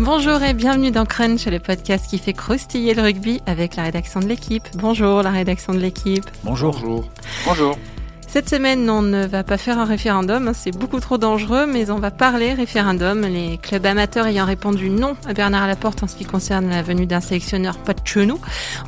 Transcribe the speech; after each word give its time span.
Bonjour 0.00 0.40
et 0.44 0.54
bienvenue 0.54 0.92
dans 0.92 1.04
Crunch, 1.04 1.46
le 1.46 1.58
podcast 1.58 2.06
qui 2.08 2.18
fait 2.18 2.32
croustiller 2.32 2.94
le 2.94 3.02
rugby 3.02 3.40
avec 3.46 3.74
la 3.74 3.82
rédaction 3.82 4.20
de 4.20 4.26
l'équipe. 4.26 4.62
Bonjour 4.74 5.24
la 5.24 5.30
rédaction 5.30 5.74
de 5.74 5.80
l'équipe. 5.80 6.24
Bonjour. 6.44 6.72
Bonjour. 6.74 7.04
Bonjour. 7.44 7.78
Cette 8.28 8.48
semaine, 8.48 8.88
on 8.90 9.02
ne 9.02 9.26
va 9.26 9.42
pas 9.42 9.58
faire 9.58 9.78
un 9.78 9.86
référendum, 9.86 10.46
hein, 10.46 10.52
c'est 10.54 10.70
beaucoup 10.70 11.00
trop 11.00 11.18
dangereux, 11.18 11.66
mais 11.66 11.90
on 11.90 11.98
va 11.98 12.12
parler 12.12 12.52
référendum. 12.52 13.22
Les 13.22 13.58
clubs 13.58 13.86
amateurs 13.86 14.26
ayant 14.26 14.44
répondu 14.44 14.88
non 14.88 15.16
à 15.26 15.32
Bernard 15.32 15.66
Laporte 15.66 16.04
en 16.04 16.06
ce 16.06 16.14
qui 16.14 16.24
concerne 16.24 16.68
la 16.68 16.82
venue 16.82 17.06
d'un 17.06 17.20
sélectionneur 17.20 17.78
pas 17.78 17.94
de 17.94 18.00
chenou, 18.04 18.38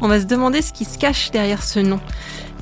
on 0.02 0.08
va 0.08 0.20
se 0.20 0.26
demander 0.26 0.62
ce 0.62 0.72
qui 0.72 0.84
se 0.84 0.96
cache 0.96 1.32
derrière 1.32 1.64
ce 1.64 1.80
non. 1.80 1.98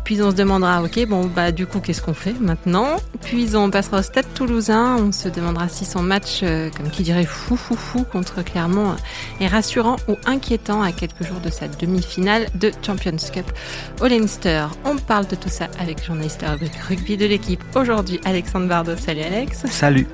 Puis 0.08 0.22
on 0.22 0.30
se 0.30 0.36
demandera, 0.36 0.82
ok, 0.82 1.06
bon, 1.06 1.26
bah 1.26 1.52
du 1.52 1.66
coup, 1.66 1.80
qu'est-ce 1.80 2.00
qu'on 2.00 2.14
fait 2.14 2.32
maintenant? 2.40 2.96
Puis 3.20 3.54
on 3.54 3.70
passera 3.70 3.98
au 3.98 4.02
Stade 4.02 4.24
Toulousain, 4.32 4.96
on 4.96 5.12
se 5.12 5.28
demandera 5.28 5.68
si 5.68 5.84
son 5.84 6.00
match, 6.00 6.40
euh, 6.42 6.70
comme 6.74 6.88
qui 6.88 7.02
dirait 7.02 7.26
fou 7.26 7.56
fou 7.56 7.76
fou 7.76 8.04
contre 8.10 8.42
Clermont, 8.42 8.92
euh, 8.92 9.44
est 9.44 9.48
rassurant 9.48 9.96
ou 10.08 10.16
inquiétant 10.24 10.80
à 10.80 10.92
quelques 10.92 11.24
jours 11.24 11.40
de 11.44 11.50
sa 11.50 11.68
demi-finale 11.68 12.46
de 12.54 12.70
Champions 12.80 13.18
Cup 13.30 13.52
au 14.00 14.06
Leinster. 14.06 14.68
On 14.86 14.96
parle 14.96 15.26
de 15.26 15.36
tout 15.36 15.50
ça 15.50 15.66
avec 15.78 16.00
le 16.00 16.06
journaliste 16.06 16.42
rugby 16.88 17.18
de 17.18 17.26
l'équipe 17.26 17.62
aujourd'hui, 17.74 18.18
Alexandre 18.24 18.66
Bardot. 18.66 18.96
Salut 18.96 19.20
Alex. 19.20 19.66
Salut. 19.66 20.06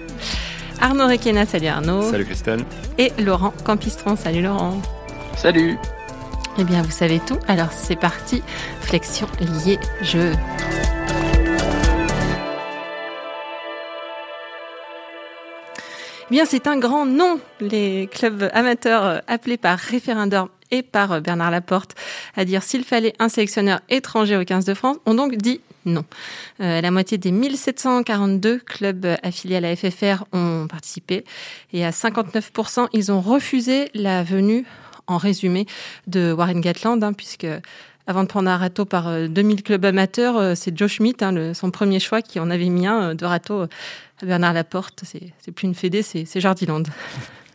Arnaud 0.80 1.06
Requena, 1.06 1.46
salut 1.46 1.68
Arnaud. 1.68 2.10
Salut 2.10 2.24
Christelle. 2.24 2.64
Et 2.98 3.12
Laurent 3.22 3.54
Campistron, 3.64 4.16
salut 4.16 4.42
Laurent. 4.42 4.82
Salut. 5.36 5.78
Eh 6.56 6.62
bien, 6.62 6.82
vous 6.82 6.90
savez 6.92 7.18
tout. 7.18 7.38
Alors, 7.48 7.72
c'est 7.72 7.96
parti. 7.96 8.42
Flexion 8.80 9.26
liée 9.40 9.80
jeu. 10.02 10.32
Eh 16.26 16.30
bien, 16.30 16.44
c'est 16.44 16.68
un 16.68 16.78
grand 16.78 17.06
non. 17.06 17.40
Les 17.60 18.08
clubs 18.10 18.48
amateurs 18.52 19.22
appelés 19.26 19.56
par 19.56 19.78
référendum 19.78 20.48
et 20.70 20.82
par 20.82 21.20
Bernard 21.20 21.50
Laporte 21.50 21.96
à 22.36 22.44
dire 22.44 22.62
s'il 22.62 22.84
fallait 22.84 23.14
un 23.18 23.28
sélectionneur 23.28 23.80
étranger 23.88 24.36
au 24.36 24.44
15 24.44 24.64
de 24.64 24.74
France 24.74 24.96
ont 25.06 25.14
donc 25.14 25.36
dit 25.36 25.60
non. 25.84 26.04
Euh, 26.60 26.80
la 26.80 26.90
moitié 26.90 27.18
des 27.18 27.30
1742 27.30 28.58
clubs 28.58 29.06
affiliés 29.22 29.56
à 29.56 29.60
la 29.60 29.76
FFR 29.76 30.24
ont 30.32 30.66
participé 30.68 31.24
et 31.72 31.84
à 31.84 31.90
59%, 31.90 32.88
ils 32.92 33.12
ont 33.12 33.20
refusé 33.20 33.90
la 33.94 34.22
venue 34.22 34.64
en 35.06 35.18
résumé 35.18 35.66
de 36.06 36.32
Warren 36.32 36.60
Gatland, 36.60 37.02
hein, 37.02 37.12
puisque 37.12 37.46
avant 38.06 38.22
de 38.22 38.28
prendre 38.28 38.50
un 38.50 38.56
râteau 38.56 38.84
par 38.84 39.28
2000 39.28 39.62
clubs 39.62 39.84
amateurs, 39.84 40.54
c'est 40.56 40.76
Joe 40.76 40.90
Schmidt, 40.90 41.24
hein, 41.24 41.54
son 41.54 41.70
premier 41.70 42.00
choix, 42.00 42.20
qui 42.20 42.38
en 42.38 42.50
avait 42.50 42.68
mis 42.68 42.86
un 42.86 43.14
de 43.14 43.24
râteau 43.24 43.66
à 44.22 44.26
Bernard 44.26 44.52
Laporte. 44.52 45.04
C'est 45.04 45.52
plus 45.52 45.66
une 45.66 45.74
fédé, 45.74 46.02
c'est 46.02 46.40
Jardiland. 46.40 46.82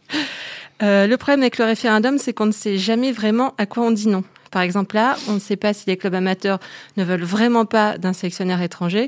euh, 0.84 1.08
le 1.08 1.18
problème 1.18 1.42
avec 1.42 1.58
le 1.58 1.66
référendum, 1.66 2.18
c'est 2.18 2.34
qu'on 2.34 2.48
ne 2.48 2.52
sait 2.52 2.78
jamais 2.78 3.12
vraiment 3.12 3.54
à 3.58 3.66
quoi 3.66 3.84
on 3.84 3.92
dit 3.92 4.08
non. 4.08 4.24
Par 4.52 4.64
exemple, 4.64 4.96
là, 4.96 5.16
on 5.28 5.34
ne 5.34 5.40
sait 5.40 5.58
pas 5.58 5.74
si 5.74 5.86
les 5.86 5.96
clubs 5.96 6.16
amateurs 6.16 6.58
ne 6.98 7.04
veulent 7.04 7.24
vraiment 7.24 7.66
pas 7.66 8.00
d'un 8.00 8.14
sélectionneur 8.14 8.60
étranger 8.62 9.08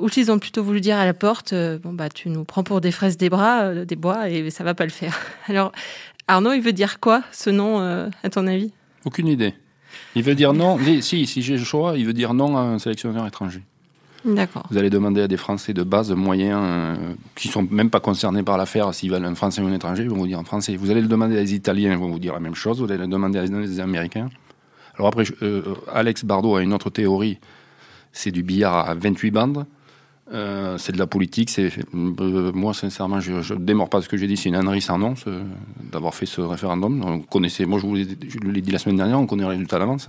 ou 0.00 0.08
s'ils 0.08 0.32
ont 0.32 0.40
plutôt 0.40 0.64
voulu 0.64 0.80
dire 0.80 0.96
à 0.96 1.04
la 1.04 1.14
porte 1.14 1.52
euh, 1.52 1.78
bon 1.78 1.92
bah 1.92 2.08
tu 2.08 2.28
nous 2.28 2.44
prends 2.44 2.64
pour 2.64 2.80
des 2.80 2.90
fraises 2.90 3.16
des 3.16 3.28
bras, 3.28 3.60
euh, 3.64 3.84
des 3.84 3.94
bois 3.94 4.28
et 4.28 4.50
ça 4.50 4.64
va 4.64 4.74
pas 4.74 4.84
le 4.84 4.90
faire. 4.90 5.16
Alors 5.46 5.70
Arnaud, 6.30 6.52
il 6.52 6.60
veut 6.60 6.72
dire 6.72 7.00
quoi 7.00 7.22
ce 7.32 7.50
nom 7.50 7.80
euh, 7.80 8.08
à 8.22 8.30
ton 8.30 8.46
avis? 8.46 8.72
Aucune 9.04 9.26
idée. 9.26 9.54
Il 10.14 10.22
veut 10.22 10.36
dire 10.36 10.52
non. 10.52 10.78
Si, 11.00 11.26
si 11.26 11.42
j'ai 11.42 11.56
le 11.56 11.64
choix, 11.64 11.94
il 11.96 12.06
veut 12.06 12.12
dire 12.12 12.34
non 12.34 12.56
à 12.56 12.60
un 12.60 12.78
sélectionneur 12.78 13.26
étranger. 13.26 13.62
D'accord. 14.24 14.64
Vous 14.70 14.78
allez 14.78 14.90
demander 14.90 15.22
à 15.22 15.28
des 15.28 15.36
Français 15.36 15.72
de 15.72 15.82
base 15.82 16.12
moyens 16.12 16.60
euh, 16.62 17.14
qui 17.34 17.48
sont 17.48 17.66
même 17.68 17.90
pas 17.90 17.98
concernés 17.98 18.44
par 18.44 18.58
l'affaire 18.58 18.94
s'ils 18.94 19.10
veulent 19.10 19.24
un 19.24 19.34
Français 19.34 19.60
ou 19.60 19.66
un 19.66 19.72
étranger, 19.72 20.04
ils 20.04 20.10
vont 20.10 20.18
vous 20.18 20.26
dire 20.26 20.38
en 20.38 20.44
français. 20.44 20.76
Vous 20.76 20.90
allez 20.90 21.00
le 21.00 21.08
demander 21.08 21.36
à 21.36 21.40
des 21.40 21.54
Italiens, 21.54 21.92
ils 21.92 21.98
vont 21.98 22.10
vous 22.10 22.18
dire 22.18 22.34
la 22.34 22.40
même 22.40 22.54
chose. 22.54 22.80
Vous 22.80 22.92
allez 22.92 22.98
le 22.98 23.08
demander 23.08 23.38
à 23.40 23.46
des 23.46 23.80
Américains. 23.80 24.28
Alors 24.94 25.08
après, 25.08 25.24
euh, 25.42 25.62
Alex 25.92 26.24
Bardot 26.24 26.54
a 26.56 26.62
une 26.62 26.74
autre 26.74 26.90
théorie. 26.90 27.38
C'est 28.12 28.30
du 28.30 28.42
billard 28.42 28.88
à 28.88 28.94
28 28.94 29.30
bandes. 29.30 29.66
Euh, 30.32 30.78
c'est 30.78 30.92
de 30.92 30.98
la 30.98 31.06
politique. 31.06 31.50
C'est 31.50 31.72
euh, 31.94 32.52
moi 32.52 32.72
sincèrement, 32.74 33.20
je, 33.20 33.32
ne 33.32 33.58
démords 33.58 33.90
pas 33.90 34.00
ce 34.00 34.08
que 34.08 34.16
j'ai 34.16 34.26
dit. 34.26 34.36
C'est 34.36 34.48
une 34.48 34.54
ânerie 34.54 34.80
sans 34.80 34.98
nom 34.98 35.14
d'avoir 35.92 36.14
fait 36.14 36.26
ce 36.26 36.40
référendum. 36.40 37.02
On 37.04 37.20
connaissait. 37.20 37.66
Moi, 37.66 37.80
je 37.80 37.86
vous 37.86 37.94
l'ai 37.94 38.60
dit 38.60 38.70
la 38.70 38.78
semaine 38.78 38.96
dernière. 38.96 39.18
On 39.18 39.26
connaît 39.26 39.42
le 39.42 39.48
résultat 39.48 39.78
d'avance. 39.78 40.08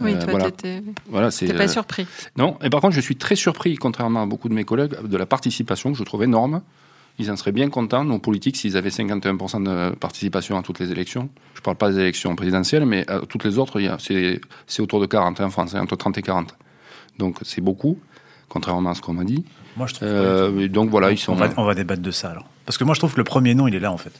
Oui, 0.00 0.14
toi, 0.14 0.30
voilà. 0.30 0.50
t'étais 0.50 0.82
voilà, 1.08 1.30
pas 1.58 1.68
surpris. 1.68 2.06
Non, 2.36 2.56
et 2.62 2.70
par 2.70 2.80
contre, 2.80 2.94
je 2.94 3.02
suis 3.02 3.16
très 3.16 3.36
surpris, 3.36 3.76
contrairement 3.76 4.22
à 4.22 4.26
beaucoup 4.26 4.48
de 4.48 4.54
mes 4.54 4.64
collègues, 4.64 4.94
de 5.02 5.16
la 5.16 5.26
participation 5.26 5.92
que 5.92 5.98
je 5.98 6.04
trouve 6.04 6.22
énorme. 6.22 6.62
Ils 7.18 7.30
en 7.30 7.36
seraient 7.36 7.52
bien 7.52 7.68
contents, 7.68 8.02
nos 8.02 8.18
politiques, 8.18 8.56
s'ils 8.56 8.78
avaient 8.78 8.88
51% 8.88 9.62
de 9.62 9.94
participation 9.94 10.56
à 10.56 10.62
toutes 10.62 10.78
les 10.78 10.90
élections. 10.90 11.28
Je 11.52 11.60
ne 11.60 11.64
parle 11.64 11.76
pas 11.76 11.90
des 11.90 11.98
élections 11.98 12.34
présidentielles, 12.34 12.86
mais 12.86 13.06
à 13.10 13.20
toutes 13.20 13.44
les 13.44 13.58
autres, 13.58 13.78
c'est 13.98 14.80
autour 14.80 15.02
de 15.02 15.06
40 15.06 15.38
en 15.42 15.50
France, 15.50 15.74
entre 15.74 15.96
30 15.96 16.16
et 16.16 16.22
40. 16.22 16.56
Donc 17.18 17.36
c'est 17.42 17.60
beaucoup, 17.60 17.98
contrairement 18.50 18.90
à 18.90 18.94
ce 18.94 19.00
qu'on 19.00 19.14
m'a 19.14 19.24
dit. 19.24 19.44
Moi, 19.76 19.86
je 19.86 19.94
trouve. 19.94 20.08
Euh, 20.08 20.68
donc 20.68 20.90
voilà, 20.90 21.10
ils 21.10 21.18
sont. 21.18 21.32
On 21.32 21.36
va, 21.36 21.48
on 21.56 21.64
va, 21.64 21.74
débattre 21.74 22.02
de 22.02 22.10
ça 22.10 22.30
alors. 22.30 22.44
Parce 22.66 22.76
que 22.76 22.84
moi, 22.84 22.94
je 22.94 23.00
trouve 23.00 23.14
que 23.14 23.18
le 23.18 23.24
premier 23.24 23.54
nom, 23.54 23.66
il 23.66 23.74
est 23.74 23.80
là 23.80 23.90
en 23.90 23.96
fait. 23.96 24.12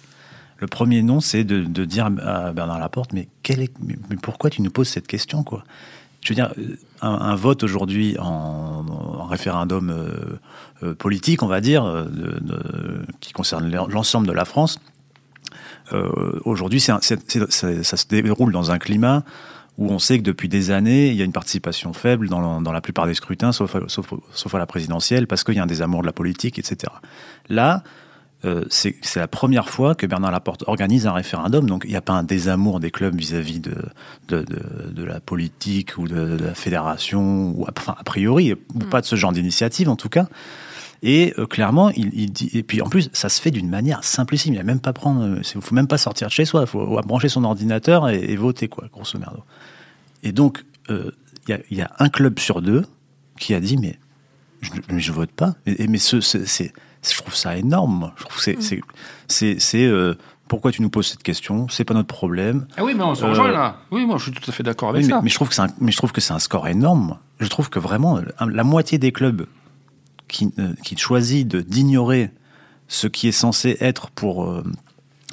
Le 0.56 0.66
premier 0.66 1.02
nom, 1.02 1.20
c'est 1.20 1.44
de, 1.44 1.60
de, 1.60 1.84
dire 1.84 2.10
à 2.22 2.52
Bernard 2.52 2.78
Laporte, 2.78 3.12
mais, 3.12 3.28
quel 3.42 3.60
est, 3.60 3.72
mais 3.82 3.96
pourquoi 4.20 4.50
tu 4.50 4.62
nous 4.62 4.70
poses 4.70 4.88
cette 4.88 5.06
question, 5.06 5.42
quoi? 5.42 5.64
Je 6.22 6.28
veux 6.28 6.34
dire, 6.34 6.52
un, 7.00 7.08
un 7.08 7.34
vote 7.34 7.62
aujourd'hui 7.62 8.18
en, 8.18 8.84
en, 8.86 9.24
référendum 9.24 9.88
euh, 9.88 10.38
euh, 10.82 10.94
politique, 10.94 11.42
on 11.42 11.46
va 11.46 11.62
dire, 11.62 11.84
de, 11.84 12.38
de, 12.40 13.06
qui 13.20 13.32
concerne 13.32 13.70
l'ensemble 13.88 14.26
de 14.26 14.32
la 14.32 14.44
France, 14.44 14.78
euh, 15.92 16.38
aujourd'hui, 16.44 16.80
ça 16.80 17.00
se 17.00 18.08
déroule 18.08 18.52
dans 18.52 18.70
un 18.70 18.78
climat 18.78 19.24
où 19.78 19.90
on 19.90 19.98
sait 19.98 20.18
que 20.18 20.22
depuis 20.22 20.48
des 20.48 20.70
années, 20.70 21.08
il 21.08 21.16
y 21.16 21.22
a 21.22 21.24
une 21.24 21.32
participation 21.32 21.92
faible 21.92 22.28
dans, 22.28 22.60
dans 22.60 22.72
la 22.72 22.80
plupart 22.80 23.06
des 23.06 23.14
scrutins, 23.14 23.52
sauf, 23.52 23.76
sauf, 23.88 24.12
sauf 24.32 24.54
à 24.54 24.58
la 24.58 24.66
présidentielle, 24.66 25.26
parce 25.26 25.44
qu'il 25.44 25.54
y 25.54 25.58
a 25.58 25.62
un 25.62 25.66
désamour 25.66 26.02
de 26.02 26.06
la 26.06 26.12
politique, 26.12 26.58
etc. 26.58 26.92
Là, 27.48 27.82
euh, 28.46 28.64
c'est 28.70 29.16
la 29.16 29.28
première 29.28 29.68
fois 29.68 29.94
que 29.94 30.06
Bernard 30.06 30.30
Laporte 30.30 30.64
organise 30.66 31.06
un 31.06 31.12
référendum, 31.12 31.66
donc 31.66 31.82
il 31.84 31.90
n'y 31.90 31.96
a 31.96 32.00
pas 32.00 32.14
un 32.14 32.22
désamour 32.22 32.80
des 32.80 32.90
clubs 32.90 33.14
vis-à-vis 33.14 33.60
de, 33.60 33.74
de, 34.28 34.42
de, 34.42 34.90
de, 34.92 35.04
la 35.04 35.20
politique 35.20 35.98
ou 35.98 36.08
de, 36.08 36.38
la 36.42 36.54
fédération, 36.54 37.50
ou 37.50 37.66
enfin 37.76 37.94
a 37.98 38.04
priori, 38.04 38.54
ou 38.54 38.78
mm. 38.78 38.88
pas 38.88 39.02
de 39.02 39.06
ce 39.06 39.16
genre 39.16 39.32
d'initiative 39.32 39.90
en 39.90 39.96
tout 39.96 40.08
cas. 40.08 40.26
Et 41.02 41.32
euh, 41.38 41.46
clairement, 41.46 41.90
il, 41.90 42.10
il, 42.12 42.30
dit. 42.30 42.50
Et 42.52 42.62
puis 42.62 42.82
en 42.82 42.88
plus, 42.88 43.08
ça 43.12 43.28
se 43.28 43.40
fait 43.40 43.50
d'une 43.50 43.68
manière 43.68 44.04
simplissime. 44.04 44.54
Il 44.54 44.58
ne 44.58 44.64
même 44.64 44.80
pas 44.80 44.92
prendre. 44.92 45.38
Il 45.38 45.60
faut 45.60 45.74
même 45.74 45.86
pas 45.86 45.98
sortir 45.98 46.28
de 46.28 46.32
chez 46.32 46.44
soi. 46.44 46.62
Il 46.62 46.66
faut 46.66 47.00
brancher 47.02 47.28
son 47.28 47.44
ordinateur 47.44 48.08
et, 48.08 48.18
et, 48.18 48.36
voter, 48.36 48.68
quoi, 48.68 48.88
grosso 48.92 49.18
merdo. 49.18 49.42
Et 50.22 50.32
donc, 50.32 50.64
euh, 50.90 51.10
il 51.48 51.62
y, 51.70 51.76
y, 51.76 51.82
a 51.82 51.90
un 51.98 52.08
club 52.10 52.38
sur 52.38 52.60
deux 52.60 52.84
qui 53.38 53.54
a 53.54 53.60
dit 53.60 53.78
mais 53.78 53.98
je, 54.60 54.70
mais 54.90 55.00
je 55.00 55.12
vote 55.12 55.32
pas. 55.32 55.54
Et, 55.66 55.86
mais 55.88 55.98
ce, 55.98 56.20
c'est 56.20 56.72
je 57.02 57.16
trouve 57.16 57.34
ça 57.34 57.56
énorme. 57.56 58.12
Je 58.16 58.24
trouve 58.24 58.38
c'est 58.38 58.56
mmh. 58.56 58.80
c'est 59.26 59.58
c'est 59.58 59.86
euh, 59.86 60.14
pourquoi 60.48 60.70
tu 60.70 60.82
nous 60.82 60.90
poses 60.90 61.06
cette 61.06 61.22
question? 61.22 61.66
C'est 61.68 61.84
pas 61.84 61.94
notre 61.94 62.08
problème. 62.08 62.66
Ah 62.76 62.84
oui, 62.84 62.94
mais 62.94 63.04
on 63.04 63.14
se 63.14 63.24
rejoint 63.24 63.48
euh, 63.48 63.52
là. 63.52 63.76
Oui, 63.90 64.04
moi 64.04 64.18
je 64.18 64.24
suis 64.24 64.32
tout 64.32 64.42
à 64.46 64.52
fait 64.52 64.62
d'accord 64.62 64.90
avec 64.90 65.04
oui, 65.04 65.08
ça. 65.08 65.16
Mais, 65.16 65.22
mais, 65.24 65.30
je 65.30 65.34
trouve 65.36 65.48
que 65.48 65.54
c'est 65.54 65.62
un, 65.62 65.68
mais 65.80 65.92
je 65.92 65.96
trouve 65.96 66.12
que 66.12 66.20
c'est 66.20 66.34
un 66.34 66.38
score 66.38 66.68
énorme. 66.68 67.16
Je 67.38 67.48
trouve 67.48 67.70
que 67.70 67.78
vraiment 67.78 68.20
la 68.38 68.64
moitié 68.64 68.98
des 68.98 69.12
clubs 69.12 69.46
qui 70.30 70.52
euh, 70.58 70.72
qui 70.84 70.96
choisit 70.96 71.46
de 71.46 71.60
d'ignorer 71.60 72.30
ce 72.88 73.06
qui 73.06 73.28
est 73.28 73.32
censé 73.32 73.76
être 73.80 74.10
pour 74.10 74.44
euh, 74.44 74.64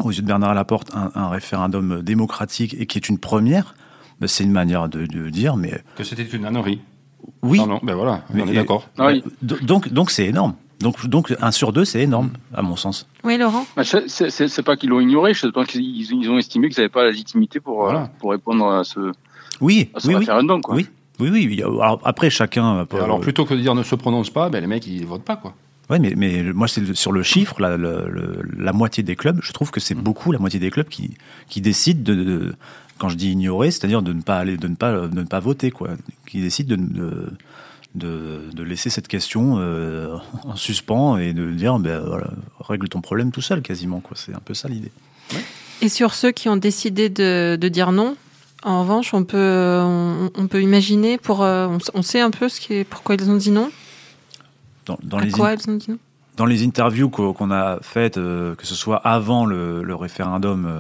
aux 0.03 0.11
yeux 0.11 0.21
de 0.21 0.27
Bernard 0.27 0.53
Laporte 0.53 0.91
un, 0.93 1.11
un, 1.15 1.29
référendum 1.29 2.01
démocratique 2.01 2.75
et 2.79 2.85
qui 2.85 2.97
est 2.97 3.09
une 3.09 3.17
première, 3.17 3.75
ben, 4.19 4.27
c'est 4.27 4.43
une 4.43 4.51
manière 4.51 4.89
de, 4.89 5.05
de, 5.05 5.29
dire 5.29 5.55
mais 5.55 5.81
que 5.95 6.03
c'était 6.03 6.23
une 6.23 6.45
ânerie. 6.45 6.81
Oui. 7.41 7.57
Non, 7.57 7.67
non, 7.67 7.79
ben 7.81 7.95
voilà, 7.95 8.23
on 8.33 8.47
est 8.47 8.53
d'accord. 8.53 8.87
Oui. 8.99 9.23
Donc 9.41 9.89
donc 9.89 10.11
c'est 10.11 10.25
énorme. 10.25 10.53
Donc, 10.79 11.07
donc, 11.07 11.35
un 11.41 11.51
sur 11.51 11.73
deux, 11.73 11.85
c'est 11.85 12.01
énorme, 12.01 12.29
à 12.53 12.61
mon 12.61 12.75
sens. 12.75 13.07
Oui, 13.23 13.37
Laurent 13.37 13.65
bah, 13.75 13.81
C'est 13.83 14.61
pas 14.63 14.77
qu'ils 14.77 14.89
l'ont 14.89 14.99
ignoré, 14.99 15.33
je 15.33 15.47
pense 15.47 15.67
qu'ils 15.67 15.81
ils 15.83 16.29
ont 16.29 16.37
estimé 16.37 16.69
qu'ils 16.69 16.79
n'avaient 16.79 16.89
pas 16.89 17.03
la 17.03 17.09
légitimité 17.09 17.59
pour, 17.59 17.81
voilà. 17.81 18.03
euh, 18.03 18.07
pour 18.19 18.31
répondre 18.31 18.67
à 18.69 18.83
ce, 18.83 19.11
oui, 19.59 19.89
à 19.95 19.99
ce 19.99 20.07
oui, 20.07 20.15
référendum. 20.15 20.61
Quoi. 20.61 20.75
Oui, 20.75 20.87
oui, 21.19 21.47
oui. 21.47 21.61
Alors, 21.61 22.01
après, 22.03 22.29
chacun. 22.29 22.85
Pas, 22.85 23.03
alors, 23.03 23.19
plutôt 23.19 23.45
que 23.45 23.53
de 23.53 23.59
dire 23.59 23.75
ne 23.75 23.83
se 23.83 23.95
prononce 23.95 24.29
pas, 24.29 24.49
ben, 24.49 24.61
les 24.61 24.67
mecs, 24.67 24.85
ils 24.87 25.05
votent 25.05 25.23
pas, 25.23 25.35
quoi. 25.35 25.53
Oui, 25.89 25.99
mais, 25.99 26.13
mais 26.17 26.43
moi, 26.43 26.67
c'est 26.67 26.95
sur 26.95 27.11
le 27.13 27.23
chiffre, 27.23 27.61
la, 27.61 27.77
la, 27.77 28.01
la, 28.57 28.73
moitié 28.73 29.03
des 29.03 29.15
clubs, 29.15 29.39
je 29.41 29.53
trouve 29.53 29.71
que 29.71 29.79
c'est 29.79 29.95
beaucoup 29.95 30.33
la 30.33 30.39
moitié 30.39 30.59
des 30.59 30.69
clubs 30.69 30.89
qui, 30.89 31.11
qui 31.47 31.61
décident 31.61 32.01
de, 32.03 32.13
de 32.13 32.55
quand 32.97 33.07
je 33.07 33.15
dis 33.15 33.31
ignorer, 33.31 33.71
c'est-à-dire 33.71 34.01
de 34.01 34.11
ne 34.11 34.21
pas 34.21 34.37
aller, 34.39 34.57
de 34.57 34.67
ne 34.67 34.75
pas, 34.75 35.07
de 35.07 35.15
ne 35.15 35.23
pas 35.23 35.39
voter, 35.39 35.71
quoi, 35.71 35.91
qui 36.25 36.41
décident 36.41 36.75
de, 36.75 36.81
de 36.81 37.33
de, 37.95 38.51
de, 38.53 38.63
laisser 38.63 38.89
cette 38.89 39.07
question 39.07 39.55
euh, 39.57 40.17
en 40.43 40.55
suspens 40.55 41.17
et 41.17 41.33
de 41.33 41.49
dire 41.51 41.79
ben, 41.79 41.99
voilà, 41.99 42.29
règle 42.59 42.87
ton 42.89 43.01
problème 43.01 43.31
tout 43.31 43.41
seul 43.41 43.61
quasiment. 43.61 44.01
Quoi. 44.01 44.15
C'est 44.15 44.33
un 44.33 44.41
peu 44.43 44.53
ça 44.53 44.67
l'idée. 44.67 44.91
Ouais. 45.33 45.43
Et 45.81 45.89
sur 45.89 46.13
ceux 46.13 46.31
qui 46.31 46.49
ont 46.49 46.57
décidé 46.57 47.09
de, 47.09 47.57
de, 47.59 47.67
dire 47.69 47.91
non, 47.91 48.15
en 48.63 48.81
revanche, 48.81 49.13
on 49.13 49.23
peut, 49.23 49.79
on, 49.81 50.29
on 50.35 50.47
peut 50.47 50.61
imaginer, 50.61 51.17
pour, 51.17 51.43
euh, 51.43 51.67
on, 51.67 51.77
on, 51.93 52.01
sait 52.01 52.21
un 52.21 52.31
peu 52.31 52.49
ce 52.49 52.59
qui 52.59 52.73
est, 52.73 52.83
pourquoi 52.83 53.15
ils 53.15 53.29
ont 53.29 53.35
dit 53.35 53.51
non 53.51 53.71
dans, 54.85 54.97
dans 55.03 55.17
À 55.17 55.25
les 55.25 55.31
quoi 55.31 55.53
ils 55.53 55.69
ont 55.69 55.75
dit 55.75 55.91
non 55.91 55.97
dans 56.37 56.45
les 56.45 56.63
interviews 56.63 57.09
qu'on 57.09 57.49
a 57.49 57.79
faites, 57.81 58.13
que 58.13 58.55
ce 58.61 58.75
soit 58.75 58.97
avant 58.97 59.47
le, 59.47 59.95
référendum 59.95 60.71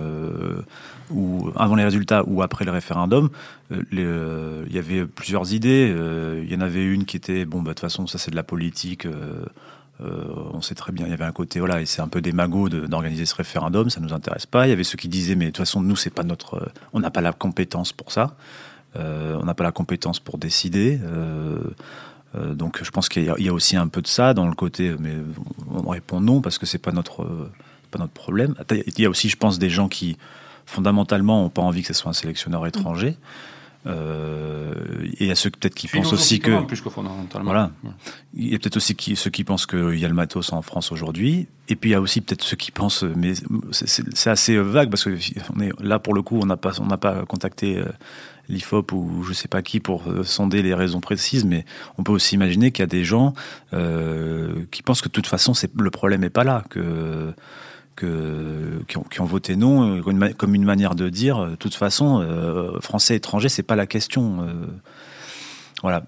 ou 1.09 1.49
avant 1.55 1.73
les 1.73 1.83
résultats 1.83 2.21
ou 2.27 2.43
après 2.43 2.63
le 2.63 2.69
référendum, 2.69 3.31
il 3.71 4.67
y 4.69 4.77
avait 4.77 5.07
plusieurs 5.07 5.53
idées. 5.53 5.91
Il 6.43 6.53
y 6.53 6.55
en 6.55 6.61
avait 6.61 6.85
une 6.85 7.05
qui 7.05 7.17
était 7.17 7.45
bon, 7.45 7.63
bah, 7.63 7.69
de 7.69 7.73
toute 7.73 7.79
façon, 7.79 8.05
ça 8.05 8.19
c'est 8.19 8.29
de 8.29 8.35
la 8.35 8.43
politique. 8.43 9.07
Euh, 10.01 10.25
on 10.53 10.61
sait 10.61 10.75
très 10.75 10.91
bien, 10.91 11.05
il 11.07 11.09
y 11.09 11.13
avait 11.13 11.25
un 11.25 11.31
côté, 11.31 11.59
voilà, 11.59 11.81
et 11.81 11.85
c'est 11.85 12.01
un 12.01 12.07
peu 12.07 12.21
des 12.21 12.31
magots 12.31 12.69
d'organiser 12.69 13.25
ce 13.25 13.35
référendum, 13.35 13.89
ça 13.89 13.99
nous 13.99 14.13
intéresse 14.13 14.45
pas. 14.45 14.67
Il 14.67 14.69
y 14.69 14.73
avait 14.73 14.83
ceux 14.83 14.97
qui 14.97 15.07
disaient, 15.07 15.35
mais 15.35 15.45
de 15.45 15.49
toute 15.49 15.57
façon, 15.57 15.81
nous, 15.81 15.95
c'est 15.95 16.11
pas 16.11 16.23
notre, 16.23 16.55
euh, 16.55 16.71
on 16.93 16.99
n'a 16.99 17.09
pas 17.09 17.21
la 17.21 17.33
compétence 17.33 17.93
pour 17.93 18.11
ça. 18.11 18.35
Euh, 18.95 19.37
on 19.41 19.45
n'a 19.45 19.53
pas 19.53 19.63
la 19.63 19.71
compétence 19.71 20.19
pour 20.19 20.37
décider. 20.37 20.99
donc, 22.35 22.83
je 22.83 22.91
pense 22.91 23.09
qu'il 23.09 23.23
y, 23.23 23.49
a 23.49 23.53
aussi 23.53 23.75
un 23.75 23.87
peu 23.87 24.01
de 24.01 24.07
ça 24.07 24.33
dans 24.33 24.47
le 24.47 24.53
côté, 24.53 24.95
mais 24.99 25.15
on 25.71 25.89
répond 25.89 26.21
non 26.21 26.41
parce 26.41 26.57
que 26.59 26.65
c'est 26.67 26.77
pas 26.77 26.91
pas 26.91 27.99
notre 27.99 28.13
problème. 28.13 28.53
Il 28.69 28.99
y 29.01 29.05
a 29.05 29.09
aussi, 29.09 29.29
je 29.29 29.37
pense, 29.37 29.59
des 29.59 29.69
gens 29.69 29.87
qui 29.87 30.17
fondamentalement 30.67 31.41
n'ont 31.41 31.49
pas 31.49 31.63
envie 31.63 31.81
que 31.81 31.87
ce 31.87 31.93
soit 31.93 32.11
un 32.11 32.13
sélectionneur 32.13 32.67
étranger. 32.67 33.17
Et 33.87 35.23
il 35.23 35.27
y 35.27 35.31
a 35.31 35.35
ceux 35.35 35.49
peut-être 35.49 35.75
qui 35.75 35.87
pensent 35.87 36.13
aussi 36.13 36.39
que, 36.39 36.63
plus 36.65 36.81
que 36.81 36.89
fondamentalement. 36.89 37.45
voilà, 37.45 37.71
il 38.33 38.51
y 38.51 38.55
a 38.55 38.59
peut-être 38.59 38.77
aussi 38.77 38.95
qui, 38.95 39.15
ceux 39.15 39.29
qui 39.29 39.43
pensent 39.43 39.65
qu'il 39.65 39.97
y 39.97 40.05
a 40.05 40.07
le 40.07 40.13
matos 40.13 40.51
en 40.51 40.61
France 40.61 40.91
aujourd'hui, 40.91 41.47
et 41.69 41.75
puis 41.75 41.91
il 41.91 41.93
y 41.93 41.95
a 41.95 42.01
aussi 42.01 42.21
peut-être 42.21 42.43
ceux 42.43 42.57
qui 42.57 42.71
pensent, 42.71 43.03
mais 43.03 43.33
c'est 43.71 44.29
assez 44.29 44.57
vague 44.57 44.89
parce 44.89 45.05
que 45.05 45.17
on 45.55 45.61
est 45.61 45.71
là 45.81 45.99
pour 45.99 46.13
le 46.13 46.21
coup, 46.21 46.39
on 46.41 46.45
n'a 46.45 46.57
pas, 46.57 46.79
on 46.81 46.87
n'a 46.87 46.97
pas 46.97 47.25
contacté 47.25 47.77
euh, 47.77 47.85
l'IFOP 48.49 48.91
ou 48.91 49.23
je 49.23 49.33
sais 49.33 49.47
pas 49.47 49.61
qui 49.61 49.79
pour 49.79 50.07
euh, 50.07 50.23
sonder 50.23 50.61
les 50.61 50.73
raisons 50.73 50.99
précises, 50.99 51.45
mais 51.45 51.65
on 51.97 52.03
peut 52.03 52.11
aussi 52.11 52.35
imaginer 52.35 52.71
qu'il 52.71 52.83
y 52.83 52.83
a 52.83 52.87
des 52.87 53.03
gens 53.03 53.33
qui 53.71 54.83
pensent 54.83 55.01
que 55.01 55.07
de 55.07 55.13
toute 55.13 55.27
façon, 55.27 55.53
c'est 55.53 55.71
le 55.79 55.91
problème 55.91 56.21
n'est 56.21 56.29
pas 56.29 56.43
là, 56.43 56.63
que 56.69 57.33
qui, 58.87 59.21
ont, 59.21 59.25
voté 59.25 59.55
non, 59.55 59.97
euh, 59.97 60.33
comme 60.33 60.55
une 60.55 60.63
manière 60.63 60.95
de 60.95 61.09
dire, 61.09 61.37
euh, 61.37 61.49
de 61.51 61.55
toute 61.55 61.75
façon, 61.75 62.21
euh, 62.21 62.79
français 62.79 63.15
étranger, 63.15 63.49
c'est 63.49 63.63
pas 63.63 63.75
la 63.75 63.87
question. 63.87 64.47
voilà, 65.81 66.05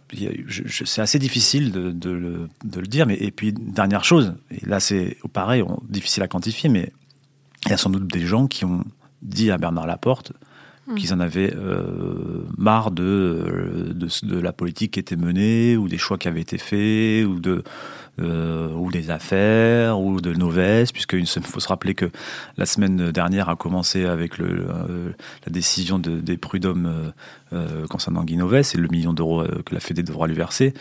c'est 0.86 1.02
assez 1.02 1.20
difficile 1.20 1.72
de, 1.72 2.10
le, 2.10 2.88
dire. 2.88 3.06
Mais 3.06 3.16
et 3.16 3.32
puis 3.32 3.54
dernière 3.54 4.04
chose, 4.04 4.36
et 4.52 4.66
là 4.66 4.80
c'est 4.80 5.18
pareil, 5.34 5.64
difficile 5.88 6.24
à 6.24 6.28
quantifier, 6.28 6.70
mais 6.70 6.92
il 7.66 7.72
y 7.72 7.74
a 7.74 7.78
sans 7.78 7.90
doute 7.90 8.08
des 8.08 8.26
gens 8.26 8.48
qui 8.48 8.66
ont 8.66 8.84
dit 9.22 9.52
à 9.52 9.58
Bernard 9.58 9.86
Laporte 9.86 10.32
mmh. 10.88 10.96
qu'ils 10.96 11.14
en 11.14 11.20
avaient 11.20 11.54
marre 12.58 12.92
de, 12.92 13.94
de, 13.94 14.40
la 14.40 14.54
politique 14.54 14.94
qui 14.94 15.00
était 15.00 15.18
menée 15.18 15.78
ou 15.78 15.88
des 15.88 15.98
choix 15.98 16.18
qui 16.18 16.28
avaient 16.28 16.42
été 16.42 16.58
faits 16.58 17.26
ou 17.26 17.40
de 17.40 17.64
euh, 18.20 18.74
ou 18.74 18.92
des 18.92 19.10
affaires, 19.12 20.00
ou 20.00 20.22
de 20.22 20.34
Novès, 20.34 20.92
puisqu'il 20.92 21.26
faut 21.28 21.60
se 21.60 21.68
rappeler 21.68 21.96
que 21.96 22.10
la 22.58 22.66
semaine 22.66 23.12
dernière 23.12 23.50
a 23.50 23.56
commencé 23.56 24.06
avec 24.06 24.40
euh, 24.40 25.14
la 25.46 25.52
décision 25.52 26.00
de, 26.00 26.20
des 26.20 26.38
prud'hommes 26.38 27.14
euh, 27.54 27.88
concernant 27.88 28.24
Guy 28.24 28.38
Novès 28.38 28.76
et 28.76 28.78
le 28.78 28.88
million 28.88 29.14
d'euros 29.14 29.44
que 29.66 29.74
la 29.74 29.80
Fédé 29.80 30.04
devra 30.04 30.28
lui 30.28 30.36
verser. 30.36 30.74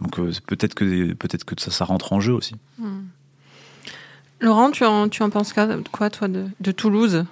Donc 0.00 0.16
peut-être 0.46 0.74
que, 0.74 1.12
peut 1.14 1.28
que 1.28 1.60
ça, 1.60 1.70
ça 1.70 1.84
rentre 1.84 2.12
en 2.12 2.20
jeu 2.20 2.32
aussi. 2.32 2.54
Hmm. 2.78 3.04
Laurent, 4.40 4.70
tu 4.70 4.84
en, 4.84 5.08
tu 5.08 5.22
en 5.22 5.30
penses 5.30 5.54
quoi, 5.54 6.10
toi, 6.10 6.28
de, 6.28 6.46
de 6.60 6.72
Toulouse? 6.72 7.24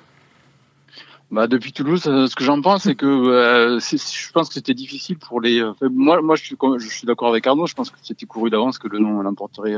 Bah, 1.30 1.46
depuis 1.46 1.72
Toulouse, 1.72 2.06
euh, 2.06 2.26
ce 2.26 2.36
que 2.36 2.44
j'en 2.44 2.60
pense, 2.60 2.82
c'est 2.82 2.94
que 2.94 3.06
euh, 3.06 3.80
je 3.80 4.32
pense 4.32 4.48
que 4.48 4.54
c'était 4.54 4.74
difficile 4.74 5.18
pour 5.18 5.40
les. 5.40 5.60
Euh, 5.60 5.72
moi, 5.90 6.20
moi, 6.22 6.36
je 6.36 6.44
suis, 6.44 6.56
je 6.78 6.86
suis 6.86 7.06
d'accord 7.06 7.28
avec 7.28 7.46
Arnaud. 7.46 7.66
Je 7.66 7.74
pense 7.74 7.90
que 7.90 7.96
c'était 8.02 8.26
couru 8.26 8.50
d'avance 8.50 8.78
que 8.78 8.88
le 8.88 8.98
nom 8.98 9.20
l'emporterait 9.22 9.76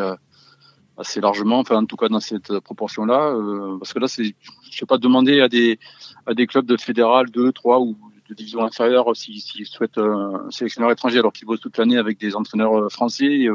assez 0.98 1.20
largement, 1.20 1.58
enfin 1.58 1.76
en 1.76 1.84
tout 1.84 1.96
cas 1.96 2.08
dans 2.08 2.20
cette 2.20 2.58
proportion-là, 2.60 3.34
parce 3.78 3.92
que 3.92 3.98
là, 3.98 4.08
c'est, 4.08 4.34
je 4.70 4.76
sais 4.76 4.86
pas 4.86 4.98
demander 4.98 5.40
à 5.40 5.48
des 5.48 5.78
à 6.26 6.34
des 6.34 6.46
clubs 6.46 6.66
de 6.66 6.76
fédéral 6.76 7.30
2, 7.30 7.52
3 7.52 7.80
ou 7.80 7.96
de 8.28 8.34
division 8.34 8.62
inférieure 8.62 9.14
s'ils 9.14 9.40
si, 9.40 9.64
souhaitent 9.66 9.98
un 9.98 10.50
sélectionneur 10.50 10.90
étranger 10.90 11.18
alors 11.18 11.32
qu'ils 11.32 11.46
bossent 11.46 11.60
toute 11.60 11.76
l'année 11.78 11.98
avec 11.98 12.18
des 12.18 12.34
entraîneurs 12.34 12.90
français. 12.90 13.46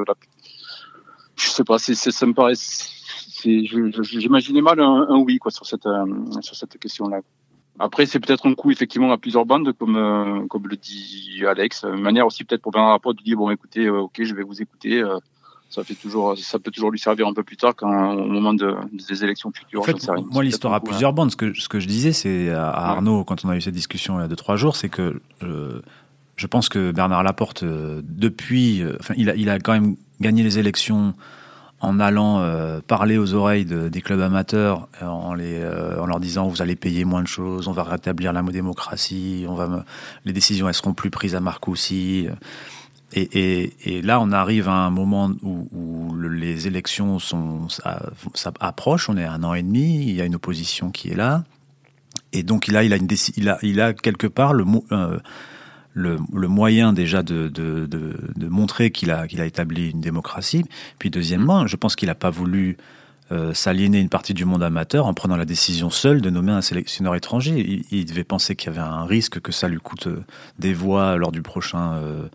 je 1.35 1.47
sais 1.47 1.63
pas, 1.63 1.77
c'est, 1.79 1.95
ça 1.95 2.25
me 2.25 2.33
paraît. 2.33 2.53
J'imaginais 3.43 4.61
mal 4.61 4.79
un, 4.79 5.07
un, 5.09 5.17
oui 5.17 5.39
quoi 5.39 5.51
sur 5.51 5.65
cette 5.65 5.87
sur 6.41 6.55
cette 6.55 6.77
question-là. 6.77 7.21
Après, 7.79 8.05
c'est 8.05 8.19
peut-être 8.19 8.47
un 8.47 8.53
coup 8.53 8.71
effectivement 8.71 9.11
à 9.11 9.17
plusieurs 9.17 9.45
bandes, 9.45 9.73
comme 9.73 9.95
euh, 9.95 10.45
comme 10.47 10.67
le 10.67 10.75
dit 10.75 11.43
Alex, 11.47 11.83
une 11.83 12.01
manière 12.01 12.27
aussi 12.27 12.43
peut-être 12.43 12.61
pour 12.61 12.71
Bernard 12.71 12.91
rapport 12.91 13.13
de 13.13 13.23
dire 13.23 13.37
bon 13.37 13.49
écoutez, 13.49 13.85
euh, 13.85 14.01
ok, 14.01 14.21
je 14.21 14.35
vais 14.35 14.43
vous 14.43 14.61
écouter. 14.61 15.01
Euh, 15.01 15.17
ça 15.69 15.85
fait 15.85 15.95
toujours, 15.95 16.37
ça 16.37 16.59
peut 16.59 16.69
toujours 16.69 16.91
lui 16.91 16.99
servir 16.99 17.27
un 17.27 17.33
peu 17.33 17.43
plus 17.43 17.55
tard, 17.55 17.73
quand 17.77 18.13
au 18.13 18.27
moment 18.27 18.53
de, 18.53 18.75
des 18.91 19.23
élections 19.23 19.53
futures. 19.53 19.79
En 19.79 19.83
fait, 19.83 19.95
moi, 20.29 20.43
l'histoire 20.43 20.73
à 20.73 20.81
plusieurs 20.81 21.13
bandes. 21.13 21.31
Ce 21.31 21.37
que 21.37 21.53
ce 21.53 21.69
que 21.69 21.79
je 21.79 21.87
disais, 21.87 22.11
c'est 22.11 22.49
à 22.49 22.71
Arnaud 22.71 23.23
quand 23.23 23.45
on 23.45 23.49
a 23.49 23.55
eu 23.55 23.61
cette 23.61 23.73
discussion 23.73 24.19
il 24.19 24.21
y 24.21 24.25
a 24.25 24.27
deux 24.27 24.35
trois 24.35 24.57
jours, 24.57 24.75
c'est 24.75 24.89
que 24.89 25.21
je 25.41 26.47
pense 26.47 26.67
que 26.67 26.91
Bernard 26.91 27.23
Laporte, 27.23 27.63
depuis, 27.63 28.83
enfin, 28.99 29.13
il 29.15 29.29
a 29.29 29.35
il 29.35 29.49
a 29.49 29.59
quand 29.59 29.71
même 29.71 29.95
gagné 30.19 30.43
les 30.43 30.59
élections 30.59 31.13
en 31.81 31.99
allant 31.99 32.39
euh, 32.39 32.79
parler 32.85 33.17
aux 33.17 33.33
oreilles 33.33 33.65
des 33.65 34.01
clubs 34.01 34.21
amateurs, 34.21 34.87
euh, 35.01 35.07
en, 35.07 35.33
les, 35.33 35.59
euh, 35.59 35.99
en 35.99 36.05
leur 36.05 36.19
disant 36.19 36.47
vous 36.47 36.61
allez 36.61 36.75
payer 36.75 37.05
moins 37.05 37.23
de 37.23 37.27
choses, 37.27 37.67
on 37.67 37.71
va 37.71 37.83
rétablir 37.83 38.33
la 38.33 38.43
démocratie, 38.43 39.45
on 39.49 39.55
va 39.55 39.83
les 40.25 40.33
décisions 40.33 40.67
elles 40.67 40.75
seront 40.75 40.93
plus 40.93 41.09
prises 41.09 41.35
à 41.35 41.39
Marcoussis. 41.39 42.27
Et, 43.13 43.73
et, 43.83 44.01
là, 44.01 44.21
on 44.21 44.31
arrive 44.31 44.69
à 44.69 44.73
un 44.73 44.89
moment 44.89 45.31
où, 45.43 46.15
les 46.15 46.67
élections 46.67 47.19
sont, 47.19 47.67
ça, 47.67 47.99
approche. 48.61 49.09
On 49.09 49.17
est 49.17 49.25
à 49.25 49.33
un 49.33 49.43
an 49.43 49.53
et 49.53 49.63
demi. 49.63 50.03
Il 50.07 50.15
y 50.15 50.21
a 50.21 50.25
une 50.25 50.35
opposition 50.35 50.91
qui 50.91 51.09
est 51.09 51.15
là. 51.15 51.43
Et 52.31 52.43
donc 52.43 52.67
là, 52.67 52.83
il 52.83 52.93
a, 52.93 52.95
une, 52.95 53.09
il 53.35 53.49
a, 53.49 53.57
il 53.63 53.81
a 53.81 53.93
quelque 53.93 54.27
part 54.27 54.53
le, 54.53 54.63
le, 55.93 56.17
moyen 56.47 56.93
déjà 56.93 57.23
de, 57.23 57.51
montrer 58.49 58.91
qu'il 58.91 59.11
a, 59.11 59.27
qu'il 59.27 59.41
a 59.41 59.45
établi 59.45 59.91
une 59.91 60.01
démocratie. 60.01 60.63
Puis 60.99 61.09
deuxièmement, 61.09 61.67
je 61.67 61.75
pense 61.75 61.95
qu'il 61.95 62.07
n'a 62.07 62.15
pas 62.15 62.29
voulu 62.29 62.77
euh, 63.31 63.53
s'aliéner 63.53 63.99
une 63.99 64.09
partie 64.09 64.33
du 64.33 64.45
monde 64.45 64.63
amateur 64.63 65.05
en 65.05 65.13
prenant 65.13 65.37
la 65.37 65.45
décision 65.45 65.89
seule 65.89 66.21
de 66.21 66.29
nommer 66.29 66.51
un 66.51 66.61
sélectionneur 66.61 67.15
étranger. 67.15 67.83
Il, 67.91 68.05
devait 68.05 68.23
penser 68.23 68.55
qu'il 68.55 68.73
y 68.73 68.77
avait 68.77 68.85
un 68.85 69.05
risque 69.05 69.39
que 69.39 69.51
ça 69.51 69.67
lui 69.67 69.79
coûte 69.79 70.07
euh, 70.07 70.23
des 70.59 70.73
voix 70.73 71.15
lors 71.15 71.31
du 71.31 71.41
prochain 71.41 71.93
euh, 71.93 72.27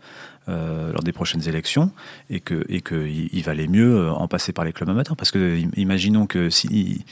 euh, 0.49 0.93
lors 0.93 1.03
des 1.03 1.11
prochaines 1.11 1.45
élections 1.49 1.91
et 2.29 2.39
que 2.39 2.63
et 2.69 2.79
que 2.79 3.05
il, 3.05 3.43
valait 3.43 3.67
mieux 3.67 4.09
en 4.09 4.29
passer 4.29 4.53
par 4.53 4.63
les 4.63 4.71
clubs 4.71 4.87
amateurs 4.87 5.17
parce 5.17 5.29
que 5.29 5.59
imaginons 5.75 6.25
que 6.25 6.49
s'il 6.49 7.03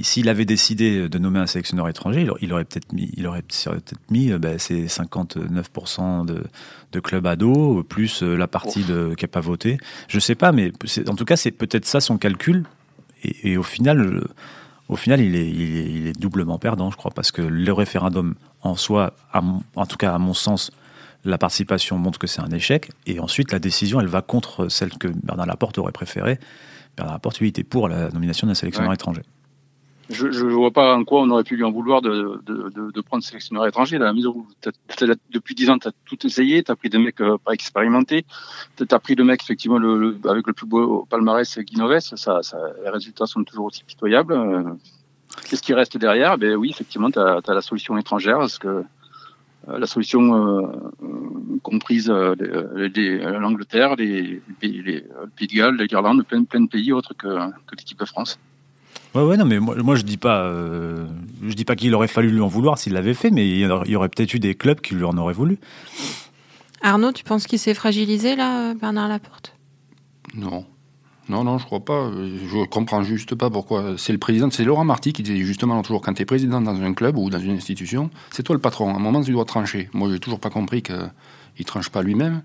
si, 0.00 0.26
avait 0.26 0.46
décidé 0.46 1.06
de 1.06 1.18
nommer 1.18 1.38
un 1.38 1.46
sélectionneur 1.46 1.86
étranger, 1.90 2.26
il, 2.40 2.50
aurait 2.50 2.64
peut-être 2.64 2.94
mis 2.94 3.10
il 3.14 3.26
aurait 3.26 3.42
peut-être 3.42 4.10
mis 4.10 4.32
euh, 4.32 4.38
ben, 4.38 4.58
ces 4.58 4.86
59% 4.86 6.24
de, 6.24 6.44
de 6.92 7.00
clubs 7.00 7.26
ados 7.26 7.84
plus 7.86 8.22
la 8.22 8.48
partie 8.48 8.84
de, 8.84 9.12
qui 9.18 9.24
n'a 9.26 9.28
pas 9.28 9.40
voté. 9.40 9.76
Je 10.08 10.18
sais 10.18 10.34
pas, 10.34 10.50
mais 10.52 10.72
en 11.08 11.14
tout 11.14 11.26
cas 11.26 11.36
c'est 11.36 11.50
peut-être 11.50 11.84
ça 11.84 12.00
son 12.00 12.16
calcul 12.16 12.64
et, 13.22 13.56
au 13.56 13.62
final. 13.62 14.24
au 14.88 14.96
final, 14.96 15.20
il 15.20 15.36
est, 15.36 15.48
il 15.48 16.06
est, 16.06 16.18
doublement 16.18 16.58
perdant, 16.58 16.90
je 16.90 16.96
crois, 16.96 17.10
parce 17.10 17.32
que 17.32 17.42
le 17.42 17.72
référendum 17.72 18.34
en 18.62 18.76
soi, 18.76 19.14
en 19.34 19.86
tout 19.86 19.96
cas 19.96 20.14
à 20.14 20.18
mon 20.18 20.34
sens, 20.34 20.70
la 21.24 21.38
participation 21.38 21.98
montre 21.98 22.18
que 22.18 22.26
c'est 22.26 22.40
un 22.40 22.50
échec, 22.50 22.90
et 23.06 23.20
ensuite 23.20 23.52
la 23.52 23.58
décision, 23.58 24.00
elle 24.00 24.08
va 24.08 24.22
contre 24.22 24.68
celle 24.68 24.90
que 24.90 25.08
Bernard 25.08 25.46
Laporte 25.46 25.78
aurait 25.78 25.92
préférée. 25.92 26.38
Bernard 26.96 27.14
Laporte, 27.14 27.40
lui, 27.40 27.48
était 27.48 27.62
pour 27.62 27.88
la 27.88 28.10
nomination 28.10 28.46
d'un 28.46 28.54
sélectionneur 28.54 28.92
étranger. 28.92 29.22
Je 30.12 30.44
ne 30.44 30.52
vois 30.52 30.70
pas 30.70 30.94
en 30.94 31.04
quoi 31.04 31.22
on 31.22 31.30
aurait 31.30 31.44
pu 31.44 31.56
lui 31.56 31.64
en 31.64 31.70
vouloir 31.70 32.02
de, 32.02 32.40
de, 32.44 32.90
de, 32.90 33.00
prendre 33.00 33.24
sélectionneur 33.24 33.66
étranger. 33.66 33.98
La 33.98 34.12
mesure 34.12 34.36
où 34.36 34.46
depuis 35.30 35.54
dix 35.54 35.70
ans, 35.70 35.78
tu 35.78 35.88
as 35.88 35.92
tout 36.04 36.26
essayé, 36.26 36.62
tu 36.62 36.70
as 36.70 36.76
pris 36.76 36.90
des 36.90 36.98
mecs 36.98 37.20
euh, 37.20 37.38
pas 37.38 37.52
expérimentés, 37.52 38.24
tu 38.76 38.84
as 38.88 38.98
pris 38.98 39.14
le 39.14 39.24
mec 39.24 39.42
effectivement 39.42 39.78
le, 39.78 40.18
avec 40.28 40.46
le 40.46 40.52
plus 40.52 40.66
beau 40.66 41.06
palmarès, 41.08 41.58
Guinoves, 41.58 42.00
ça, 42.00 42.42
ça, 42.42 42.58
les 42.82 42.90
résultats 42.90 43.26
sont 43.26 43.42
toujours 43.44 43.66
aussi 43.66 43.84
pitoyables. 43.84 44.34
Euh, 44.34 44.62
qu'est-ce 45.48 45.62
qui 45.62 45.74
reste 45.74 45.96
derrière? 45.96 46.36
Ben 46.36 46.54
Oui, 46.56 46.70
effectivement, 46.70 47.10
tu 47.10 47.18
as, 47.18 47.40
la 47.46 47.62
solution 47.62 47.96
étrangère, 47.96 48.38
parce 48.38 48.58
que 48.58 48.84
euh, 49.68 49.78
la 49.78 49.86
solution 49.86 50.60
euh, 50.60 50.66
comprise 51.62 52.08
l'Angleterre, 52.08 53.96
les, 53.96 54.42
les, 54.60 54.68
les, 54.68 54.82
le 54.82 55.30
Pays 55.36 55.48
de 55.48 55.54
Galles, 55.54 55.76
l'Irlande, 55.76 56.24
plein, 56.26 56.44
plein 56.44 56.60
de 56.60 56.68
pays 56.68 56.92
autres 56.92 57.14
que, 57.14 57.28
que 57.66 57.76
l'équipe 57.76 57.98
de 57.98 58.04
France. 58.04 58.38
Ouais, 59.14 59.22
ouais, 59.22 59.36
non, 59.36 59.44
mais 59.44 59.58
moi, 59.58 59.76
moi 59.76 59.94
je 59.94 60.02
dis 60.02 60.16
pas, 60.16 60.50
je 61.42 61.52
dis 61.54 61.64
pas 61.64 61.76
qu'il 61.76 61.94
aurait 61.94 62.08
fallu 62.08 62.30
lui 62.30 62.40
en 62.40 62.48
vouloir 62.48 62.78
s'il 62.78 62.94
l'avait 62.94 63.14
fait, 63.14 63.30
mais 63.30 63.46
il 63.48 63.58
y 63.58 63.96
aurait 63.96 64.08
peut-être 64.08 64.32
eu 64.34 64.38
des 64.38 64.54
clubs 64.54 64.80
qui 64.80 64.94
lui 64.94 65.04
en 65.04 65.16
auraient 65.18 65.34
voulu. 65.34 65.58
Arnaud, 66.80 67.12
tu 67.12 67.22
penses 67.22 67.46
qu'il 67.46 67.58
s'est 67.58 67.74
fragilisé 67.74 68.36
là, 68.36 68.74
Bernard 68.74 69.08
Laporte? 69.08 69.54
Non. 70.34 70.64
Non, 71.28 71.44
non, 71.44 71.56
je 71.58 71.64
crois 71.64 71.80
pas. 71.80 72.10
Je 72.10 72.64
comprends 72.66 73.02
juste 73.04 73.34
pas 73.36 73.48
pourquoi. 73.48 73.94
C'est 73.96 74.12
le 74.12 74.18
président, 74.18 74.50
c'est 74.50 74.64
Laurent 74.64 74.84
Marty 74.84 75.12
qui 75.12 75.22
dit 75.22 75.44
justement 75.44 75.80
toujours 75.82 76.00
quand 76.02 76.12
tu 76.14 76.22
es 76.22 76.24
président 76.24 76.60
dans 76.60 76.74
un 76.80 76.94
club 76.94 77.16
ou 77.16 77.30
dans 77.30 77.38
une 77.38 77.52
institution, 77.56 78.10
c'est 78.30 78.42
toi 78.42 78.54
le 78.56 78.60
patron. 78.60 78.92
À 78.92 78.96
un 78.96 78.98
moment, 78.98 79.22
tu 79.22 79.30
dois 79.30 79.44
trancher. 79.44 79.88
Moi, 79.92 80.10
j'ai 80.10 80.18
toujours 80.18 80.40
pas 80.40 80.50
compris 80.50 80.82
qu'il 80.82 81.64
tranche 81.64 81.90
pas 81.90 82.02
lui-même. 82.02 82.42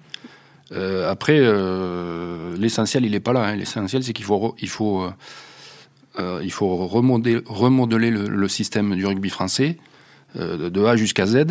Euh, 0.73 1.09
après, 1.09 1.39
euh, 1.39 2.55
l'essentiel, 2.57 3.03
il 3.05 3.11
n'est 3.11 3.19
pas 3.19 3.33
là. 3.33 3.45
hein. 3.47 3.55
L'essentiel, 3.55 4.03
c'est 4.03 4.13
qu'il 4.13 4.25
faut, 4.25 4.55
il 4.61 4.69
faut, 4.69 5.01
euh, 5.01 5.09
euh, 6.19 6.41
il 6.43 6.51
faut 6.51 6.75
remodeler, 6.87 7.41
le, 8.11 8.47
système 8.47 8.95
du 8.95 9.05
rugby 9.05 9.29
français 9.29 9.77
euh, 10.37 10.69
de- 10.69 10.85
A 10.85 10.95
jusqu'à 10.95 11.25
Z. 11.25 11.45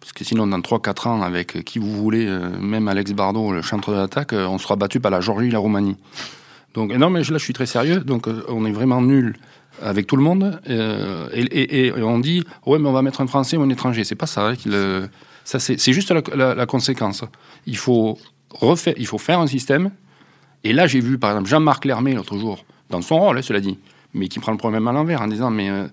Parce 0.00 0.12
que 0.12 0.24
sinon, 0.24 0.46
dans 0.46 0.60
3-4 0.60 1.08
ans, 1.08 1.22
avec 1.22 1.62
qui 1.64 1.78
vous 1.78 1.94
voulez, 1.94 2.26
euh, 2.26 2.50
même 2.58 2.88
Alex 2.88 3.12
Bardot, 3.12 3.52
le 3.52 3.62
chantre 3.62 3.90
de 3.90 3.96
l'attaque, 3.96 4.32
euh, 4.32 4.46
on 4.46 4.58
sera 4.58 4.76
battu 4.76 4.98
par 4.98 5.10
la 5.10 5.20
Géorgie 5.20 5.48
et 5.48 5.50
la 5.50 5.58
Roumanie. 5.58 5.96
Donc, 6.74 6.92
non, 6.94 7.10
mais 7.10 7.20
là, 7.20 7.24
je 7.24 7.44
suis 7.44 7.52
très 7.52 7.66
sérieux. 7.66 8.00
Donc, 8.00 8.26
on 8.48 8.64
est 8.64 8.72
vraiment 8.72 9.02
nul 9.02 9.36
avec 9.82 10.06
tout 10.06 10.16
le 10.16 10.22
monde. 10.22 10.60
et, 10.66 11.92
on 12.02 12.18
dit, 12.18 12.44
ouais, 12.66 12.78
mais 12.78 12.88
on 12.88 12.92
va 12.92 13.02
mettre 13.02 13.20
un 13.20 13.26
Français 13.26 13.56
ou 13.56 13.62
un 13.62 13.68
étranger. 13.68 14.04
C'est 14.04 14.14
pas 14.14 14.26
ça. 14.26 14.48
hein, 14.50 15.08
ça 15.44 15.58
c'est, 15.58 15.92
juste 15.92 16.12
la 16.12 16.66
conséquence. 16.66 17.24
Il 17.66 17.76
faut, 17.76 18.18
refaire, 18.50 18.94
il 18.96 19.06
faut 19.06 19.18
faire 19.18 19.40
un 19.40 19.46
système. 19.46 19.90
Et 20.64 20.72
là, 20.72 20.86
j'ai 20.86 21.00
vu, 21.00 21.18
par 21.18 21.30
exemple, 21.30 21.48
Jean-Marc 21.48 21.84
Lermé 21.84 22.14
l'autre 22.14 22.36
jour, 22.36 22.64
dans 22.90 23.02
son 23.02 23.18
rôle, 23.18 23.38
hein, 23.38 23.42
cela 23.42 23.60
dit, 23.60 23.78
mais 24.14 24.28
qui 24.28 24.38
prend 24.40 24.52
le 24.52 24.58
problème 24.58 24.86
à 24.88 24.92
l'envers 24.92 25.22
en 25.22 25.28
disant, 25.28 25.50
mais 25.50 25.70
euh, 25.70 25.86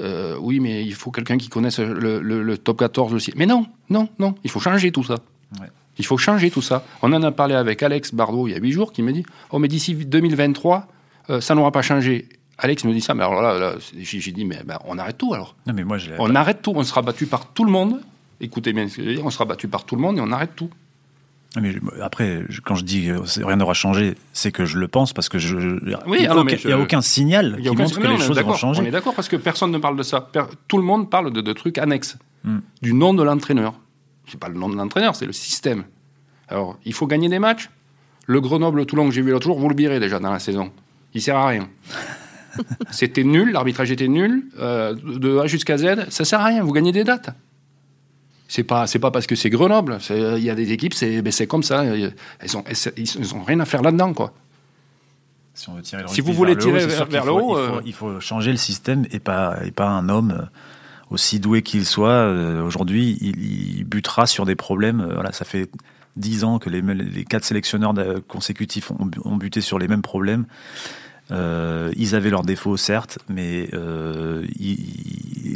euh, 0.00 0.36
oui, 0.40 0.60
mais 0.60 0.84
il 0.84 0.94
faut 0.94 1.10
quelqu'un 1.10 1.36
qui 1.38 1.48
connaisse 1.48 1.78
le, 1.78 2.20
le- 2.20 2.42
le 2.42 2.58
top 2.58 2.78
14 2.78 3.12
aussi. 3.14 3.32
Mais 3.36 3.46
non, 3.46 3.66
non, 3.90 4.08
non, 4.18 4.34
il 4.44 4.50
faut 4.50 4.60
changer 4.60 4.90
tout 4.92 5.04
ça. 5.04 5.16
Ouais. 5.60 5.66
Il 5.98 6.06
faut 6.06 6.16
changer 6.16 6.50
tout 6.50 6.62
ça. 6.62 6.84
On 7.02 7.12
en 7.12 7.22
a 7.22 7.30
parlé 7.32 7.54
avec 7.54 7.82
Alex 7.82 8.14
Bardot 8.14 8.48
il 8.48 8.52
y 8.52 8.54
a 8.54 8.58
huit 8.58 8.72
jours 8.72 8.92
qui 8.92 9.02
me 9.02 9.12
dit 9.12 9.24
Oh, 9.50 9.58
mais 9.58 9.68
d'ici 9.68 9.94
2023, 9.94 10.88
euh, 11.30 11.40
ça 11.40 11.54
n'aura 11.54 11.70
pas 11.72 11.82
changé. 11.82 12.28
Alex 12.58 12.84
me 12.84 12.92
dit 12.92 13.00
ça, 13.00 13.14
mais 13.14 13.22
alors 13.24 13.42
là, 13.42 13.58
là, 13.58 13.74
j'ai 13.98 14.32
dit 14.32 14.44
Mais 14.44 14.60
ben, 14.64 14.78
on 14.86 14.96
arrête 14.98 15.18
tout 15.18 15.34
alors. 15.34 15.54
Non, 15.66 15.74
mais 15.74 15.84
moi, 15.84 15.98
je 15.98 16.10
On 16.18 16.34
arrête 16.34 16.62
tout, 16.62 16.72
on 16.74 16.82
sera 16.84 17.02
battu 17.02 17.26
par 17.26 17.46
tout 17.52 17.64
le 17.64 17.70
monde. 17.70 18.00
Écoutez 18.40 18.72
bien 18.72 18.88
ce 18.88 18.96
que 18.96 19.02
je 19.02 19.08
veux 19.08 19.14
dire, 19.16 19.26
on 19.26 19.30
sera 19.30 19.44
battu 19.44 19.68
par 19.68 19.84
tout 19.84 19.94
le 19.96 20.00
monde 20.02 20.16
et 20.18 20.20
on 20.20 20.32
arrête 20.32 20.56
tout. 20.56 20.70
Mais 21.60 21.74
après, 22.00 22.44
quand 22.64 22.74
je 22.76 22.84
dis 22.84 23.06
que 23.08 23.26
c'est- 23.26 23.44
rien 23.44 23.56
n'aura 23.56 23.74
changé, 23.74 24.14
c'est 24.32 24.50
que 24.52 24.64
je 24.64 24.78
le 24.78 24.88
pense 24.88 25.12
parce 25.12 25.28
que 25.28 25.38
je, 25.38 25.56
Oui, 26.06 26.16
il 26.18 26.20
n'y 26.20 26.26
a, 26.26 26.34
aucun- 26.36 26.70
a 26.70 26.78
aucun 26.78 27.02
signal 27.02 27.58
qui 27.60 27.68
aucun- 27.68 27.82
montre 27.82 27.98
que 28.00 28.04
non, 28.06 28.12
les 28.12 28.16
choses 28.18 28.28
vont 28.28 28.34
d'accord, 28.34 28.54
On 28.54 28.56
changer. 28.56 28.86
est 28.86 28.90
d'accord 28.90 29.14
parce 29.14 29.28
que 29.28 29.36
personne 29.36 29.70
ne 29.70 29.78
parle 29.78 29.96
de 29.98 30.02
ça. 30.02 30.30
Tout 30.68 30.78
le 30.78 30.82
monde 30.84 31.10
parle 31.10 31.30
de, 31.32 31.40
de 31.42 31.52
trucs 31.52 31.76
annexes. 31.78 32.16
Hmm. 32.44 32.60
Du 32.80 32.94
nom 32.94 33.12
de 33.12 33.22
l'entraîneur. 33.22 33.74
C'est 34.26 34.40
pas 34.40 34.48
le 34.48 34.54
nom 34.58 34.68
de 34.70 34.76
l'entraîneur, 34.76 35.14
c'est 35.14 35.26
le 35.26 35.32
système. 35.32 35.84
Alors, 36.48 36.78
il 36.86 36.94
faut 36.94 37.06
gagner 37.06 37.28
des 37.28 37.38
matchs. 37.38 37.68
Le 38.26 38.40
Grenoble-Toulon 38.40 39.08
que 39.08 39.14
j'ai 39.14 39.20
vu 39.22 39.30
l'autre 39.32 39.44
jour, 39.46 39.58
vous 39.58 39.68
le 39.68 39.74
birez 39.74 40.00
déjà 40.00 40.18
dans 40.20 40.32
la 40.32 40.38
saison. 40.38 40.70
Il 41.12 41.20
sert 41.20 41.36
à 41.36 41.48
rien. 41.48 41.68
C'était 42.90 43.24
nul, 43.24 43.52
l'arbitrage 43.52 43.90
était 43.90 44.08
nul. 44.08 44.44
euh, 44.58 44.94
de 44.94 45.38
A 45.38 45.46
jusqu'à 45.46 45.76
Z, 45.78 46.06
ça 46.08 46.24
sert 46.24 46.40
à 46.40 46.44
rien. 46.46 46.62
Vous 46.62 46.72
gagnez 46.72 46.92
des 46.92 47.04
dates. 47.04 47.30
C'est 48.54 48.64
pas, 48.64 48.86
c'est 48.86 48.98
pas 48.98 49.10
parce 49.10 49.26
que 49.26 49.34
c'est 49.34 49.48
Grenoble. 49.48 49.96
Il 50.10 50.44
y 50.44 50.50
a 50.50 50.54
des 50.54 50.72
équipes, 50.72 50.92
c'est, 50.92 51.22
ben, 51.22 51.32
c'est 51.32 51.46
comme 51.46 51.62
ça. 51.62 51.84
Elles 51.84 52.54
ont, 52.54 52.62
elles, 52.66 52.92
ils 52.98 53.34
ont 53.34 53.42
rien 53.44 53.60
à 53.60 53.64
faire 53.64 53.80
là-dedans, 53.80 54.12
quoi. 54.12 54.34
Si, 55.54 55.70
on 55.70 55.74
veut 55.74 55.80
tirer 55.80 56.02
le 56.02 56.08
Si 56.08 56.16
rugby 56.16 56.30
vous 56.30 56.36
voulez 56.36 56.58
tirer 56.58 56.84
vers 56.86 57.24
le 57.24 57.32
haut, 57.32 57.56
il 57.56 57.56
faut, 57.56 57.56
euh, 57.56 57.80
il 57.86 57.92
faut 57.94 58.20
changer 58.20 58.50
le 58.50 58.58
système 58.58 59.06
et 59.10 59.20
pas, 59.20 59.56
et 59.64 59.70
pas 59.70 59.88
un 59.88 60.10
homme 60.10 60.32
euh, 60.32 60.44
aussi 61.08 61.40
doué 61.40 61.62
qu'il 61.62 61.86
soit. 61.86 62.10
euh, 62.10 62.62
Aujourd'hui, 62.62 63.16
il, 63.22 63.78
il 63.78 63.84
butera 63.84 64.26
sur 64.26 64.44
des 64.44 64.54
problèmes. 64.54 65.08
Voilà, 65.14 65.32
ça 65.32 65.46
fait 65.46 65.70
dix 66.16 66.44
ans 66.44 66.58
que 66.58 66.68
les, 66.68 66.82
les 66.82 67.24
quatre 67.24 67.44
sélectionneurs 67.44 67.94
consécutifs 68.28 68.90
ont, 68.90 69.10
ont 69.24 69.36
buté 69.36 69.62
sur 69.62 69.78
les 69.78 69.88
mêmes 69.88 70.02
problèmes. 70.02 70.44
Euh, 71.32 71.90
ils 71.96 72.14
avaient 72.14 72.30
leurs 72.30 72.42
défauts, 72.42 72.76
certes, 72.76 73.18
mais 73.28 73.70
euh, 73.72 74.46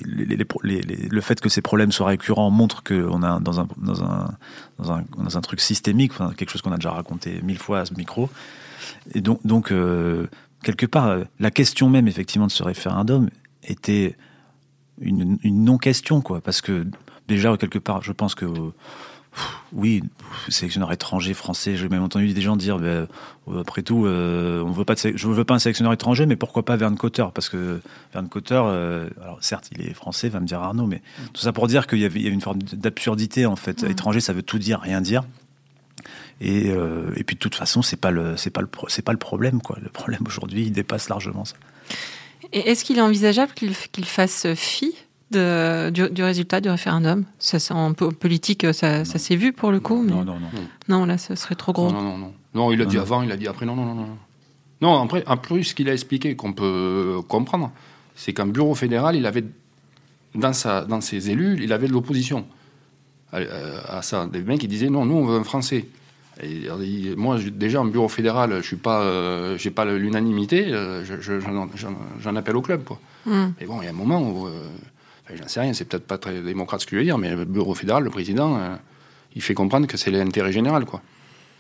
le 0.09 1.21
fait 1.21 1.40
que 1.40 1.49
ces 1.49 1.61
problèmes 1.61 1.92
soient 1.92 2.06
récurrents 2.06 2.50
montre 2.50 2.83
qu'on 2.83 3.23
a 3.23 3.40
dans 3.40 3.61
un, 3.61 3.68
dans 3.76 4.02
un, 4.02 4.35
dans 4.78 4.92
un, 4.92 5.04
dans 5.18 5.37
un 5.37 5.40
truc 5.42 5.61
systémique, 5.61 6.12
quelque 6.37 6.50
chose 6.50 6.62
qu'on 6.62 6.73
a 6.73 6.76
déjà 6.76 6.92
raconté 6.92 7.42
mille 7.42 7.59
fois 7.59 7.80
à 7.80 7.87
ce 7.87 7.95
micro. 7.95 8.30
Et 9.14 9.21
donc, 9.21 9.47
donc 9.47 9.71
euh, 9.71 10.26
quelque 10.62 10.87
part, 10.87 11.18
la 11.38 11.50
question 11.50 11.90
même, 11.90 12.09
effectivement, 12.09 12.47
de 12.47 12.52
ce 12.52 12.62
référendum 12.62 13.28
était 13.62 14.16
une, 15.00 15.38
une 15.42 15.64
non-question, 15.64 16.23
quoi. 16.23 16.40
Parce 16.40 16.62
que, 16.62 16.87
déjà, 17.28 17.54
quelque 17.56 17.78
part, 17.78 18.02
je 18.02 18.12
pense 18.12 18.35
que, 18.35 18.47
oui, 19.72 20.02
sélectionneur 20.48 20.92
étranger, 20.92 21.34
français, 21.34 21.76
j'ai 21.76 21.88
même 21.88 22.02
entendu 22.02 22.32
des 22.32 22.40
gens 22.40 22.56
dire, 22.56 22.78
ben, 22.78 23.06
euh, 23.48 23.60
après 23.60 23.82
tout, 23.82 24.06
euh, 24.06 24.62
on 24.62 24.70
veut 24.70 24.84
pas 24.84 24.94
de 24.94 25.12
je 25.14 25.28
veux 25.28 25.44
pas 25.44 25.54
un 25.54 25.58
sélectionneur 25.58 25.92
étranger, 25.92 26.26
mais 26.26 26.36
pourquoi 26.36 26.64
pas 26.64 26.76
Verne 26.76 26.96
Cotter? 26.96 27.26
Parce 27.34 27.48
que 27.48 27.80
Verne 28.12 28.28
Cotter, 28.28 28.60
euh, 28.64 29.08
alors 29.22 29.38
certes, 29.40 29.68
il 29.72 29.82
est 29.82 29.92
français, 29.92 30.28
va 30.28 30.40
me 30.40 30.46
dire 30.46 30.60
Arnaud, 30.60 30.86
mais 30.86 31.02
tout 31.32 31.42
ça 31.42 31.52
pour 31.52 31.66
dire 31.66 31.86
qu'il 31.86 31.98
y 31.98 32.02
y 32.02 32.04
avait 32.04 32.20
une 32.22 32.40
forme 32.40 32.62
d'absurdité, 32.62 33.46
en 33.46 33.56
fait. 33.56 33.82
Étranger, 33.82 34.20
ça 34.20 34.32
veut 34.32 34.42
tout 34.42 34.58
dire, 34.58 34.80
rien 34.80 35.00
dire. 35.00 35.24
Et, 36.40 36.70
euh, 36.70 37.12
et 37.16 37.24
puis 37.24 37.36
de 37.36 37.40
toute 37.40 37.54
façon, 37.54 37.82
c'est 37.82 37.96
pas 37.96 38.10
le 38.10 38.36
c'est 38.36 38.50
pas 38.50 38.60
le 38.60 38.68
c'est 38.88 39.02
pas 39.02 39.12
le 39.12 39.18
problème 39.18 39.60
quoi. 39.62 39.78
Le 39.82 39.88
problème 39.88 40.20
aujourd'hui, 40.26 40.64
il 40.66 40.72
dépasse 40.72 41.08
largement 41.08 41.44
ça. 41.44 41.56
Et 42.52 42.70
est-ce 42.70 42.84
qu'il 42.84 42.98
est 42.98 43.02
envisageable 43.02 43.52
qu'il 43.54 43.74
qu'il 43.74 44.04
fasse 44.04 44.46
fi 44.54 44.94
de, 45.30 45.90
du, 45.90 46.09
du 46.11 46.23
résultat 46.23 46.61
du 46.61 46.68
référendum 46.68 47.25
ça, 47.38 47.59
En 47.75 47.92
po- 47.95 48.12
politique, 48.12 48.66
ça, 48.73 49.04
ça 49.04 49.18
s'est 49.18 49.37
vu 49.37 49.52
pour 49.52 49.71
le 49.73 49.80
coup, 49.80 50.02
mais 50.02 50.12
Non 50.12 50.25
non 50.25 50.38
non. 50.38 50.49
non, 50.88 51.04
là, 51.06 51.18
ce 51.18 51.35
serait 51.35 51.54
trop 51.56 51.73
gros. 51.73 51.90
Non, 51.90 52.00
non, 52.02 52.18
non. 52.18 52.33
Non, 52.54 52.73
il 52.73 52.78
Non, 52.78 52.85
dit 52.87 52.97
non. 52.97 53.02
avant, 53.02 53.23
il 53.23 53.28
l'a 53.28 53.37
dit 53.37 53.49
après. 53.49 53.66
Non, 53.66 53.75
non, 53.75 53.85
non, 53.85 53.95
non. 53.95 54.09
Non, 54.83 55.02
après, 55.02 55.25
en 55.26 55.37
plus, 55.37 55.64
ce 55.64 55.75
qu'il 55.75 55.88
a 55.88 55.92
expliqué, 55.92 56.37
qu'on 56.37 56.52
peut 56.52 57.16
comprendre, 57.28 57.73
c'est 58.14 58.33
qu'un 58.33 58.47
bureau 58.47 58.75
fédéral, 58.75 59.16
il 59.16 59.26
avait, 59.26 59.45
dans, 60.35 60.52
sa, 60.52 60.85
dans 60.85 61.00
ses 61.00 61.30
élus, 61.30 61.59
il 61.62 61.73
avait 61.73 61.88
de 61.88 61.92
l'opposition 61.92 62.47
à, 63.33 63.38
à 63.99 64.02
ça. 64.02 64.26
Des 64.26 64.42
mecs 64.42 64.61
qui 64.61 64.68
disaient 64.68 64.90
non, 64.90 65.04
nous, 65.06 65.16
on 65.16 65.26
veut 65.26 65.38
un 65.38 65.45
Français. 65.45 65.87
Et, 66.42 66.68
moi, 67.16 67.38
déjà, 67.50 67.80
en 67.80 67.87
bureau 67.87 68.09
fédéral, 68.09 68.59
je 68.61 68.66
suis 68.66 68.76
pas, 68.76 69.00
euh, 69.00 69.56
j'ai 69.59 69.71
pas 69.71 69.87
l'unanimité, 69.87 70.66
euh, 70.73 71.02
je- 71.04 71.21
je- 71.21 71.40
j'en 72.21 72.37
appelle 72.37 72.56
au 72.56 72.62
club, 72.62 72.85
quoi. 72.85 73.00
Hmm. 73.25 73.52
Mais 73.59 73.66
bon, 73.66 73.80
il 73.80 73.87
y 73.87 73.88
a 73.88 73.90
un 73.90 73.95
moment 73.95 74.21
où, 74.21 74.47
euh, 74.47 74.50
enfin, 75.26 75.35
j'en 75.40 75.49
sais 75.49 75.61
rien, 75.61 75.73
c'est 75.75 75.85
peut-être 75.85 76.06
pas 76.06 76.18
très 76.18 76.40
démocrate 76.40 76.80
ce 76.80 76.87
que 76.87 76.92
je 76.92 76.99
veux 77.00 77.04
dire, 77.04 77.18
mais 77.18 77.35
le 77.35 77.45
bureau 77.45 77.75
fédéral, 77.75 78.02
le 78.04 78.11
président, 78.11 78.56
euh, 78.59 78.75
il 79.35 79.42
fait 79.42 79.54
comprendre 79.54 79.87
que 79.87 79.97
c'est 79.97 80.11
l'intérêt 80.11 80.52
général, 80.52 80.85
quoi. 80.87 81.02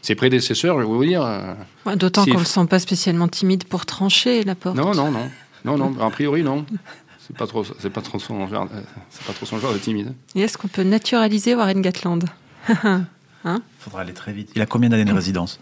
Ses 0.02 0.14
prédécesseurs, 0.14 0.76
je 0.76 0.82
vais 0.82 0.86
vous 0.86 1.04
dire, 1.04 1.22
euh, 1.24 1.54
Ouais, 1.84 1.96
D'autant 1.96 2.24
qu'on 2.24 2.34
ne 2.34 2.38
le 2.38 2.44
sent 2.44 2.66
pas 2.66 2.78
spécialement 2.78 3.26
timide 3.28 3.64
pour 3.64 3.86
trancher 3.86 4.42
la 4.44 4.54
porte. 4.54 4.76
non, 4.76 4.94
non, 4.94 5.10
non, 5.10 5.28
non, 5.64 5.76
non, 5.76 6.00
a 6.00 6.10
priori 6.10 6.42
non. 6.42 6.64
C'est 7.26 7.36
pas 7.36 7.48
trop, 7.48 7.64
c'est 7.80 7.90
pas 7.90 8.02
trop 8.02 8.20
son 8.20 8.46
genre, 8.46 8.68
euh, 8.72 8.80
c'est 9.10 9.24
pas 9.26 9.32
trop 9.32 9.46
son 9.46 9.58
genre 9.58 9.72
de 9.72 9.78
timide. 9.78 10.14
Et 10.36 10.42
est-ce 10.42 10.56
qu'on 10.56 10.68
peut 10.68 10.84
naturaliser 10.84 11.56
Warren 11.56 11.82
Gatland 11.82 12.24
Faudra 13.78 14.00
aller 14.00 14.12
très 14.12 14.32
vite. 14.32 14.50
Il 14.56 14.62
a 14.62 14.66
combien 14.66 14.88
d'années 14.88 15.04
de 15.04 15.12
résidence? 15.12 15.60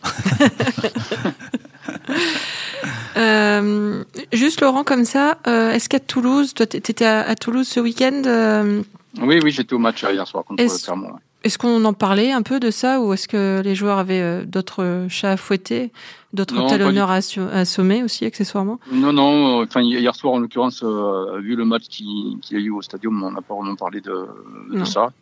Euh, 3.17 4.03
Juste 4.33 4.61
Laurent, 4.61 4.85
comme 4.85 5.05
ça, 5.05 5.39
euh, 5.47 5.71
est-ce 5.73 5.89
qu'à 5.89 6.01
Toulouse, 6.01 6.55
toi, 6.55 6.67
tu 6.67 6.77
étais 6.77 7.05
à, 7.05 7.21
à 7.23 7.35
Toulouse 7.37 7.67
ce 7.69 7.81
week-end, 7.81 8.23
euh, 8.27 8.83
Oui, 9.21 9.39
oui, 9.43 9.51
j'étais 9.51 9.75
au 9.75 9.79
match 9.79 10.03
hier 10.03 10.27
soir 10.27 10.45
contre 10.45 10.63
Est-ce- 10.63 10.85
Clermont. 10.85 11.09
ouais. 11.09 11.21
est-ce 11.45 11.59
qu'on 11.59 11.85
en 11.85 11.93
parlait 11.93 12.33
un 12.33 12.43
peu 12.43 12.59
de 12.59 12.71
ça 12.71 13.01
ou 13.01 13.13
est-ce 13.13 13.29
que 13.29 13.61
les 13.63 13.75
joueurs 13.75 13.99
avaient 13.99 14.23
euh, 14.23 14.45
d'autres 14.45 15.07
chats 15.09 15.33
à 15.33 15.37
fouetter, 15.37 15.93
d'autres 16.33 16.57
Non, 16.57 16.67
talonneurs 16.69 17.11
à, 17.11 17.17
assommer 17.53 18.03
aussi, 18.03 18.25
accessoirement? 18.25 18.81
Non, 18.91 19.13
non, 19.13 19.63
enfin 19.63 19.81
hier 19.83 20.15
soir 20.17 20.35
en 20.35 20.39
l'occurrence, 20.41 20.83
vu 20.83 21.55
le 21.55 21.65
match 21.65 21.85
qui- 21.89 22.39
a 22.53 22.55
eu 22.57 22.71
au 22.71 22.83
stadium, 22.83 23.23
on 23.23 23.31
n'a 23.31 23.43
pas 23.43 23.55
vraiment 23.55 23.77
parlé 23.77 24.01
de, 24.01 24.85
ça. 24.85 25.13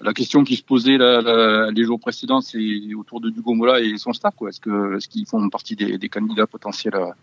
La 0.00 0.12
question 0.12 0.44
qui 0.44 0.56
se 0.56 0.62
posait 0.62 0.96
la- 0.98 1.20
la- 1.22 1.70
les 1.70 1.84
jours 1.84 1.98
précédents, 2.00 2.40
c'est 2.40 2.58
autour 2.98 3.20
de 3.20 3.30
Dugo 3.30 3.54
Mola 3.54 3.80
et 3.80 3.96
son 3.96 4.12
staff. 4.12 4.34
quoi. 4.36 4.50
Est-ce 4.50 4.60
que 4.60 4.96
est-ce 4.96 5.08
qu'ils 5.08 5.24
font 5.26 5.48
partie 5.48 5.76
des, 5.76 5.96
des 5.98 6.08
candidats 6.10 6.46
potentiels 6.46 6.94
à, 6.94 7.14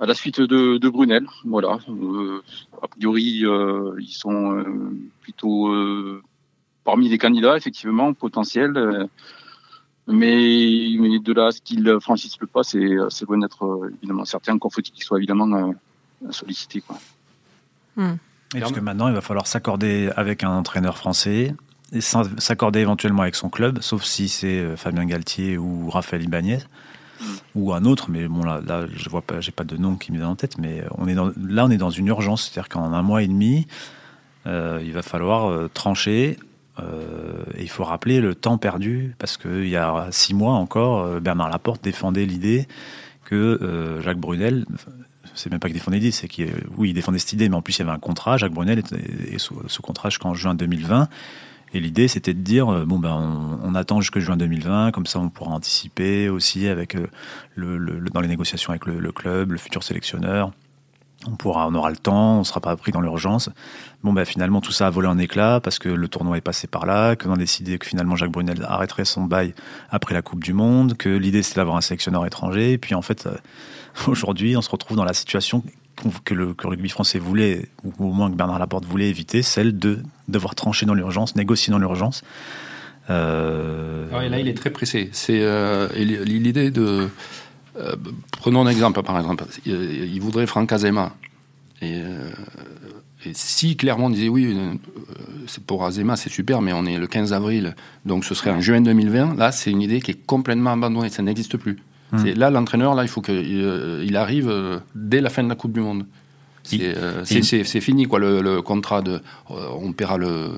à 0.00 0.06
la 0.06 0.14
suite 0.14 0.40
de, 0.40 0.78
de 0.78 0.88
Brunel 0.88 1.26
Voilà. 1.44 1.78
Euh, 1.88 2.42
a 2.82 2.88
priori, 2.88 3.44
euh, 3.44 3.94
ils 3.98 4.12
sont 4.12 4.52
euh, 4.52 4.64
plutôt 5.20 5.68
euh, 5.68 6.22
parmi 6.84 7.08
les 7.08 7.18
candidats, 7.18 7.56
effectivement, 7.56 8.12
potentiels. 8.14 9.08
mais, 10.06 10.96
mais 10.98 11.18
de 11.18 11.32
là 11.32 11.46
à 11.46 11.50
ce 11.50 11.60
qu'ils 11.60 11.98
franchissent 12.00 12.40
le 12.40 12.46
pas, 12.46 12.62
c'est 12.62 12.96
c'est 13.10 13.26
loin 13.26 13.38
d'être 13.38 13.90
évidemment 13.98 14.24
certain. 14.24 14.54
Encore 14.54 14.72
faut-il 14.72 14.92
qu'ils 14.92 15.04
soient 15.04 15.18
évidemment 15.18 15.74
euh, 16.24 16.30
sollicités. 16.32 16.80
Quoi. 16.80 16.98
Et 18.54 18.60
Parce 18.60 18.72
que 18.72 18.80
maintenant, 18.80 19.08
il 19.08 19.14
va 19.14 19.20
falloir 19.20 19.46
s'accorder 19.46 20.10
avec 20.16 20.44
un 20.44 20.50
entraîneur 20.50 20.96
français 20.96 21.54
et 21.92 22.00
s'accorder 22.00 22.80
éventuellement 22.80 23.22
avec 23.22 23.34
son 23.34 23.48
club, 23.48 23.80
sauf 23.82 24.04
si 24.04 24.28
c'est 24.28 24.76
Fabien 24.76 25.04
Galtier 25.04 25.58
ou 25.58 25.90
Raphaël 25.90 26.22
Ibanez 26.22 26.60
ou 27.54 27.72
un 27.72 27.84
autre. 27.84 28.10
Mais 28.10 28.28
bon, 28.28 28.42
là, 28.44 28.60
je 28.94 29.08
vois 29.08 29.22
pas, 29.22 29.40
j'ai 29.40 29.52
pas 29.52 29.64
de 29.64 29.76
nom 29.76 29.96
qui 29.96 30.12
me 30.12 30.18
vient 30.18 30.28
en 30.28 30.36
tête. 30.36 30.58
Mais 30.58 30.84
on 30.96 31.06
est 31.08 31.14
là, 31.14 31.64
on 31.64 31.70
est 31.70 31.76
dans 31.76 31.90
une 31.90 32.06
urgence, 32.08 32.44
c'est-à-dire 32.50 32.68
qu'en 32.68 32.92
un 32.92 33.02
mois 33.02 33.22
et 33.22 33.28
demi, 33.28 33.66
euh, 34.46 34.80
il 34.84 34.92
va 34.92 35.02
falloir 35.02 35.50
euh, 35.50 35.68
trancher. 35.72 36.38
euh, 36.80 37.42
et 37.56 37.62
il 37.62 37.68
faut 37.68 37.84
rappeler 37.84 38.20
le 38.20 38.34
temps 38.34 38.58
perdu, 38.58 39.14
parce 39.18 39.36
qu'il 39.36 39.68
y 39.68 39.76
a 39.76 40.06
six 40.10 40.32
mois 40.34 40.54
encore, 40.54 41.00
euh, 41.00 41.20
Bernard 41.20 41.48
Laporte 41.50 41.82
défendait 41.82 42.24
l'idée 42.24 42.68
que 43.24 43.34
euh, 43.34 44.00
Jacques 44.00 44.18
Brunel, 44.18 44.64
c'est 45.34 45.50
même 45.50 45.60
pas 45.60 45.68
qu'il 45.68 45.74
défendait 45.74 45.98
l'idée, 45.98 46.12
c'est 46.12 46.28
qu'il 46.28 46.50
oui, 46.76 46.90
il 46.90 46.94
défendait 46.94 47.18
cette 47.18 47.32
idée, 47.32 47.48
mais 47.48 47.56
en 47.56 47.62
plus 47.62 47.76
il 47.76 47.80
y 47.80 47.82
avait 47.82 47.90
un 47.90 47.98
contrat. 47.98 48.36
Jacques 48.36 48.52
Brunel 48.52 48.82
est 49.30 49.38
sous, 49.38 49.60
sous 49.66 49.82
contrat 49.82 50.08
jusqu'en 50.08 50.34
juin 50.34 50.54
2020. 50.54 51.08
Et 51.74 51.80
l'idée, 51.80 52.08
c'était 52.08 52.34
de 52.34 52.40
dire, 52.40 52.72
euh, 52.72 52.84
bon, 52.84 52.98
ben, 52.98 53.58
on, 53.62 53.74
attend 53.74 54.00
jusque 54.00 54.18
juin 54.18 54.36
2020, 54.36 54.90
comme 54.90 55.06
ça 55.06 55.18
on 55.18 55.28
pourra 55.28 55.52
anticiper 55.52 56.28
aussi 56.28 56.66
avec 56.66 56.94
euh, 56.94 57.06
le, 57.54 58.00
dans 58.12 58.20
les 58.20 58.28
négociations 58.28 58.70
avec 58.70 58.86
le, 58.86 59.12
club, 59.12 59.52
le 59.52 59.58
futur 59.58 59.82
sélectionneur. 59.82 60.50
On 61.26 61.32
pourra, 61.32 61.66
on 61.66 61.74
aura 61.74 61.90
le 61.90 61.96
temps, 61.96 62.36
on 62.36 62.38
ne 62.38 62.44
sera 62.44 62.60
pas 62.60 62.76
pris 62.76 62.92
dans 62.92 63.00
l'urgence. 63.00 63.50
Bon, 64.02 64.12
ben, 64.12 64.24
finalement, 64.24 64.60
tout 64.60 64.72
ça 64.72 64.86
a 64.86 64.90
volé 64.90 65.08
en 65.08 65.18
éclats 65.18 65.60
parce 65.60 65.78
que 65.78 65.88
le 65.88 66.08
tournoi 66.08 66.38
est 66.38 66.42
passé 66.42 66.68
par 66.68 66.86
là, 66.86 67.16
que 67.16 67.26
l'on 67.26 67.34
a 67.34 67.38
décidé 67.38 67.76
que 67.78 67.86
finalement 67.86 68.16
Jacques 68.16 68.30
Brunel 68.30 68.64
arrêterait 68.66 69.04
son 69.04 69.24
bail 69.24 69.54
après 69.90 70.14
la 70.14 70.22
Coupe 70.22 70.42
du 70.42 70.52
Monde, 70.52 70.96
que 70.96 71.08
l'idée 71.08 71.42
c'était 71.42 71.60
d'avoir 71.60 71.76
un 71.76 71.80
sélectionneur 71.80 72.24
étranger. 72.24 72.72
Et 72.72 72.78
puis 72.78 72.94
en 72.94 73.02
fait, 73.02 73.26
euh, 73.26 73.36
aujourd'hui, 74.06 74.56
on 74.56 74.62
se 74.62 74.70
retrouve 74.70 74.96
dans 74.96 75.04
la 75.04 75.14
situation 75.14 75.62
que 76.24 76.34
le, 76.34 76.54
rugby 76.62 76.88
français 76.88 77.18
voulait, 77.18 77.68
ou 77.84 77.92
au 77.98 78.12
moins 78.12 78.30
que 78.30 78.36
Bernard 78.36 78.58
Laporte 78.58 78.84
voulait 78.84 79.08
éviter, 79.08 79.42
celle 79.42 79.78
de 79.78 80.00
devoir 80.28 80.54
trancher 80.54 80.86
dans 80.86 80.94
l'urgence, 80.94 81.36
négocier 81.36 81.70
dans 81.70 81.78
l'urgence. 81.78 82.22
Euh... 83.10 84.06
Ah 84.12 84.28
là, 84.28 84.38
il 84.38 84.48
est 84.48 84.54
très 84.54 84.70
pressé. 84.70 85.08
C'est 85.12 85.40
euh, 85.42 85.88
l'idée 85.94 86.70
de. 86.70 87.08
Euh, 87.76 87.96
prenons 88.32 88.66
un 88.66 88.70
exemple, 88.70 89.02
par 89.02 89.18
exemple. 89.18 89.44
Il 89.64 90.20
voudrait 90.20 90.46
Franck 90.46 90.72
Azema. 90.72 91.14
Et, 91.80 92.00
et, 93.24 93.32
si 93.34 93.76
Clermont 93.76 94.10
disait 94.10 94.28
oui, 94.28 94.56
pour 95.66 95.84
Azema, 95.84 96.16
c'est 96.16 96.30
super, 96.30 96.60
mais 96.60 96.72
on 96.72 96.84
est 96.86 96.98
le 96.98 97.06
15 97.06 97.32
avril, 97.32 97.76
donc 98.04 98.24
ce 98.24 98.34
serait 98.34 98.50
en 98.50 98.60
juin 98.60 98.80
2020, 98.80 99.36
là, 99.36 99.52
c'est 99.52 99.70
une 99.70 99.80
idée 99.80 100.00
qui 100.00 100.10
est 100.10 100.26
complètement 100.26 100.72
abandonnée. 100.72 101.08
Ça 101.08 101.22
n'existe 101.22 101.56
plus. 101.56 101.78
Mmh. 102.12 102.30
Là, 102.36 102.50
l'entraîneur, 102.50 102.94
là, 102.94 103.02
il 103.02 103.08
faut 103.08 103.20
qu'il 103.20 103.34
euh, 103.36 104.04
il 104.04 104.16
arrive 104.16 104.48
euh, 104.48 104.78
dès 104.94 105.20
la 105.20 105.30
fin 105.30 105.42
de 105.42 105.48
la 105.48 105.54
Coupe 105.54 105.72
du 105.72 105.80
Monde. 105.80 106.06
C'est 106.62 106.80
euh, 106.82 107.24
fini, 107.80 108.06
quoi, 108.06 108.18
le, 108.18 108.40
le 108.40 108.62
contrat 108.62 109.02
de. 109.02 109.20
on 109.48 109.92
paiera 109.92 110.18
le, 110.18 110.50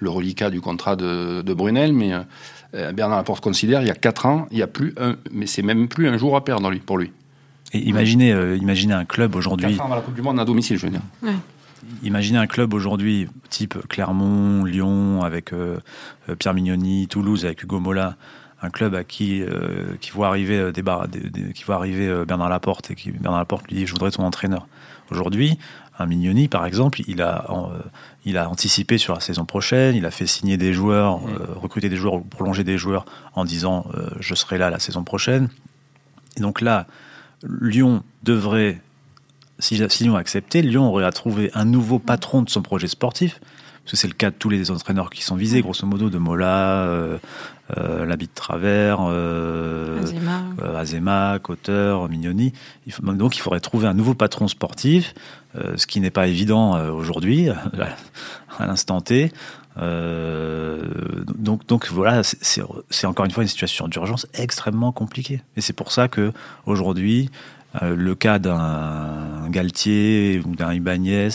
le, 0.00 0.10
reliquat 0.10 0.50
du 0.50 0.60
contrat 0.60 0.96
de, 0.96 1.42
de 1.42 1.54
Brunel, 1.54 1.92
mais 1.92 2.12
Bernard 2.72 3.18
Laporte 3.18 3.42
considère 3.42 3.82
il 3.82 3.88
y 3.88 3.90
a 3.90 3.94
4 3.94 4.26
ans, 4.26 4.46
il 4.50 4.58
y 4.58 4.62
a 4.62 4.66
plus 4.66 4.94
un. 4.98 5.16
Mais 5.30 5.46
c'est 5.46 5.62
même 5.62 5.88
plus 5.88 6.08
un 6.08 6.16
jour 6.16 6.36
à 6.36 6.44
perdre 6.44 6.70
lui, 6.70 6.78
pour 6.78 6.96
lui. 6.96 7.12
Et 7.74 7.80
imaginez, 7.80 8.30
imaginez 8.56 8.94
un 8.94 9.04
club 9.04 9.34
aujourd'hui. 9.34 9.72
4 9.72 9.80
ans 9.80 9.84
avant 9.86 9.96
la 9.96 10.00
Coupe 10.00 10.14
du 10.14 10.22
Monde 10.22 10.40
à 10.40 10.44
domicile, 10.46 10.78
je 10.78 10.86
veux 10.86 10.92
dire. 10.92 11.02
Ouais. 11.22 11.36
Imaginez 12.02 12.38
un 12.38 12.46
club 12.46 12.72
aujourd'hui, 12.72 13.28
type 13.50 13.76
Clermont, 13.88 14.64
Lyon, 14.64 15.22
avec 15.22 15.52
Pierre 16.38 16.54
Mignoni, 16.54 17.08
Toulouse, 17.08 17.44
avec 17.44 17.62
Hugo 17.62 17.78
Mola 17.78 18.16
un 18.60 18.70
club 18.70 18.94
à 18.94 19.04
qui 19.04 19.42
euh, 19.42 19.96
qui 20.00 20.10
voit 20.10 20.28
arriver 20.28 20.58
euh, 20.58 20.72
des, 20.72 20.82
bar, 20.82 21.08
des, 21.08 21.20
des, 21.20 21.52
qui 21.52 21.64
voit 21.64 21.76
arriver 21.76 22.08
euh, 22.08 22.24
Bernard 22.24 22.48
Laporte 22.48 22.90
et 22.90 22.94
qui 22.94 23.10
Bernard 23.10 23.40
Laporte 23.40 23.68
lui 23.68 23.76
dit 23.76 23.86
je 23.86 23.92
voudrais 23.92 24.10
ton 24.10 24.24
entraîneur. 24.24 24.66
Aujourd'hui, 25.10 25.58
un 25.98 26.06
Mignoni 26.06 26.48
par 26.48 26.66
exemple, 26.66 27.00
il 27.06 27.22
a 27.22 27.46
euh, 27.50 27.78
il 28.24 28.36
a 28.36 28.48
anticipé 28.48 28.98
sur 28.98 29.14
la 29.14 29.20
saison 29.20 29.44
prochaine, 29.44 29.94
il 29.94 30.06
a 30.06 30.10
fait 30.10 30.26
signer 30.26 30.56
des 30.56 30.72
joueurs, 30.72 31.18
mmh. 31.18 31.38
recruter 31.56 31.88
des 31.88 31.96
joueurs 31.96 32.14
ou 32.14 32.20
prolonger 32.20 32.64
des 32.64 32.78
joueurs 32.78 33.04
en 33.34 33.44
disant 33.44 33.86
je 34.20 34.34
serai 34.34 34.58
là 34.58 34.70
la 34.70 34.78
saison 34.78 35.04
prochaine. 35.04 35.48
Et 36.36 36.40
donc 36.40 36.60
là, 36.60 36.86
Lyon 37.42 38.02
devrait 38.22 38.80
si, 39.58 39.80
si 39.88 40.04
Lyon 40.04 40.16
a 40.16 40.20
accepté, 40.20 40.62
Lyon 40.62 40.88
aurait 40.88 41.04
à 41.04 41.12
trouver 41.12 41.50
un 41.54 41.64
nouveau 41.64 41.98
patron 41.98 42.42
de 42.42 42.50
son 42.50 42.62
projet 42.62 42.86
sportif 42.86 43.40
parce 43.88 43.92
que 43.92 44.00
c'est 44.02 44.08
le 44.08 44.12
cas 44.12 44.28
de 44.28 44.34
tous 44.34 44.50
les 44.50 44.70
entraîneurs 44.70 45.08
qui 45.08 45.22
sont 45.22 45.34
visés, 45.34 45.62
grosso 45.62 45.86
modo, 45.86 46.10
de 46.10 46.18
Mola, 46.18 46.82
euh, 46.82 47.16
euh, 47.78 48.04
L'Habit 48.04 48.26
de 48.26 48.34
Travers, 48.34 48.98
euh, 49.00 50.02
Azema, 50.02 50.42
euh, 50.60 50.76
Azema 50.76 51.38
Cotter, 51.38 51.96
Mignoni. 52.10 52.52
Il 52.86 52.92
faut, 52.92 53.00
donc 53.00 53.38
il 53.38 53.40
faudrait 53.40 53.60
trouver 53.60 53.86
un 53.86 53.94
nouveau 53.94 54.12
patron 54.12 54.46
sportif, 54.46 55.14
euh, 55.56 55.78
ce 55.78 55.86
qui 55.86 56.00
n'est 56.00 56.10
pas 56.10 56.26
évident 56.26 56.76
euh, 56.76 56.90
aujourd'hui, 56.90 57.48
à 58.58 58.66
l'instant 58.66 59.00
T. 59.00 59.32
donc, 59.78 61.66
donc 61.66 61.88
voilà, 61.90 62.20
c'est 62.22 63.06
encore 63.06 63.24
une 63.24 63.30
fois 63.30 63.42
une 63.42 63.48
situation 63.48 63.88
d'urgence 63.88 64.26
extrêmement 64.34 64.92
compliquée. 64.92 65.40
Et 65.56 65.62
c'est 65.62 65.72
pour 65.72 65.92
ça 65.92 66.08
que 66.08 66.34
aujourd'hui, 66.66 67.30
le 67.80 68.14
cas 68.14 68.38
d'un 68.38 69.48
Galtier 69.48 70.42
ou 70.44 70.56
d'un 70.56 70.74
Ibanez, 70.74 71.30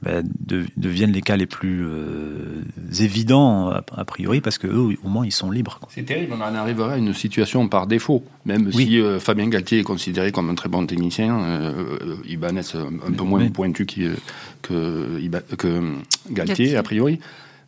ben, 0.00 0.24
de, 0.38 0.64
deviennent 0.76 1.10
les 1.10 1.22
cas 1.22 1.36
les 1.36 1.46
plus 1.46 1.84
euh, 1.84 2.62
évidents 3.00 3.70
a, 3.70 3.82
a, 3.96 4.04
priori 4.04 4.40
parce 4.40 4.56
que 4.56 4.68
eux 4.68 4.96
au 5.02 5.08
moins 5.08 5.26
ils 5.26 5.32
sont 5.32 5.50
libres. 5.50 5.80
C'est 5.88 6.04
terrible, 6.04 6.34
on 6.38 6.40
en 6.40 6.54
arriverait 6.54 6.94
à 6.94 6.96
une 6.98 7.12
situation 7.12 7.66
par 7.68 7.88
défaut, 7.88 8.22
même 8.44 8.70
oui. 8.74 8.86
si 8.86 9.00
euh, 9.00 9.18
Fabien 9.18 9.48
Galtier 9.48 9.80
est 9.80 9.82
considéré 9.82 10.30
comme 10.30 10.50
un 10.50 10.54
très 10.54 10.68
bon 10.68 10.86
technicien, 10.86 11.40
euh, 11.40 12.14
Ibanez 12.28 12.60
un 12.76 13.10
peu 13.10 13.24
moins 13.24 13.48
pointu 13.48 13.86
que, 13.86 14.14
que 14.62 15.18
Galtier, 15.20 15.92
Galtier, 16.30 16.76
a 16.76 16.82
priori. 16.84 17.18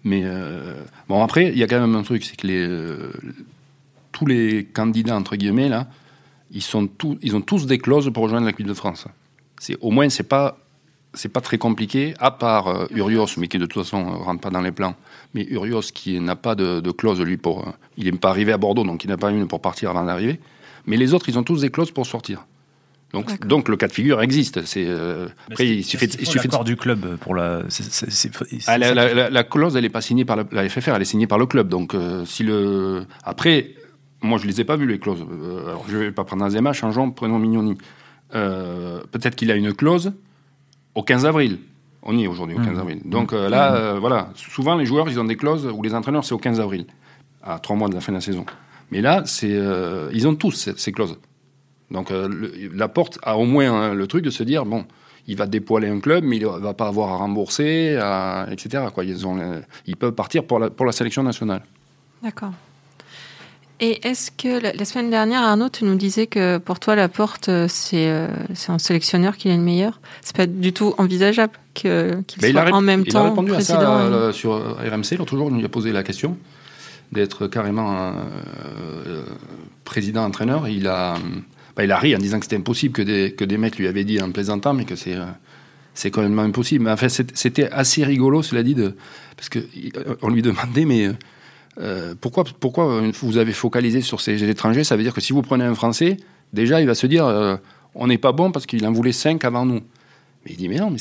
Mais 0.04 0.24
bon 1.08 1.24
après 1.24 1.48
il 1.48 1.58
y 1.58 1.64
a 1.64 1.66
quand 1.66 1.80
même 1.80 1.96
un 1.96 2.02
truc, 2.04 2.24
c'est 2.24 2.36
que 2.36 2.46
les, 2.46 2.68
tous 4.12 4.26
les 4.26 4.66
candidats 4.72 5.16
entre 5.16 5.34
guillemets 5.34 5.68
là, 5.68 5.88
ils 6.52 6.62
sont 6.62 6.86
tous, 6.86 7.18
ils 7.22 7.34
ont 7.34 7.40
tous 7.40 7.66
des 7.66 7.78
clauses 7.78 8.08
pour 8.12 8.22
rejoindre 8.22 8.46
l'équipe 8.46 8.68
de 8.68 8.74
France. 8.74 9.06
C'est 9.58 9.76
au 9.80 9.90
moins 9.90 10.08
c'est 10.08 10.22
pas 10.28 10.58
c'est 11.14 11.28
pas 11.28 11.40
très 11.40 11.58
compliqué, 11.58 12.14
à 12.18 12.30
part 12.30 12.68
euh, 12.68 12.86
Urios, 12.90 13.26
mais 13.36 13.48
qui 13.48 13.58
de 13.58 13.66
toute 13.66 13.82
façon 13.82 14.04
ne 14.04 14.16
rentre 14.16 14.40
pas 14.40 14.50
dans 14.50 14.60
les 14.60 14.72
plans. 14.72 14.94
Mais 15.34 15.44
Urios 15.50 15.92
qui 15.92 16.20
n'a 16.20 16.36
pas 16.36 16.54
de, 16.54 16.80
de, 16.80 16.90
clause, 16.90 17.20
lui, 17.20 17.36
pour. 17.36 17.66
Euh, 17.66 17.72
il 17.96 18.04
n'est 18.04 18.18
pas 18.18 18.30
arrivé 18.30 18.52
à 18.52 18.58
Bordeaux, 18.58 18.84
donc 18.84 19.04
il 19.04 19.08
n'a 19.08 19.16
pas 19.16 19.30
une 19.30 19.48
pour 19.48 19.60
partir 19.60 19.90
avant 19.90 20.04
d'arriver. 20.04 20.40
Mais 20.86 20.96
les 20.96 21.12
autres, 21.14 21.28
ils 21.28 21.38
ont 21.38 21.42
tous 21.42 21.62
des 21.62 21.70
clauses 21.70 21.90
pour 21.90 22.06
sortir. 22.06 22.46
Donc, 23.12 23.44
donc 23.44 23.68
le 23.68 23.76
cas 23.76 23.88
de 23.88 23.92
figure 23.92 24.22
existe. 24.22 24.64
C'est 24.64 24.84
euh, 24.86 25.28
après 25.50 25.66
il 25.66 25.84
suffit, 25.84 26.06
il 26.06 26.26
suffit 26.26 26.46
de... 26.46 26.64
du 26.64 26.76
club 26.76 27.16
pour 27.16 27.34
la. 27.34 27.62
Ah, 28.66 28.78
la, 28.78 28.94
la, 28.94 29.14
la, 29.14 29.30
la, 29.30 29.44
clause, 29.44 29.76
elle 29.76 29.82
n'est 29.82 29.88
pas 29.88 30.00
signée 30.00 30.24
par 30.24 30.36
la, 30.36 30.44
la, 30.52 30.68
FFR, 30.68 30.90
elle 30.94 31.02
est 31.02 31.06
signée 31.06 31.26
par 31.26 31.38
le 31.38 31.46
club. 31.46 31.68
Donc 31.68 31.94
euh, 31.94 32.24
si 32.24 32.44
le 32.44 33.04
après, 33.24 33.74
moi 34.22 34.38
je 34.38 34.46
les 34.46 34.60
ai 34.60 34.64
pas 34.64 34.76
vues 34.76 34.86
les 34.86 35.00
clauses. 35.00 35.26
Euh, 35.28 35.66
alors 35.66 35.84
je 35.88 35.96
vais 35.96 36.12
pas 36.12 36.22
prendre 36.24 36.44
Azema, 36.44 36.72
changeons, 36.72 37.10
prenons 37.10 37.38
Mignoni. 37.38 37.76
Peut-être 38.32 39.34
qu'il 39.34 39.50
a 39.50 39.56
une 39.56 39.74
clause 39.74 40.12
au 40.94 41.02
15 41.02 41.26
avril. 41.26 41.58
On 42.02 42.16
y 42.16 42.24
est 42.24 42.26
aujourd'hui, 42.26 42.56
au 42.56 42.60
15 42.60 42.68
mmh. 42.74 42.78
avril. 42.78 43.00
Donc 43.04 43.32
euh, 43.32 43.48
là, 43.48 43.74
euh, 43.74 43.98
voilà, 44.00 44.30
souvent 44.34 44.76
les 44.76 44.86
joueurs, 44.86 45.08
ils 45.08 45.20
ont 45.20 45.24
des 45.24 45.36
clauses, 45.36 45.66
ou 45.66 45.82
les 45.82 45.94
entraîneurs, 45.94 46.24
c'est 46.24 46.34
au 46.34 46.38
15 46.38 46.60
avril, 46.60 46.86
à 47.42 47.58
trois 47.58 47.76
mois 47.76 47.88
de 47.88 47.94
la 47.94 48.00
fin 48.00 48.12
de 48.12 48.16
la 48.16 48.22
saison. 48.22 48.46
Mais 48.90 49.02
là, 49.02 49.22
c'est, 49.26 49.52
euh, 49.52 50.10
ils 50.12 50.26
ont 50.26 50.34
tous 50.34 50.52
ces, 50.52 50.72
ces 50.78 50.92
clauses. 50.92 51.18
Donc 51.90 52.10
le, 52.10 52.70
la 52.72 52.88
porte 52.88 53.18
a 53.22 53.36
au 53.36 53.44
moins 53.44 53.72
hein, 53.72 53.94
le 53.94 54.06
truc 54.06 54.24
de 54.24 54.30
se 54.30 54.44
dire, 54.44 54.64
bon, 54.64 54.86
il 55.26 55.36
va 55.36 55.46
dépoiler 55.46 55.88
un 55.88 56.00
club, 56.00 56.24
mais 56.24 56.36
il 56.36 56.44
ne 56.44 56.58
va 56.58 56.72
pas 56.72 56.86
avoir 56.86 57.12
à 57.12 57.16
rembourser, 57.16 57.96
à, 57.96 58.46
etc. 58.50 58.84
Quoi. 58.94 59.04
Ils, 59.04 59.26
ont, 59.26 59.60
ils 59.86 59.96
peuvent 59.96 60.14
partir 60.14 60.44
pour 60.44 60.60
la, 60.60 60.70
pour 60.70 60.86
la 60.86 60.92
sélection 60.92 61.22
nationale. 61.22 61.62
D'accord. 62.22 62.52
Et 63.82 64.06
est-ce 64.06 64.30
que 64.30 64.60
la, 64.60 64.74
la, 64.74 64.84
semaine 64.84 65.08
dernière, 65.08 65.42
Arnaud, 65.42 65.70
tu 65.70 65.84
nous 65.84 65.94
disais 65.94 66.26
que 66.26 66.58
pour 66.58 66.78
toi, 66.80 66.94
la 66.94 67.08
porte, 67.08 67.48
euh, 67.48 67.66
c'est 67.66 68.10
euh, 68.10 68.28
un 68.68 68.78
sélectionneur 68.78 69.38
qui 69.38 69.48
est 69.48 69.56
le 69.56 69.62
meilleur? 69.62 70.00
C'est 70.20 70.36
pas 70.36 70.46
du 70.46 70.74
tout 70.74 70.94
envisageable 70.98 71.54
qu'il 71.72 72.22
qu 72.26 72.50
soit 72.50 72.72
en 72.72 72.82
même 72.82 73.04
il 73.06 73.12
temps 73.12 73.24
a 73.24 73.28
répondu 73.30 73.52
président 73.52 73.78
à 73.78 73.82
ça 73.82 73.88
euh, 74.02 74.32
sur 74.32 74.52
RMC, 74.52 75.16
l'autre 75.18 75.34
jour, 75.34 75.46
on 75.46 75.56
lui 75.56 75.64
a 75.64 75.68
posé 75.70 75.92
la 75.92 76.02
question 76.02 76.36
d'être 77.10 77.46
carrément 77.46 78.12
euh, 79.06 79.24
président-entraîneur. 79.84 80.68
Il 80.68 80.86
a, 80.86 81.14
bah, 81.74 81.84
il 81.84 81.90
a 81.90 81.98
ri 81.98 82.14
en 82.14 82.18
disant 82.18 82.38
que 82.38 82.44
c'était 82.44 82.56
impossible, 82.56 82.92
que 82.92 83.02
des, 83.02 83.32
que 83.32 83.44
des 83.44 83.56
mecs 83.56 83.78
lui 83.78 83.88
avaient 83.88 84.04
dit 84.04 84.20
en 84.20 84.30
plaisantant, 84.30 84.74
mais 84.74 84.84
que 84.84 84.94
c'est 84.94 85.16
c'est 85.94 86.10
quand 86.10 86.22
même 86.22 86.38
impossible. 86.38 86.84
Mais 86.84 86.90
en 86.90 86.96
fait, 86.96 87.08
c'était 87.08 87.68
assez 87.70 88.04
rigolo, 88.04 88.42
cela 88.42 88.62
dit, 88.62 88.74
de, 88.74 88.94
parce 89.36 89.48
qu'on 89.48 90.28
lui 90.28 90.42
demandait, 90.42 90.84
mais 90.84 91.08
euh, 91.78 92.14
pourquoi, 92.20 92.44
pourquoi 92.58 93.02
vous 93.22 93.36
avez 93.36 93.52
focalisé 93.52 94.00
sur 94.00 94.20
ces 94.20 94.42
étrangers? 94.44 94.84
Ça 94.84 94.96
veut 94.96 95.02
dire 95.02 95.14
que 95.14 95.20
si 95.20 95.32
vous 95.32 95.42
prenez 95.42 95.64
un 95.64 95.74
Français, 95.74 96.16
déjà, 96.52 96.80
il 96.80 96.86
va 96.86 96.94
se 96.94 97.06
dire 97.06 97.26
euh, 97.26 97.56
on 97.94 98.06
n'est 98.06 98.18
pas 98.18 98.32
bon 98.32 98.52
parce 98.52 98.66
qu'il 98.66 98.86
en 98.86 98.92
voulait 98.92 99.12
5 99.12 99.44
avant 99.44 99.64
nous. 99.64 99.80
Mais 100.44 100.52
il 100.52 100.56
dit 100.56 100.68
mais 100.68 100.76
non, 100.76 100.90
mais 100.90 100.98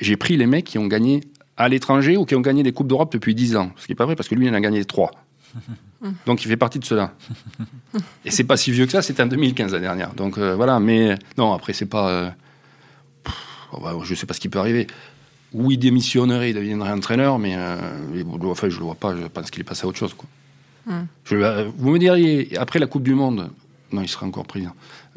j'ai 0.00 0.16
pris 0.16 0.36
les 0.36 0.46
mecs 0.46 0.66
qui 0.66 0.78
ont 0.78 0.86
gagné 0.86 1.20
à 1.56 1.68
l'étranger 1.68 2.16
ou 2.16 2.24
qui 2.24 2.34
ont 2.34 2.40
gagné 2.40 2.62
des 2.62 2.72
Coupes 2.72 2.88
d'Europe 2.88 3.12
depuis 3.12 3.34
10 3.34 3.56
ans. 3.56 3.72
Ce 3.76 3.86
qui 3.86 3.92
n'est 3.92 3.96
pas 3.96 4.06
vrai 4.06 4.16
parce 4.16 4.28
que 4.28 4.34
lui, 4.34 4.46
il 4.46 4.50
en 4.50 4.54
a 4.54 4.60
gagné 4.60 4.84
3. 4.84 5.10
Donc 6.26 6.44
il 6.44 6.48
fait 6.48 6.56
partie 6.56 6.78
de 6.78 6.84
cela. 6.84 7.14
Et 8.24 8.30
c'est 8.30 8.44
pas 8.44 8.56
si 8.56 8.70
vieux 8.72 8.86
que 8.86 8.92
ça, 8.92 9.02
c'était 9.02 9.22
en 9.22 9.26
2015 9.26 9.72
la 9.72 9.80
dernière. 9.80 10.14
Donc 10.14 10.38
euh, 10.38 10.54
voilà, 10.54 10.80
mais 10.80 11.16
non, 11.38 11.52
après, 11.52 11.72
c'est 11.72 11.86
pas. 11.86 12.34
Pff, 13.22 13.34
je 14.02 14.14
sais 14.14 14.26
pas 14.26 14.34
ce 14.34 14.40
qui 14.40 14.48
peut 14.48 14.58
arriver 14.58 14.86
où 15.54 15.70
il 15.70 15.78
démissionnerait, 15.78 16.50
il 16.50 16.54
deviendrait 16.54 16.90
entraîneur, 16.90 17.38
mais 17.38 17.54
euh, 17.56 17.76
enfin, 18.44 18.68
je 18.68 18.74
ne 18.74 18.80
le 18.80 18.86
vois 18.86 18.94
pas, 18.94 19.14
je 19.16 19.26
pense 19.26 19.50
qu'il 19.50 19.60
est 19.60 19.64
passé 19.64 19.84
à 19.84 19.88
autre 19.88 19.98
chose. 19.98 20.14
Quoi. 20.14 20.28
Mm. 20.86 21.06
Je, 21.24 21.36
euh, 21.36 21.68
vous 21.76 21.90
me 21.90 21.98
diriez, 21.98 22.56
après 22.58 22.78
la 22.78 22.86
Coupe 22.86 23.02
du 23.02 23.14
Monde, 23.14 23.50
non, 23.92 24.02
il 24.02 24.08
sera 24.08 24.26
encore 24.26 24.46
président, 24.46 24.74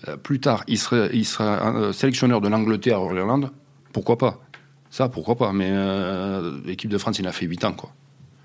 euh, 0.08 0.18
plus 0.18 0.40
tard, 0.40 0.64
il 0.68 0.78
sera, 0.78 1.08
il 1.14 1.26
sera 1.26 1.76
euh, 1.76 1.94
sélectionneur 1.94 2.42
de 2.42 2.48
l'Angleterre 2.48 3.02
ou 3.02 3.14
l'Irlande, 3.14 3.52
pourquoi 3.94 4.18
pas? 4.18 4.42
Ça, 4.90 5.10
pourquoi 5.10 5.36
pas 5.36 5.54
Mais 5.54 5.70
euh, 5.72 6.60
l'équipe 6.66 6.90
de 6.90 6.98
France, 6.98 7.20
il 7.20 7.28
a 7.28 7.32
fait 7.32 7.46
8 7.46 7.64
ans. 7.66 7.74
Quoi. 7.74 7.92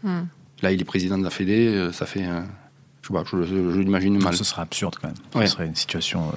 Mm. 0.02 0.20
Là, 0.62 0.72
il 0.72 0.80
est 0.80 0.84
président 0.84 1.18
de 1.18 1.24
la 1.24 1.30
Fédé, 1.30 1.90
ça 1.92 2.06
fait. 2.06 2.24
je 2.24 3.08
sais 3.08 3.14
pas, 3.14 3.24
je, 3.24 3.42
je, 3.42 3.72
je 3.72 3.78
l'imagine 3.78 4.22
mal. 4.22 4.34
Ce 4.34 4.44
serait 4.44 4.62
absurde 4.62 4.96
quand 5.00 5.08
même. 5.08 5.16
Ouais. 5.34 5.46
Ce 5.46 5.52
serait 5.52 5.66
une 5.66 5.74
situation. 5.74 6.32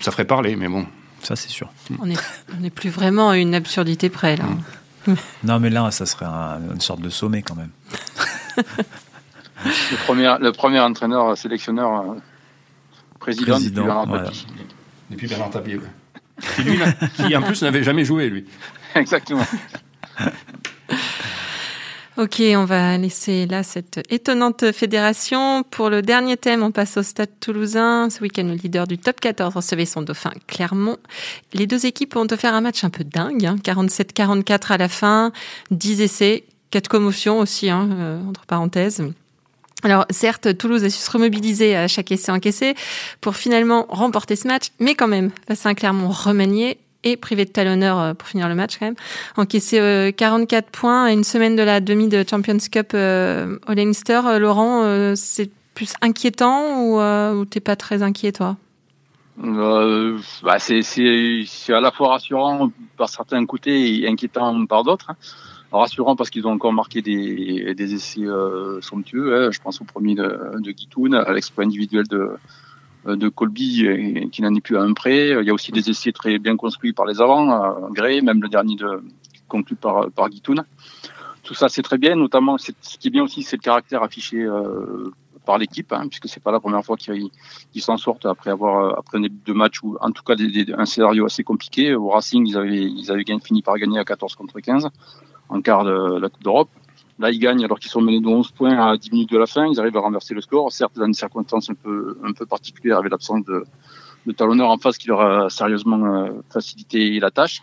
Ça 0.00 0.10
ferait 0.10 0.24
parler, 0.24 0.56
mais 0.56 0.68
bon. 0.68 0.86
Ça, 1.22 1.36
c'est 1.36 1.48
sûr. 1.48 1.70
On 2.00 2.06
n'est 2.06 2.16
on 2.60 2.64
est 2.64 2.70
plus 2.70 2.90
vraiment 2.90 3.30
à 3.30 3.36
une 3.38 3.54
absurdité 3.54 4.08
près, 4.10 4.36
là. 4.36 4.44
non, 5.44 5.60
mais 5.60 5.70
là, 5.70 5.90
ça 5.90 6.06
serait 6.06 6.26
un, 6.26 6.60
une 6.74 6.80
sorte 6.80 7.00
de 7.00 7.10
sommet, 7.10 7.42
quand 7.42 7.54
même. 7.54 7.70
le, 8.56 9.96
premier, 10.04 10.34
le 10.40 10.52
premier 10.52 10.80
entraîneur, 10.80 11.36
sélectionneur, 11.36 11.92
euh, 12.00 12.14
président, 13.18 13.52
Président, 13.54 13.58
depuis 13.58 13.86
Bernard 13.86 14.06
voilà. 14.06 14.24
Tapie. 14.24 14.46
Depuis 15.10 15.26
Bernard 15.28 15.50
Tapie, 15.50 15.74
ouais. 15.76 15.80
Qui, 16.56 16.62
lui, 16.64 16.78
n'a- 16.78 16.92
qui, 16.92 17.36
en 17.36 17.42
plus 17.42 17.62
n'avait 17.62 17.82
jamais 17.84 18.04
joué, 18.04 18.28
lui. 18.28 18.44
Exactement. 18.96 19.46
Ok, 22.22 22.40
on 22.54 22.64
va 22.64 22.96
laisser 22.98 23.46
là 23.46 23.64
cette 23.64 24.00
étonnante 24.08 24.70
fédération. 24.70 25.64
Pour 25.68 25.90
le 25.90 26.02
dernier 26.02 26.36
thème, 26.36 26.62
on 26.62 26.70
passe 26.70 26.96
au 26.96 27.02
Stade 27.02 27.30
toulousain. 27.40 28.10
Ce 28.10 28.20
week-end, 28.20 28.44
le 28.44 28.54
leader 28.54 28.86
du 28.86 28.96
top 28.96 29.18
14 29.18 29.52
recevait 29.52 29.86
son 29.86 30.02
dauphin 30.02 30.30
Clermont. 30.46 30.98
Les 31.52 31.66
deux 31.66 31.84
équipes 31.84 32.14
ont 32.14 32.28
offert 32.30 32.54
un 32.54 32.60
match 32.60 32.84
un 32.84 32.90
peu 32.90 33.02
dingue, 33.02 33.44
hein, 33.44 33.56
47-44 33.60 34.70
à 34.70 34.76
la 34.76 34.88
fin, 34.88 35.32
10 35.72 36.00
essais, 36.00 36.44
4 36.70 36.86
commotions 36.86 37.40
aussi, 37.40 37.68
hein, 37.68 37.88
euh, 37.90 38.20
entre 38.28 38.46
parenthèses. 38.46 39.02
Alors 39.82 40.06
certes, 40.10 40.56
Toulouse 40.56 40.84
a 40.84 40.90
su 40.90 41.00
se 41.00 41.10
remobiliser 41.10 41.74
à 41.74 41.88
chaque 41.88 42.12
essai 42.12 42.30
encaissé 42.30 42.76
pour 43.20 43.34
finalement 43.34 43.86
remporter 43.88 44.36
ce 44.36 44.46
match, 44.46 44.68
mais 44.78 44.94
quand 44.94 45.08
même, 45.08 45.32
face 45.48 45.66
à 45.66 45.70
un 45.70 45.74
Clermont 45.74 46.10
remanié 46.10 46.78
et 47.04 47.16
privé 47.16 47.44
de 47.44 47.50
talonneur 47.50 47.98
euh, 47.98 48.14
pour 48.14 48.28
finir 48.28 48.48
le 48.48 48.54
match 48.54 48.78
quand 48.78 48.86
même, 48.86 48.94
encaissé 49.36 49.78
euh, 49.80 50.12
44 50.12 50.70
points 50.70 51.04
à 51.04 51.12
une 51.12 51.24
semaine 51.24 51.56
de 51.56 51.62
la 51.62 51.80
demi 51.80 52.08
de 52.08 52.24
Champions 52.28 52.58
Cup 52.70 52.92
euh, 52.94 53.58
au 53.68 53.72
Leinster. 53.72 54.20
Euh, 54.26 54.38
Laurent, 54.38 54.82
euh, 54.84 55.14
c'est 55.16 55.50
plus 55.74 55.92
inquiétant 56.02 56.82
ou, 56.82 57.00
euh, 57.00 57.44
t'es 57.44 57.60
pas 57.60 57.76
très 57.76 58.02
inquiet 58.02 58.32
toi? 58.32 58.56
Euh, 59.42 60.18
bah, 60.42 60.58
c'est, 60.58 60.82
à 61.70 61.80
la 61.80 61.90
fois 61.90 62.10
rassurant 62.10 62.70
par 62.96 63.08
certains 63.08 63.44
côtés 63.46 64.02
et 64.02 64.08
inquiétant 64.08 64.66
par 64.66 64.84
d'autres. 64.84 65.10
hein. 65.10 65.16
Rassurant 65.72 66.16
parce 66.16 66.28
qu'ils 66.28 66.46
ont 66.46 66.52
encore 66.52 66.74
marqué 66.74 67.00
des, 67.00 67.94
essais 67.94 68.20
euh, 68.20 68.78
somptueux. 68.82 69.34
hein. 69.46 69.50
Je 69.50 69.58
pense 69.60 69.80
au 69.80 69.84
premier 69.84 70.14
de, 70.14 70.38
de 70.60 70.70
Guitoun, 70.70 71.14
à 71.14 71.32
l'exploit 71.32 71.64
individuel 71.64 72.06
de, 72.08 72.32
de 73.06 73.28
Colby, 73.28 74.28
qui 74.30 74.42
n'en 74.42 74.54
est 74.54 74.60
plus 74.60 74.76
à 74.76 74.82
un 74.82 74.92
près. 74.92 75.30
Il 75.30 75.46
y 75.46 75.50
a 75.50 75.54
aussi 75.54 75.72
des 75.72 75.90
essais 75.90 76.12
très 76.12 76.38
bien 76.38 76.56
construits 76.56 76.92
par 76.92 77.06
les 77.06 77.20
avants, 77.20 77.50
euh, 77.50 77.88
Gray, 77.90 78.22
même 78.22 78.42
le 78.42 78.48
dernier 78.48 78.76
de, 78.76 79.02
conclu 79.48 79.76
par, 79.76 80.10
par 80.10 80.28
Guitoun. 80.28 80.64
Tout 81.42 81.54
ça, 81.54 81.68
c'est 81.68 81.82
très 81.82 81.98
bien. 81.98 82.14
Notamment, 82.14 82.56
ce 82.58 82.72
qui 82.98 83.08
est 83.08 83.10
bien 83.10 83.24
aussi, 83.24 83.42
c'est 83.42 83.56
le 83.56 83.62
caractère 83.62 84.02
affiché 84.02 84.42
euh, 84.42 85.12
par 85.44 85.58
l'équipe, 85.58 85.92
hein, 85.92 86.06
puisque 86.08 86.28
c'est 86.28 86.42
pas 86.42 86.52
la 86.52 86.60
première 86.60 86.84
fois 86.84 86.96
qu'ils 86.96 87.30
ils 87.74 87.82
s'en 87.82 87.96
sortent 87.96 88.26
après 88.26 88.50
avoir 88.50 88.78
euh, 88.78 88.94
après 88.96 89.18
un 89.18 89.22
début 89.22 89.42
de 89.44 89.52
match 89.52 89.82
ou 89.82 89.96
en 90.00 90.12
tout 90.12 90.22
cas 90.22 90.34
un 90.78 90.86
scénario 90.86 91.26
assez 91.26 91.42
compliqué. 91.42 91.94
Au 91.94 92.08
Racing, 92.08 92.46
ils 92.46 92.56
avaient 92.56 92.84
ils 92.84 93.10
avaient 93.10 93.24
fini 93.44 93.62
par 93.62 93.76
gagner 93.76 93.98
à 93.98 94.04
14 94.04 94.36
contre 94.36 94.60
15 94.60 94.88
en 95.48 95.60
quart 95.60 95.84
de 95.84 96.18
la 96.18 96.28
Coupe 96.28 96.44
d'Europe. 96.44 96.70
Là, 97.18 97.30
ils 97.30 97.38
gagnent 97.38 97.64
alors 97.64 97.78
qu'ils 97.78 97.90
sont 97.90 98.00
menés 98.00 98.20
de 98.20 98.26
11 98.26 98.50
points 98.52 98.76
à 98.78 98.96
10 98.96 99.12
minutes 99.12 99.30
de 99.30 99.38
la 99.38 99.46
fin. 99.46 99.66
Ils 99.66 99.78
arrivent 99.78 99.96
à 99.96 100.00
renverser 100.00 100.34
le 100.34 100.40
score, 100.40 100.72
certes 100.72 100.96
dans 100.96 101.06
une 101.06 101.14
circonstance 101.14 101.70
un 101.70 101.74
peu 101.74 102.18
un 102.24 102.32
peu 102.32 102.46
particulière 102.46 102.98
avec 102.98 103.10
l'absence 103.10 103.44
de, 103.44 103.64
de 104.26 104.32
talonneur 104.32 104.70
en 104.70 104.78
face 104.78 104.98
qui 104.98 105.08
leur 105.08 105.20
a 105.20 105.50
sérieusement 105.50 106.04
euh, 106.04 106.30
facilité 106.50 107.20
la 107.20 107.30
tâche. 107.30 107.62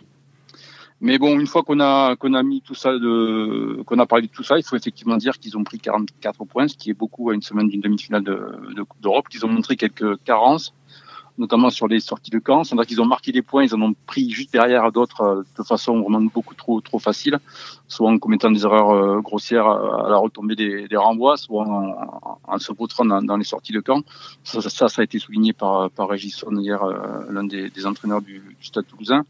Mais 1.02 1.18
bon, 1.18 1.38
une 1.38 1.46
fois 1.46 1.62
qu'on 1.62 1.80
a 1.80 2.14
qu'on 2.16 2.34
a 2.34 2.42
mis 2.42 2.60
tout 2.60 2.74
ça 2.74 2.92
de 2.92 3.82
qu'on 3.86 3.98
a 3.98 4.06
parlé 4.06 4.26
de 4.26 4.32
tout 4.32 4.42
ça, 4.42 4.58
il 4.58 4.62
faut 4.62 4.76
effectivement 4.76 5.16
dire 5.16 5.38
qu'ils 5.38 5.56
ont 5.56 5.64
pris 5.64 5.78
44 5.78 6.44
points, 6.44 6.68
ce 6.68 6.76
qui 6.76 6.90
est 6.90 6.94
beaucoup 6.94 7.30
à 7.30 7.34
une 7.34 7.42
semaine 7.42 7.68
d'une 7.68 7.80
demi-finale 7.80 8.22
de, 8.22 8.34
de 8.76 8.84
d'Europe, 9.00 9.28
qu'ils 9.28 9.44
ont 9.46 9.48
montré 9.48 9.76
quelques 9.76 10.22
carences, 10.24 10.74
notamment 11.40 11.70
sur 11.70 11.88
les 11.88 12.00
sorties 12.00 12.30
de 12.30 12.38
camp. 12.38 12.62
C'est-à-dire 12.62 12.86
qu'ils 12.86 13.00
ont 13.00 13.06
marqué 13.06 13.32
des 13.32 13.42
points, 13.42 13.64
ils 13.64 13.74
en 13.74 13.80
ont 13.80 13.94
pris 14.06 14.30
juste 14.30 14.52
derrière 14.52 14.92
d'autres 14.92 15.22
euh, 15.22 15.42
de 15.58 15.64
façon 15.64 15.92
vraiment 16.02 16.20
beaucoup 16.36 16.54
trop 16.54 16.80
trop 16.82 17.00
facile, 17.00 17.38
soit 17.88 18.10
en 18.10 18.18
commettant 18.18 18.50
des 18.52 18.62
erreurs 18.68 18.90
euh, 18.90 19.20
grossières 19.28 19.66
à 19.66 20.08
la 20.08 20.18
retombée 20.18 20.54
des, 20.54 20.86
des 20.86 20.96
renvois, 20.96 21.36
soit 21.38 21.66
en, 21.66 21.82
en 22.46 22.58
se 22.58 22.72
vautrant 22.72 23.06
dans, 23.06 23.22
dans 23.22 23.38
les 23.42 23.48
sorties 23.54 23.72
de 23.72 23.80
camp. 23.80 24.02
Ça, 24.44 24.60
ça, 24.60 24.88
ça 24.88 25.00
a 25.00 25.04
été 25.08 25.18
souligné 25.18 25.52
par 25.54 25.90
par 25.90 26.06
Régisson 26.08 26.54
hier, 26.56 26.82
euh, 26.82 26.94
l'un 27.34 27.44
des, 27.44 27.70
des 27.70 27.84
entraîneurs 27.86 28.20
du, 28.20 28.36
du 28.60 28.66
Stade 28.70 28.86
Toulousain. 28.86 29.24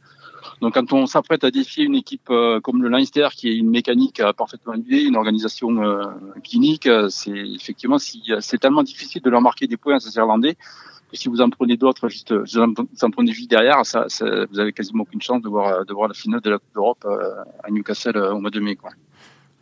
Donc 0.62 0.74
quand 0.74 0.92
on 0.92 1.06
s'apprête 1.06 1.44
à 1.44 1.50
défier 1.50 1.84
une 1.84 1.94
équipe 1.94 2.30
comme 2.64 2.82
le 2.82 2.88
Leinster, 2.88 3.28
qui 3.36 3.48
est 3.50 3.56
une 3.56 3.70
mécanique 3.70 4.22
parfaitement 4.38 4.74
huilée, 4.74 5.02
une 5.02 5.16
organisation 5.16 5.68
clinique, 6.42 6.88
c'est 7.10 7.40
effectivement 7.58 7.98
c'est 7.98 8.58
tellement 8.58 8.82
difficile 8.82 9.20
de 9.20 9.30
leur 9.30 9.42
marquer 9.42 9.66
des 9.66 9.76
points 9.76 9.96
à 9.96 10.00
ces 10.00 10.16
Irlandais 10.16 10.56
que 11.10 11.16
si 11.16 11.28
vous 11.28 11.40
en 11.40 11.50
prenez 11.50 11.76
d'autres, 11.76 12.08
juste, 12.08 12.32
euh, 12.32 12.44
vous 12.46 13.04
en 13.04 13.10
prenez 13.10 13.32
juste 13.32 13.50
derrière, 13.50 13.84
ça, 13.84 14.04
ça- 14.08 14.46
vous 14.50 14.58
avez 14.60 14.72
quasiment 14.72 15.02
aucune 15.02 15.20
chance 15.22 15.42
de 15.42 15.48
voir, 15.48 15.68
euh, 15.68 15.84
de 15.84 15.92
voir 15.92 16.08
la 16.08 16.14
finale 16.14 16.40
de 16.40 16.50
la 16.50 16.58
Coupe 16.58 16.74
d'Europe 16.74 17.04
euh, 17.06 17.18
à 17.64 17.70
Newcastle 17.70 18.16
au 18.16 18.38
mois 18.40 18.50
de 18.50 18.60
mai. 18.60 18.76
Quoi. 18.76 18.90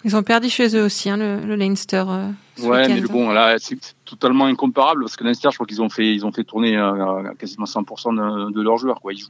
Ils 0.05 0.15
ont 0.15 0.23
perdu 0.23 0.49
chez 0.49 0.77
eux 0.77 0.85
aussi, 0.85 1.11
hein, 1.11 1.17
le, 1.17 1.41
le 1.45 1.57
Leinster. 1.57 2.05
euh, 2.09 2.29
ce 2.57 2.63
Ouais, 2.65 2.87
mais 2.87 3.01
le 3.01 3.09
bon, 3.09 3.31
là, 3.31 3.57
c'est 3.59 3.77
totalement 4.05 4.45
incomparable 4.47 5.03
parce 5.03 5.17
que 5.17 5.25
Leinster, 5.25 5.49
je 5.51 5.57
crois 5.57 5.67
qu'ils 5.67 5.83
ont 5.83 5.89
fait, 5.89 6.15
ils 6.15 6.25
ont 6.25 6.31
fait 6.31 6.45
tourner 6.45 6.77
euh, 6.77 7.33
quasiment 7.37 7.65
100% 7.67 8.15
de, 8.15 8.53
de 8.53 8.63
leurs 8.63 8.77
joueurs. 8.77 9.01
Quoi. 9.01 9.13
Ils, 9.13 9.25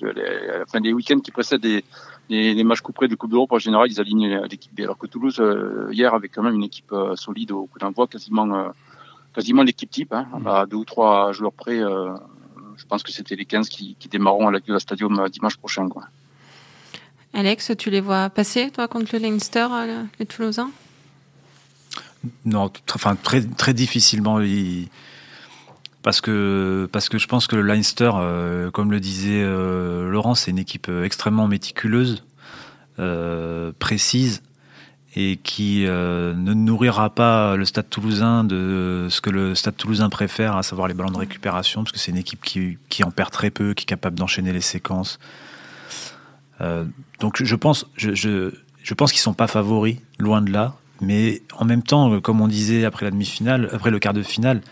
les, 0.00 0.22
à 0.48 0.58
la 0.60 0.66
fin 0.66 0.80
des 0.80 0.94
week-ends 0.94 1.20
qui 1.20 1.30
précèdent 1.30 1.60
des, 1.60 1.84
des, 2.30 2.54
des 2.54 2.64
matchs 2.64 2.80
couperés 2.80 3.08
de 3.08 3.14
Coupe 3.16 3.32
d'Europe, 3.32 3.52
en 3.52 3.58
général, 3.58 3.86
ils 3.90 4.00
alignent 4.00 4.40
l'équipe 4.50 4.74
B. 4.74 4.80
Alors 4.80 4.96
que 4.96 5.06
Toulouse, 5.06 5.36
euh, 5.40 5.88
hier, 5.92 6.14
avait 6.14 6.28
quand 6.30 6.42
même 6.42 6.54
une 6.54 6.64
équipe 6.64 6.94
solide 7.16 7.52
au 7.52 7.66
coup 7.66 7.78
d'envoi, 7.78 8.06
quasiment, 8.06 8.46
quasiment 9.34 9.62
l'équipe 9.62 9.90
type, 9.90 10.12
hein, 10.12 10.26
à 10.46 10.66
deux 10.66 10.76
ou 10.76 10.84
trois 10.84 11.32
joueurs 11.32 11.52
près. 11.52 11.78
euh, 11.80 12.14
je 12.76 12.84
pense 12.86 13.02
que 13.02 13.12
c'était 13.12 13.36
les 13.36 13.44
15 13.44 13.68
qui, 13.68 13.96
qui 13.98 14.08
démarreront 14.08 14.48
à 14.48 14.52
la 14.52 14.58
la 14.66 14.80
Stadium 14.80 15.18
euh, 15.20 15.28
dimanche 15.28 15.56
prochain. 15.56 15.88
Quoi. 15.88 16.04
Alex, 17.32 17.72
tu 17.78 17.90
les 17.90 18.00
vois 18.00 18.30
passer, 18.30 18.70
toi, 18.70 18.88
contre 18.88 19.10
le 19.12 19.18
Leinster, 19.20 19.66
euh, 19.70 19.86
le- 19.86 20.08
les 20.18 20.26
Toulousains? 20.26 20.70
Non, 22.44 22.70
enfin 22.94 23.16
très 23.16 23.42
très 23.42 23.74
difficilement. 23.74 24.40
il- 24.40 24.88
Parce 26.02 26.20
que 26.20 26.88
parce 26.92 27.08
que 27.08 27.16
je 27.18 27.26
pense 27.28 27.46
que 27.46 27.56
le 27.56 27.62
Leinster, 27.62 28.10
euh, 28.14 28.70
comme 28.70 28.90
le 28.90 29.00
disait 29.00 29.42
euh, 29.42 30.08
Laurent, 30.10 30.34
c'est 30.34 30.50
une 30.50 30.58
équipe 30.58 30.88
extrêmement 31.02 31.48
méticuleuse, 31.48 32.24
euh, 32.98 33.72
précise 33.78 34.42
et 35.16 35.36
qui 35.36 35.86
euh, 35.86 36.34
ne 36.34 36.54
nourrira 36.54 37.10
pas 37.10 37.56
le 37.56 37.64
Stade 37.64 37.88
Toulousain 37.88 38.42
de 38.44 39.06
ce 39.10 39.20
que 39.20 39.30
le 39.30 39.54
Stade 39.54 39.76
Toulousain 39.76 40.08
préfère, 40.08 40.56
à 40.56 40.62
savoir 40.62 40.88
les 40.88 40.94
ballons 40.94 41.10
de 41.12 41.18
récupération, 41.18 41.84
parce 41.84 41.92
que 41.92 41.98
c'est 41.98 42.10
une 42.10 42.18
équipe 42.18 42.42
qui 42.42 42.78
qui 42.88 43.04
en 43.04 43.10
perd 43.10 43.30
très 43.30 43.50
peu, 43.50 43.74
qui 43.74 43.84
est 43.84 43.86
capable 43.86 44.18
d'enchaîner 44.18 44.52
les 44.52 44.60
séquences. 44.60 45.18
Euh, 46.60 46.84
donc 47.20 47.42
je 47.42 47.56
pense 47.56 47.86
je, 47.96 48.14
je, 48.14 48.52
je 48.82 48.94
pense 48.94 49.12
qu'ils 49.12 49.20
sont 49.20 49.34
pas 49.34 49.46
favoris, 49.46 49.98
loin 50.18 50.42
de 50.42 50.50
là. 50.50 50.74
Mais 51.00 51.42
en 51.58 51.64
même 51.64 51.82
temps, 51.82 52.20
comme 52.20 52.40
on 52.40 52.48
disait 52.48 52.84
après 52.84 53.04
la 53.04 53.10
demi-finale, 53.10 53.68
après 53.72 53.90
le 53.90 53.98
quart 53.98 54.14
de 54.14 54.22
finale, 54.22 54.62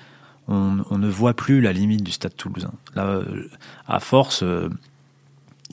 on, 0.48 0.78
on 0.90 0.98
ne 0.98 1.08
voit 1.08 1.34
plus 1.34 1.60
la 1.60 1.72
limite 1.72 2.02
du 2.02 2.12
Stade 2.12 2.36
Toulousain. 2.36 2.72
Là, 2.94 3.06
euh, 3.06 3.48
à 3.86 4.00
force, 4.00 4.44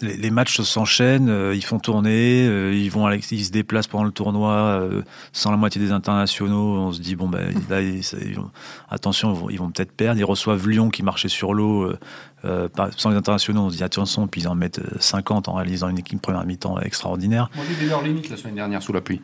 les, 0.02 0.18
les 0.18 0.32
matchs 0.32 0.62
s'enchaînent, 0.62 1.30
euh, 1.30 1.54
ils 1.56 1.64
font 1.64 1.80
tourner, 1.80 2.46
euh, 2.48 2.74
ils 2.74 2.90
vont, 2.90 3.10
ils 3.12 3.46
se 3.46 3.52
déplacent 3.52 3.88
pendant 3.88 4.04
le 4.04 4.12
tournoi 4.12 4.52
euh, 4.52 5.02
sans 5.34 5.52
la 5.52 5.58
moitié 5.58 5.80
des 5.82 5.92
internationaux. 5.92 6.78
On 6.78 6.92
se 6.92 7.02
dit 7.02 7.16
bon 7.16 7.28
ben 7.28 7.54
là, 7.70 7.82
ils, 7.82 8.02
ils 8.26 8.36
vont- 8.36 8.52
attention, 8.90 9.48
ils 9.50 9.60
vont, 9.60 9.70
peut-être 9.72 9.92
perdre. 9.92 10.20
Ils 10.20 10.24
reçoivent 10.26 10.68
Lyon 10.68 10.90
qui 10.90 11.04
marchait 11.04 11.28
sur 11.30 11.54
l'eau 11.54 11.84
euh, 11.84 11.98
euh, 12.46 12.68
sans 12.98 13.10
les 13.10 13.16
internationaux. 13.18 13.62
On 13.62 13.70
se 13.70 13.78
dit 13.78 13.84
attention, 13.84 14.28
puis 14.28 14.42
ils 14.42 14.48
en 14.48 14.56
mettent 14.56 14.80
euh, 14.80 14.98
50 15.00 15.48
en 15.50 15.54
réalisant 15.54 15.90
une 15.90 16.00
équipe 16.00 16.22
première 16.22 16.46
mi-temps 16.46 16.80
extraordinaire. 16.80 17.50
On 17.58 17.62
a 17.62 17.64
vu 17.64 17.88
leur 17.88 18.02
limite 18.02 18.30
la 18.30 18.38
semaine 18.38 18.56
dernière 18.56 18.82
sous 18.82 18.94
la 18.94 19.02
pluie, 19.02 19.22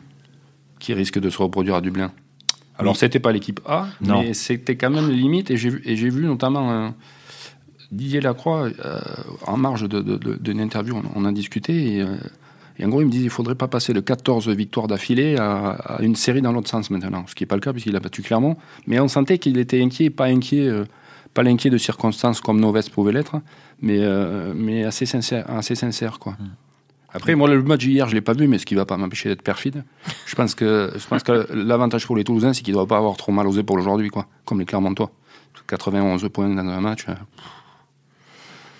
qui 0.78 0.92
risque 0.94 1.18
de 1.18 1.30
se 1.30 1.38
reproduire 1.38 1.76
à 1.76 1.80
Dublin. 1.80 2.12
Alors, 2.78 2.92
Oui. 2.92 2.98
c'était 2.98 3.20
pas 3.20 3.32
l'équipe 3.32 3.60
A, 3.66 3.86
Non. 4.02 4.20
mais 4.22 4.34
c'était 4.34 4.76
quand 4.76 4.90
même 4.90 5.08
limite. 5.10 5.50
Et 5.50 5.56
j'ai 5.56 5.70
vu, 5.70 5.80
et 5.86 5.96
j'ai 5.96 6.10
vu 6.10 6.26
notamment 6.26 6.70
euh, 6.72 6.88
Didier 7.92 8.20
Lacroix, 8.20 8.68
euh, 8.84 9.00
en 9.46 9.56
marge 9.56 9.88
de- 9.88 10.00
de- 10.00 10.16
de- 10.16 10.34
d'une 10.36 10.60
interview, 10.60 10.96
on, 10.96 11.22
on 11.22 11.24
a 11.24 11.32
discuté. 11.32 11.96
Et, 11.96 12.02
euh, 12.02 12.16
et 12.78 12.84
en 12.84 12.88
gros, 12.88 13.00
il 13.00 13.06
me 13.06 13.10
disait 13.10 13.24
il 13.24 13.30
faudrait 13.30 13.54
pas 13.54 13.68
passer 13.68 13.92
de 13.92 14.00
14 14.00 14.48
victoires 14.48 14.86
d'affilée 14.86 15.36
à, 15.36 15.70
à 15.70 16.02
une 16.02 16.16
série 16.16 16.42
dans 16.42 16.52
l'autre 16.52 16.68
sens 16.68 16.90
maintenant. 16.90 17.24
Ce 17.26 17.34
qui 17.34 17.42
n'est 17.44 17.46
pas 17.48 17.54
le 17.56 17.60
cas, 17.60 17.72
puisqu'il 17.72 17.94
a 17.96 18.00
battu 18.00 18.22
Clermont. 18.22 18.56
Mais 18.86 18.98
on 19.00 19.08
sentait 19.08 19.38
qu'il 19.38 19.56
était 19.58 19.82
inquiet, 19.82 20.10
pas 20.10 20.26
inquiet. 20.26 20.66
euh, 20.68 20.84
pas 21.34 21.42
l'inquiet 21.42 21.68
de 21.68 21.76
circonstances 21.76 22.40
comme 22.40 22.58
Noves 22.60 22.88
pouvait 22.90 23.12
l'être, 23.12 23.36
mais, 23.82 24.00
mais 24.54 24.84
assez 24.84 25.04
sincère, 25.04 25.44
assez 25.50 25.74
sincère 25.74 26.18
quoi. 26.18 26.34
Après, 27.12 27.34
moi, 27.34 27.46
le 27.48 27.62
match 27.62 27.80
d'hier, 27.84 28.08
je 28.08 28.14
l'ai 28.14 28.22
pas 28.22 28.32
vu, 28.32 28.48
mais 28.48 28.56
ce 28.58 28.64
qui 28.64 28.74
va 28.74 28.86
pas 28.86 28.96
m'empêcher 28.96 29.28
d'être 29.28 29.42
perfide. 29.42 29.84
Je 30.24 30.34
pense 30.34 30.54
que, 30.54 30.90
je 30.96 31.06
pense 31.06 31.22
que 31.22 31.46
l'avantage 31.52 32.06
pour 32.06 32.16
les 32.16 32.24
Toulousains, 32.24 32.54
c'est 32.54 32.62
qu'ils 32.62 32.72
ne 32.72 32.76
doivent 32.78 32.88
pas 32.88 32.96
avoir 32.96 33.18
trop 33.18 33.32
mal 33.32 33.46
aux 33.46 33.52
épaules 33.52 33.80
aujourd'hui, 33.80 34.08
quoi. 34.08 34.26
Comme 34.46 34.60
les 34.60 34.64
Clermontois. 34.64 35.10
91 35.66 36.26
points 36.32 36.48
dans 36.48 36.66
un 36.66 36.80
match. 36.80 37.04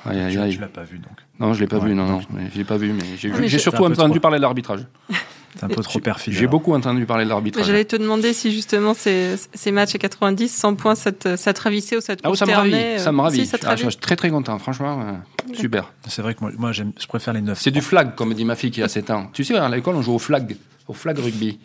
Aïe, 0.08 0.20
aïe, 0.20 0.38
aïe. 0.38 0.54
tu 0.54 0.60
l'as 0.60 0.68
pas 0.68 0.84
vu 0.84 0.98
donc. 0.98 1.18
Non, 1.38 1.52
je 1.54 1.60
l'ai 1.60 1.66
pas 1.66 1.78
Ouais, 1.78 1.88
vu, 1.88 1.94
non, 1.94 2.06
non. 2.06 2.20
Je 2.52 2.58
l'ai 2.58 2.64
pas 2.64 2.76
vu, 2.76 2.92
mais 2.92 3.16
j'ai 3.16 3.30
Ah, 3.32 3.58
surtout 3.58 3.84
entendu 3.84 4.20
parler 4.20 4.38
de 4.38 4.42
l'arbitrage. 4.42 4.86
C'est 5.58 5.64
un 5.64 5.68
peu 5.68 5.82
trop 5.82 5.98
perfide. 6.00 6.34
J'ai 6.34 6.46
beaucoup 6.46 6.74
entendu 6.74 7.06
parler 7.06 7.24
de 7.24 7.30
l'arbitrage. 7.30 7.64
J'allais 7.66 7.84
te 7.84 7.96
demander 7.96 8.32
si 8.32 8.52
justement 8.52 8.94
ces, 8.94 9.36
ces 9.54 9.72
matchs 9.72 9.94
à 9.94 9.98
90, 9.98 10.48
100 10.48 10.74
points, 10.74 10.94
ça 10.94 11.12
te, 11.12 11.36
ça 11.36 11.52
te 11.54 11.62
ravissait 11.62 11.96
ou 11.96 12.00
ça 12.00 12.14
te 12.16 12.22
Ah 12.24 12.30
oui, 12.30 12.36
ça 12.36 12.46
me 12.46 12.52
ravit. 12.52 12.74
euh, 12.74 12.98
Ça 12.98 13.12
me 13.12 13.20
ravit. 13.20 13.40
Si, 13.40 13.46
ça 13.46 13.58
te 13.58 13.66
Ah, 13.66 13.76
je 13.76 13.82
ravit. 13.84 13.92
suis 13.92 14.00
très 14.00 14.16
très 14.16 14.30
content, 14.30 14.58
franchement. 14.58 15.00
euh, 15.02 15.54
super. 15.54 15.92
C'est 16.08 16.22
vrai 16.22 16.34
que 16.34 16.44
moi, 16.58 16.72
je 16.72 16.82
préfère 17.08 17.32
les 17.34 17.40
9. 17.40 17.58
C'est 17.60 17.70
du 17.70 17.80
flag, 17.80 18.14
comme 18.14 18.34
dit 18.34 18.44
ma 18.44 18.56
fille 18.56 18.70
qui 18.70 18.82
a 18.82 18.88
7 18.88 19.10
ans. 19.10 19.30
Tu 19.32 19.44
sais, 19.44 19.56
à 19.56 19.68
l'école, 19.68 19.96
on 19.96 20.02
joue 20.02 20.12
au 20.14 20.18
flag, 20.18 20.56
au 20.88 20.92
flag 20.92 21.18
rugby. 21.18 21.58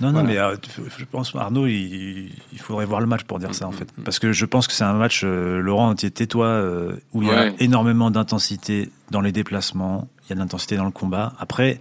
Non, 0.00 0.08
non, 0.08 0.24
Voilà. 0.24 0.28
mais 0.28 0.38
euh, 0.38 0.56
je 0.98 1.04
pense, 1.04 1.34
Arnaud, 1.34 1.66
il, 1.66 2.30
il 2.52 2.58
faudrait 2.58 2.84
voir 2.84 3.00
le 3.00 3.06
match 3.06 3.22
pour 3.24 3.38
dire 3.38 3.54
ça, 3.54 3.66
en 3.66 3.72
fait. 3.72 3.88
Parce 4.04 4.18
que 4.18 4.32
je 4.32 4.44
pense 4.44 4.66
que 4.66 4.72
c'est 4.74 4.84
un 4.84 4.92
match, 4.94 5.22
euh, 5.24 5.58
Laurent, 5.60 5.94
tais-toi, 5.94 6.46
euh, 6.46 6.96
où 7.12 7.22
il 7.22 7.28
y 7.28 7.30
a 7.30 7.44
Ouais. 7.44 7.54
énormément 7.60 8.10
d'intensité 8.10 8.90
dans 9.10 9.20
les 9.20 9.32
déplacements, 9.32 10.08
il 10.24 10.30
y 10.30 10.32
a 10.32 10.34
de 10.34 10.40
l'intensité 10.40 10.76
dans 10.76 10.84
le 10.84 10.90
combat. 10.90 11.32
Après, 11.38 11.80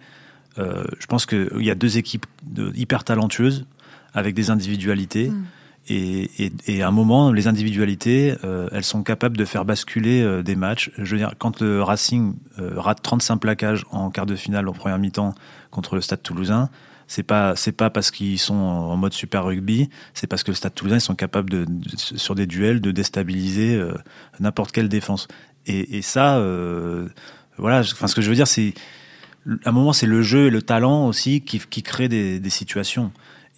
euh, 0.57 0.83
je 0.99 1.05
pense 1.07 1.25
qu'il 1.25 1.49
y 1.61 1.71
a 1.71 1.75
deux 1.75 1.97
équipes 1.97 2.25
de, 2.45 2.71
hyper 2.75 3.03
talentueuses, 3.03 3.65
avec 4.13 4.33
des 4.35 4.49
individualités. 4.49 5.31
Et, 5.87 6.31
et, 6.43 6.51
et 6.67 6.81
à 6.81 6.87
un 6.87 6.91
moment, 6.91 7.31
les 7.31 7.47
individualités, 7.47 8.35
euh, 8.43 8.67
elles 8.71 8.83
sont 8.83 9.03
capables 9.03 9.37
de 9.37 9.45
faire 9.45 9.65
basculer 9.65 10.21
euh, 10.23 10.41
des 10.41 10.55
matchs. 10.55 10.89
Je 10.97 11.11
veux 11.11 11.17
dire, 11.17 11.33
quand 11.37 11.61
le 11.61 11.83
Racing 11.83 12.35
rate 12.57 13.01
35 13.03 13.37
plaquages 13.37 13.85
en 13.91 14.09
quart 14.09 14.25
de 14.25 14.35
finale 14.35 14.67
en 14.67 14.73
première 14.73 14.97
mi-temps 14.97 15.35
contre 15.69 15.95
le 15.95 16.01
Stade 16.01 16.23
Toulousain, 16.23 16.69
c'est 17.07 17.21
pas 17.21 17.55
c'est 17.55 17.71
pas 17.71 17.91
parce 17.91 18.09
qu'ils 18.09 18.39
sont 18.39 18.55
en 18.55 18.97
mode 18.97 19.13
super 19.13 19.43
rugby, 19.45 19.89
c'est 20.15 20.25
parce 20.25 20.41
que 20.41 20.49
le 20.49 20.55
Stade 20.55 20.73
Toulousain 20.73 20.97
ils 20.97 21.01
sont 21.01 21.13
capables 21.13 21.51
de, 21.51 21.65
de- 21.65 21.95
sur 21.95 22.33
des 22.33 22.47
duels 22.47 22.81
de 22.81 22.89
déstabiliser 22.89 23.75
euh, 23.75 23.93
n'importe 24.39 24.71
quelle 24.71 24.89
défense. 24.89 25.27
Et, 25.67 25.97
et 25.97 26.01
ça, 26.01 26.37
euh, 26.39 27.07
voilà. 27.59 27.81
Enfin, 27.81 28.07
ce 28.07 28.15
que 28.15 28.23
je 28.23 28.29
veux 28.29 28.35
dire, 28.35 28.47
c'est 28.47 28.73
à 29.65 29.69
un 29.69 29.71
moment 29.71 29.93
c'est 29.93 30.07
le 30.07 30.21
jeu 30.21 30.47
et 30.47 30.49
le 30.49 30.61
talent 30.61 31.07
aussi 31.07 31.41
qui, 31.41 31.59
qui 31.59 31.83
créent 31.83 32.09
des, 32.09 32.39
des 32.39 32.49
situations. 32.49 33.11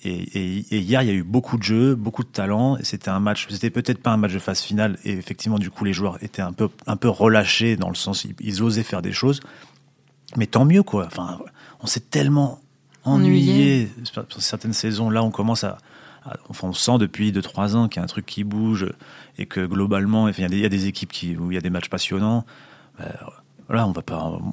Et, 0.03 0.11
et- 0.11 0.65
et 0.75 0.79
hier, 0.79 1.01
il 1.01 1.07
y 1.07 1.11
a 1.11 1.15
eu 1.15 1.23
beaucoup 1.23 1.57
de 1.57 1.63
jeux, 1.63 1.95
beaucoup 1.95 2.23
de 2.23 2.29
talent. 2.29 2.77
C'était 2.83 3.09
un 3.09 3.19
match. 3.19 3.47
C'était 3.49 3.71
peut-être 3.71 3.97
pas 4.01 4.11
un 4.11 4.17
match 4.17 4.33
de 4.33 4.37
phase 4.39 4.61
finale. 4.61 4.99
Et 5.05 5.13
effectivement, 5.13 5.57
du 5.57 5.71
coup, 5.71 5.85
les 5.85 5.93
joueurs 5.93 6.21
étaient 6.23 6.43
un 6.43 6.53
peu 6.53 6.69
un 6.85 6.97
peu 6.97 7.09
relâchés 7.09 7.77
dans 7.77 7.89
le 7.89 7.95
sens 7.95 8.23
ils, 8.23 8.35
ils 8.39 8.61
osaient 8.61 8.83
faire 8.83 9.01
des 9.01 9.11
choses. 9.11 9.39
Mais 10.35 10.45
tant 10.45 10.65
mieux, 10.65 10.83
quoi. 10.83 11.07
Enfin, 11.07 11.39
on 11.81 11.87
s'est 11.87 12.01
tellement 12.11 12.59
ennuyé 13.05 13.89
sur 14.03 14.25
certaines 14.41 14.73
saisons. 14.73 15.09
Là, 15.09 15.23
on 15.23 15.31
commence 15.31 15.63
à, 15.63 15.77
à- 16.25 16.35
enfin, 16.49 16.67
on 16.67 16.73
sent 16.73 16.97
depuis 16.99 17.31
2-3 17.31 17.75
ans 17.75 17.87
qu'il 17.87 17.99
y 17.99 18.01
a 18.01 18.03
un 18.03 18.07
truc 18.07 18.25
qui 18.27 18.43
bouge 18.43 18.85
et 19.39 19.47
que 19.47 19.65
globalement, 19.65 20.27
il 20.27 20.39
y, 20.39 20.43
a 20.43 20.47
des- 20.49 20.57
il 20.57 20.61
y 20.61 20.65
a 20.65 20.69
des 20.69 20.85
équipes 20.85 21.11
qui, 21.11 21.35
où 21.37 21.51
il 21.51 21.55
y 21.55 21.57
a 21.57 21.61
des 21.61 21.69
matchs 21.71 21.89
passionnants. 21.89 22.45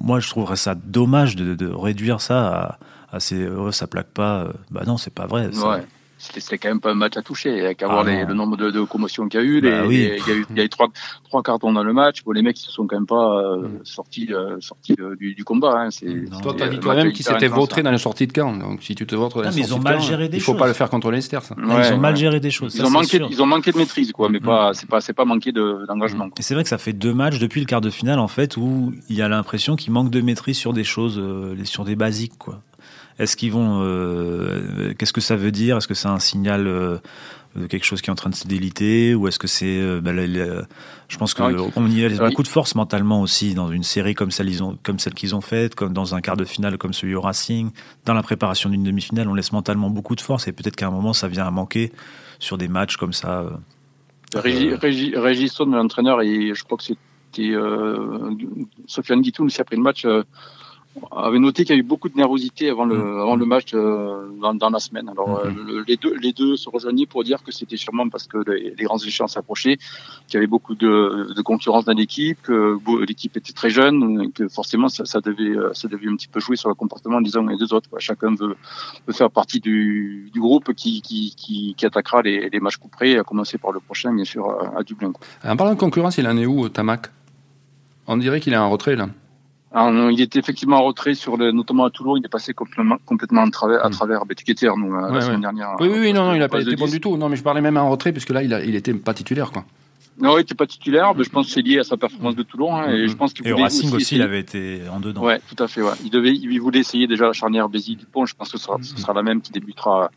Moi, 0.03 0.19
je 0.19 0.29
trouverais 0.29 0.55
ça 0.57 0.75
dommage 0.75 1.35
de, 1.35 1.55
de 1.55 1.67
réduire 1.67 2.21
ça 2.21 2.77
à, 3.11 3.19
ces. 3.19 3.47
oh, 3.47 3.71
ça 3.71 3.87
plaque 3.87 4.07
pas. 4.07 4.43
euh, 4.43 4.53
Bah 4.71 4.83
non, 4.85 4.97
c'est 4.97 5.13
pas 5.13 5.25
vrai. 5.27 5.47
Ouais. 5.47 5.85
C'était 6.17 6.57
quand 6.57 6.69
même 6.69 6.79
pas 6.79 6.91
un 6.91 6.95
match 6.95 7.17
à 7.17 7.21
toucher. 7.21 7.55
Il 7.57 7.63
y 7.63 7.65
a 7.65 7.73
qu'à 7.75 7.87
voir 7.87 8.03
Ah 8.07 8.09
les- 8.09 8.25
le 8.25 8.33
nombre 8.33 8.55
de, 8.57 8.71
de 8.71 8.81
commotions 8.83 9.27
qu'il 9.27 9.39
y 9.39 9.43
a 9.43 9.45
eu. 9.45 9.61
Bah 9.61 9.83
oui. 9.85 10.09
y 10.27 10.31
a 10.31 10.33
eu, 10.33 10.45
il 10.49 10.57
y 10.57 10.61
a 10.61 10.63
eu 10.63 10.69
trois, 10.69 10.87
trois 11.25 11.43
cartons 11.43 11.73
dans 11.73 11.83
le 11.83 11.91
match. 11.93 12.23
Bon, 12.23 12.31
les 12.31 12.41
mecs, 12.41 12.57
ils 12.59 12.65
se 12.65 12.71
sont 12.71 12.87
quand 12.87 12.95
même 12.95 13.05
pas 13.05 13.37
euh, 13.41 13.67
sortis, 13.83 14.29
euh, 14.31 14.55
sortis 14.61 14.95
euh, 14.99 15.15
du, 15.17 15.35
du 15.35 15.43
combat. 15.43 15.73
Hein. 15.77 15.91
C'est, 15.91 16.05
Non. 16.05 16.39
Toi, 16.41 16.55
t'as 16.57 16.67
dit 16.69 16.79
toi-même 16.79 17.11
qu'ils 17.11 17.25
s'étaient 17.25 17.47
vautrés 17.49 17.83
dans 17.83 17.91
les 17.91 17.97
sorties 17.97 18.27
de 18.27 18.31
camp. 18.33 18.55
Donc, 18.55 18.81
si 18.81 18.95
tu 18.95 19.05
te 19.05 19.13
vautres 19.13 19.37
dans 19.37 19.43
Non, 19.43 19.49
les 19.49 19.55
mais 19.55 19.61
ils 19.61 19.67
sorties 19.67 19.73
ont 19.75 19.79
de 19.79 19.83
mal 19.83 19.95
camp, 19.97 20.01
géré 20.03 20.29
des 20.29 20.37
il 20.37 20.39
faut 20.41 20.53
choses. 20.53 20.59
pas 20.59 20.67
le 20.67 20.73
faire 20.73 20.89
contre 20.89 21.11
l'Esther, 21.11 21.43
ça. 21.43 21.55
Ils 21.57 21.93
ont 21.93 21.97
mal 21.99 22.15
géré 22.15 22.39
des 22.39 22.49
choses. 22.51 22.73
Ils 22.75 22.79
ça, 22.81 22.87
ont 22.87 22.89
manqué, 22.91 23.17
sûr. 23.17 23.27
ils 23.29 23.41
ont 23.41 23.45
manqué 23.45 23.71
de 23.71 23.77
maîtrise, 23.77 24.11
quoi, 24.13 24.29
mais 24.29 24.39
Mhm. 24.39 24.45
pas, 24.45 24.73
c'est 24.73 24.89
pas, 24.89 25.01
c'est 25.01 25.13
pas 25.13 25.25
manqué 25.25 25.51
de, 25.51 25.85
d'engagement. 25.87 26.29
Et 26.37 26.41
c'est 26.41 26.53
vrai 26.53 26.63
que 26.63 26.69
ça 26.69 26.77
fait 26.77 26.93
deux 26.93 27.13
matchs 27.13 27.39
depuis 27.39 27.59
le 27.59 27.65
quart 27.67 27.81
de 27.81 27.89
finale 27.89 28.19
en 28.19 28.27
fait 28.29 28.55
où 28.57 28.93
il 29.09 29.15
y 29.17 29.21
a 29.21 29.27
l'impression 29.27 29.75
qu'il 29.75 29.91
manque 29.91 30.09
de 30.11 30.21
maîtrise 30.21 30.57
sur 30.57 30.71
des 30.73 30.83
choses, 30.85 31.21
sur 31.65 31.83
des 31.83 31.95
basiques 31.95 32.37
quoi. 32.39 32.61
Est-ce 33.19 33.37
qu'ils 33.37 33.51
vont, 33.51 33.81
euh, 33.83 34.93
qu'est-ce 34.97 35.13
que 35.13 35.21
ça 35.21 35.35
veut 35.35 35.51
dire? 35.51 35.77
Est-ce 35.77 35.87
que 35.87 35.93
c'est 35.93 36.07
un 36.09 36.19
signal 36.19 36.67
euh, 36.67 36.97
de 37.55 37.65
quelque 37.67 37.85
chose 37.85 38.01
qui 38.01 38.09
est 38.09 38.11
en 38.11 38.15
train 38.15 38.29
de 38.29 38.35
se 38.35 38.45
déliter? 38.47 39.15
Ou 39.15 39.27
est-ce 39.29 39.39
que 39.39 39.47
c'est, 39.47 39.79
euh, 39.79 40.01
bah, 40.01 40.11
je 41.07 41.17
pense 41.17 41.33
que 41.33 41.41
Ouais. 41.43 41.71
on 41.77 41.87
y 41.89 41.95
laisse 42.01 42.19
Ouais. 42.19 42.27
beaucoup 42.29 42.43
de 42.43 42.47
force 42.49 42.75
mentalement 42.75 43.21
aussi 43.21 43.53
dans 43.53 43.71
une 43.71 43.83
série 43.83 44.15
comme 44.15 44.31
celle, 44.31 44.49
ils 44.49 44.61
ont, 44.63 44.77
comme 44.83 44.99
celle 44.99 45.13
qu'ils 45.13 45.33
ont 45.33 45.39
faite, 45.41 45.75
comme 45.75 45.93
dans 45.93 46.13
un 46.13 46.19
quart 46.19 46.35
de 46.35 46.43
finale 46.43 46.77
comme 46.77 46.91
celui 46.93 47.15
au 47.15 47.21
Racing, 47.21 47.71
dans 48.05 48.13
la 48.13 48.23
préparation 48.23 48.69
d'une 48.69 48.83
demi-finale, 48.83 49.29
on 49.29 49.33
laisse 49.33 49.53
mentalement 49.53 49.89
beaucoup 49.89 50.15
de 50.15 50.21
force 50.21 50.47
et 50.49 50.51
peut-être 50.51 50.75
qu'à 50.75 50.87
un 50.87 50.91
moment 50.91 51.13
ça 51.13 51.27
vient 51.29 51.45
à 51.45 51.51
manquer 51.51 51.93
sur 52.39 52.57
des 52.57 52.67
matchs 52.67 52.97
comme 52.97 53.13
ça. 53.13 53.41
euh. 53.41 53.49
Régis, 54.35 54.73
Euh, 54.73 54.77
Régis, 54.81 55.15
Régis 55.15 55.53
Saune, 55.53 55.71
l'entraîneur, 55.71 56.21
je 56.21 56.61
crois 56.65 56.77
que 56.77 56.83
c'était 56.83 57.53
Sofiane 58.87 59.21
Guitoun 59.21 59.45
aussi 59.45 59.61
après 59.61 59.77
le 59.77 59.81
match, 59.83 60.05
avait 61.11 61.39
noté 61.39 61.63
qu'il 61.65 61.75
y 61.75 61.77
a 61.77 61.79
eu 61.79 61.83
beaucoup 61.83 62.09
de 62.09 62.15
nervosité 62.15 62.69
avant 62.69 62.85
le, 62.85 62.95
Mm. 62.97 63.19
avant 63.23 63.35
le 63.35 63.45
match 63.45 63.71
euh, 63.73 64.27
dans, 64.41 64.53
dans 64.53 64.69
la 64.69 64.79
semaine. 64.79 65.07
Alors 65.09 65.29
Mm. 65.29 65.47
euh, 65.47 65.63
le- 65.67 65.83
les, 65.87 65.97
deux, 65.97 66.15
les 66.15 66.31
deux 66.31 66.55
se 66.55 66.69
rejoignaient 66.69 67.05
pour 67.05 67.23
dire 67.23 67.43
que 67.43 67.51
c'était 67.51 67.77
sûrement 67.77 68.07
parce 68.09 68.27
que 68.27 68.37
les, 68.49 68.73
les 68.77 68.83
grandes 68.85 69.03
échéances 69.05 69.33
s'approchaient, 69.33 69.77
qu'il 70.27 70.35
y 70.35 70.37
avait 70.37 70.47
beaucoup 70.47 70.75
de, 70.75 71.33
de 71.35 71.41
concurrence 71.41 71.85
dans 71.85 71.93
l'équipe, 71.93 72.41
que 72.41 72.77
l'équipe 73.05 73.35
était 73.37 73.51
très 73.53 73.69
jeune, 73.69 74.31
que 74.31 74.47
forcément 74.47 74.87
ça, 74.89 75.05
ça, 75.05 75.19
devait, 75.21 75.43
euh, 75.57 75.73
ça 75.73 75.87
devait 75.87 76.07
un 76.07 76.15
petit 76.15 76.27
peu 76.29 76.39
jouer 76.39 76.55
sur 76.55 76.69
le 76.69 76.75
comportement 76.75 77.19
des 77.21 77.35
uns 77.37 77.47
et 77.49 77.57
des 77.57 77.71
autres. 77.73 77.89
quoi. 77.89 77.99
Chacun 77.99 78.33
veut, 78.35 78.55
veut 79.05 79.13
faire 79.13 79.29
partie 79.31 79.59
du, 79.59 80.29
du 80.33 80.39
groupe 80.39 80.73
qui, 80.73 81.01
qui, 81.01 81.33
qui, 81.35 81.75
qui 81.77 81.85
attaquera 81.85 82.21
les, 82.21 82.49
les 82.49 82.59
matchs 82.59 82.77
couperés, 82.77 83.17
à 83.17 83.23
commencer 83.23 83.57
par 83.57 83.71
le 83.71 83.79
prochain, 83.81 84.13
bien 84.13 84.23
sûr, 84.25 84.49
à, 84.49 84.79
à 84.79 84.83
Dublin. 84.83 85.11
quoi. 85.11 85.25
En 85.43 85.55
parlant 85.57 85.73
de 85.73 85.79
concurrence, 85.79 86.17
il 86.17 86.27
en 86.27 86.37
est 86.37 86.45
où, 86.45 86.69
Tamac? 86.69 87.07
On 88.07 88.17
dirait 88.17 88.39
qu'il 88.39 88.53
est 88.53 88.57
en 88.57 88.69
retrait, 88.69 88.95
là. 88.95 89.09
Alors, 89.75 89.91
non, 89.91 90.09
il 90.09 90.21
était 90.21 90.39
effectivement 90.39 90.77
en 90.77 90.83
retrait 90.83 91.15
sur 91.15 91.35
le, 91.35 91.51
notamment 91.51 91.83
à 91.83 91.89
Toulon, 91.89 92.15
il 92.15 92.25
est 92.25 92.29
passé 92.29 92.53
complètement, 92.53 92.95
complètement 93.05 93.41
à 93.43 93.49
travers, 93.49 93.85
à 93.85 93.89
Mm. 93.89 93.91
travers 93.91 94.25
Betiketer, 94.25 94.71
nous, 94.77 94.87
Ouais, 94.93 95.01
la 95.01 95.11
ouais. 95.11 95.21
semaine 95.21 95.41
dernière. 95.41 95.75
Oui, 95.81 95.89
oui, 95.91 95.99
oui, 95.99 96.13
non, 96.13 96.27
non, 96.27 96.33
il 96.33 96.41
a 96.41 96.45
Au 96.45 96.47
pas 96.47 96.61
été 96.61 96.75
bon 96.77 96.85
10. 96.85 96.91
du 96.93 97.01
tout. 97.01 97.17
Non, 97.17 97.27
mais 97.27 97.35
je 97.35 97.43
parlais 97.43 97.59
même 97.61 97.75
en 97.75 97.89
retrait, 97.89 98.13
puisque 98.13 98.29
là, 98.29 98.41
il, 98.41 98.53
a, 98.53 98.63
il 98.63 98.73
était 98.73 98.93
pas 98.93 99.13
titulaire, 99.13 99.51
quoi. 99.51 99.65
Non, 100.17 100.35
il 100.37 100.37
n'était 100.37 100.55
pas 100.55 100.65
titulaire, 100.65 101.13
mais 101.13 101.25
je 101.25 101.29
pense 101.29 101.47
que 101.47 101.51
c'est 101.51 101.61
lié 101.61 101.79
à 101.79 101.83
sa 101.83 101.97
performance 101.97 102.37
de 102.37 102.43
Toulon, 102.43 102.73
hein, 102.73 102.89
et 102.89 103.01
Mhm. 103.01 103.07
je 103.09 103.15
pense 103.17 103.33
qu'il 103.33 103.45
Et 103.45 103.51
au 103.51 103.57
Racing 103.57 103.87
aussi, 103.89 103.95
il 103.97 104.01
essayer- 104.01 104.21
avait 104.21 104.39
été 104.39 104.81
en 104.89 105.01
dedans. 105.01 105.21
Ouais, 105.21 105.41
tout 105.53 105.61
à 105.61 105.67
fait. 105.67 105.81
Ouais. 105.81 105.91
Il 106.05 106.09
devait, 106.09 106.33
il 106.33 106.57
voulait 106.61 106.79
essayer 106.79 107.05
déjà 107.05 107.25
la 107.25 107.33
charnière 107.33 107.67
Bézi 107.67 107.97
Dupont. 107.97 108.25
Je 108.25 108.33
pense 108.33 108.49
que 108.49 108.57
ce 108.57 108.63
sera, 108.63 108.77
ce 108.81 108.95
sera 108.95 109.11
la 109.13 109.23
même 109.23 109.41
qui 109.41 109.51
débutera 109.51 110.09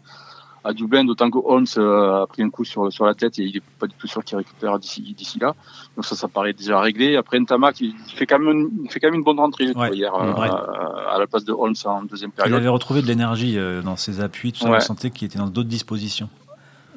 à 0.64 0.72
Dublin, 0.72 1.04
d'autant 1.04 1.30
que 1.30 1.38
Holmes 1.42 1.66
euh, 1.78 2.22
a 2.22 2.26
pris 2.26 2.42
un 2.42 2.50
coup 2.50 2.64
sur, 2.64 2.92
sur 2.92 3.06
la 3.06 3.14
tête 3.14 3.38
et 3.38 3.42
il 3.44 3.56
est 3.56 3.62
pas 3.78 3.86
du 3.86 3.94
tout 3.96 4.06
sûr 4.06 4.24
qu'il 4.24 4.36
récupère 4.36 4.78
d'ici, 4.78 5.00
d'ici 5.16 5.38
là. 5.38 5.54
Donc 5.96 6.04
ça, 6.04 6.14
ça 6.16 6.28
paraît 6.28 6.52
déjà 6.52 6.80
réglé. 6.80 7.16
Après 7.16 7.38
Ntamak, 7.38 7.80
il 7.80 7.94
il 8.06 8.12
fait 8.14 8.26
quand 8.26 8.38
même, 8.38 8.50
une- 8.58 8.70
il 8.84 8.90
fait 8.90 9.00
quand 9.00 9.06
même 9.08 9.14
une 9.16 9.24
bonne 9.24 9.38
rentrée 9.38 9.70
Ouais, 9.72 9.94
hier 9.94 10.12
ouais. 10.14 10.48
euh, 10.50 11.14
à 11.14 11.18
la 11.18 11.26
place 11.26 11.44
de 11.44 11.52
Holmes 11.52 11.74
en 11.84 12.02
deuxième 12.02 12.30
Il 12.30 12.36
période. 12.36 12.54
avait 12.58 12.68
retrouvé 12.68 13.02
de 13.02 13.06
l'énergie 13.06 13.56
euh, 13.58 13.82
dans 13.82 13.96
ses 13.96 14.20
appuis, 14.20 14.52
tout 14.52 14.60
ça, 14.60 14.70
Ouais. 14.70 14.76
on 14.78 14.80
sentait 14.80 15.10
qu'il 15.10 15.26
était 15.26 15.38
dans 15.38 15.46
d'autres 15.48 15.68
dispositions. 15.68 16.28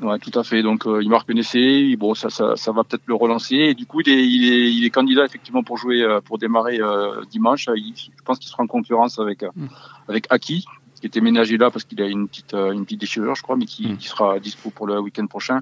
Ouais, 0.01 0.17
tout 0.17 0.37
à 0.39 0.43
fait. 0.43 0.63
Donc 0.63 0.87
euh, 0.87 1.03
il 1.03 1.09
marque 1.09 1.29
un 1.29 1.35
essai. 1.35 1.95
Bon, 1.95 2.15
ça, 2.15 2.31
ça, 2.31 2.55
ça 2.55 2.71
va 2.71 2.83
peut-être 2.83 3.03
le 3.05 3.13
relancer. 3.13 3.55
Et 3.57 3.73
du 3.75 3.85
coup, 3.85 4.01
il 4.01 4.09
est, 4.09 4.27
il 4.27 4.51
est, 4.51 4.73
il 4.73 4.83
est 4.83 4.89
candidat 4.89 5.23
effectivement 5.25 5.61
pour 5.61 5.77
jouer, 5.77 6.03
pour 6.25 6.39
démarrer 6.39 6.79
euh, 6.81 7.21
dimanche. 7.29 7.69
Il- 7.75 7.93
je 7.95 8.23
pense 8.25 8.39
qu'il 8.39 8.49
sera 8.49 8.63
en 8.63 8.67
concurrence 8.67 9.19
avec 9.19 9.43
euh, 9.43 9.49
Mm. 9.55 9.67
avec 10.07 10.25
Aki, 10.31 10.65
qui 11.01 11.07
était 11.07 11.19
ménagé 11.21 11.57
là 11.57 11.69
parce 11.71 11.83
qu'il 11.83 12.01
a 12.01 12.07
une 12.07 12.27
petite 12.29 12.53
euh, 12.53 12.71
une 12.71 12.85
petite 12.85 13.01
déchirure, 13.01 13.35
je 13.35 13.41
crois, 13.41 13.57
mais 13.57 13.65
qui, 13.65 13.87
Mm. 13.87 13.97
qui 13.97 14.07
sera 14.07 14.39
dispo 14.39 14.69
pour 14.69 14.87
le 14.87 14.99
week-end 14.99 15.27
prochain. 15.27 15.59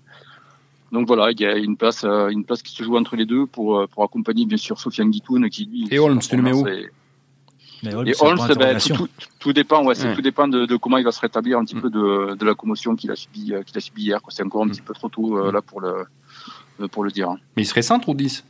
Donc 0.92 1.08
voilà, 1.08 1.32
il 1.32 1.40
y 1.40 1.46
a 1.46 1.56
une 1.56 1.78
place, 1.78 2.04
euh, 2.04 2.28
une 2.30 2.44
place 2.44 2.62
qui 2.62 2.74
se 2.76 2.84
joue 2.84 2.98
entre 2.98 3.16
les 3.16 3.26
deux 3.26 3.46
pour 3.46 3.80
euh, 3.80 3.88
pour 3.88 4.04
accompagner 4.04 4.46
bien 4.46 4.58
sûr 4.58 4.80
Sofiane 4.80 5.10
Guitoun 5.10 5.50
qui 5.50 5.66
lui. 5.66 5.88
Et 5.92 5.98
Holmes, 6.00 6.20
tu 6.20 6.36
le 6.36 6.42
mets 6.44 6.54
où 6.54 6.68
est- 6.68 6.90
Mais 7.84 7.94
Holmes, 7.96 8.08
et 8.10 8.14
Holmes, 8.20 8.40
ben, 8.58 8.78
tout, 8.78 8.94
tout, 8.94 9.08
tout 9.40 9.54
dépend, 9.54 9.86
ouais, 9.86 9.96
tout 10.16 10.22
dépend 10.22 10.50
de, 10.50 10.66
de 10.66 10.76
comment 10.76 10.98
il 10.98 11.06
va 11.06 11.14
se 11.14 11.22
rétablir 11.22 11.58
un 11.60 11.64
petit 11.64 11.78
Mm. 11.78 11.82
peu 11.82 11.90
de, 11.90 12.36
de 12.36 12.46
la 12.46 12.54
commotion 12.56 12.96
qu'il 12.96 13.10
a 13.12 13.16
subi, 13.16 13.54
euh, 13.54 13.64
qu'il 13.64 13.78
a 13.78 13.80
subi 13.82 14.02
hier. 14.04 14.20
C'est 14.30 14.44
encore 14.44 14.64
un 14.64 14.66
Mm. 14.66 14.72
petit 14.72 14.82
peu 14.82 14.94
trop 14.94 15.08
tôt 15.10 15.38
euh, 15.38 15.52
là 15.52 15.62
pour 15.62 15.80
le 15.80 16.06
pour 16.92 17.04
le 17.04 17.12
dire. 17.12 17.30
hein. 17.30 17.38
Mais 17.56 17.64
il 17.64 17.66
serait 17.66 17.82
centre 17.82 18.08
ou 18.10 18.14
10 18.14 18.44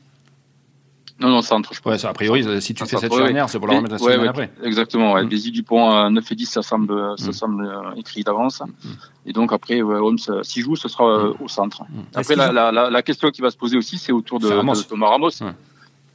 Non, 1.20 1.30
non, 1.30 1.42
centre, 1.42 1.74
je 1.74 1.82
pense. 1.82 1.92
Ouais, 1.92 1.98
ça, 1.98 2.10
a 2.10 2.14
priori, 2.14 2.44
si 2.62 2.74
tu 2.74 2.84
fais 2.86 2.90
ça, 2.92 2.98
cette 3.00 3.12
ouais, 3.12 3.18
ouais. 3.18 3.24
charnière, 3.26 3.50
c'est 3.50 3.60
pour 3.60 3.68
la 3.68 3.76
remettre 3.78 3.96
la 3.96 4.02
ouais, 4.02 4.14
semaine 4.14 4.22
ouais, 4.22 4.28
après. 4.30 4.52
Exactement, 4.64 5.14
ouais. 5.14 5.24
Mm. 5.24 5.28
Bézi 5.30 5.52
Dupont 5.52 5.90
à 5.90 6.10
9 6.10 6.32
et 6.32 6.36
10, 6.36 6.46
ça 6.46 6.62
semble, 6.62 7.14
ça 7.18 7.30
Mm. 7.30 7.34
semble 7.34 7.66
euh, 7.66 7.94
écrit 7.98 8.24
d'avance. 8.24 8.62
Mm. 8.62 8.88
Et 9.26 9.34
donc 9.34 9.52
après, 9.52 9.82
ouais, 9.82 9.96
Holmes, 9.98 10.18
euh, 10.30 10.44
s'il 10.44 10.64
joue, 10.64 10.76
ce 10.78 10.88
sera 10.88 11.04
euh, 11.10 11.34
au 11.42 11.48
centre. 11.50 11.84
Après, 12.16 12.36
la, 12.36 12.50
ont- 12.50 12.54
la, 12.54 12.72
la, 12.72 12.90
la 12.90 13.02
question 13.04 13.30
qui 13.32 13.42
va 13.42 13.52
se 13.52 13.58
poser 13.58 13.78
aussi, 13.78 13.98
c'est 13.98 14.12
autour 14.14 14.40
de, 14.40 14.48
C'est 14.48 14.54
Ramos. 14.56 14.76
de 14.76 14.82
Thomas 14.84 15.10
Ramos. 15.10 15.30
Ouais. 15.42 15.52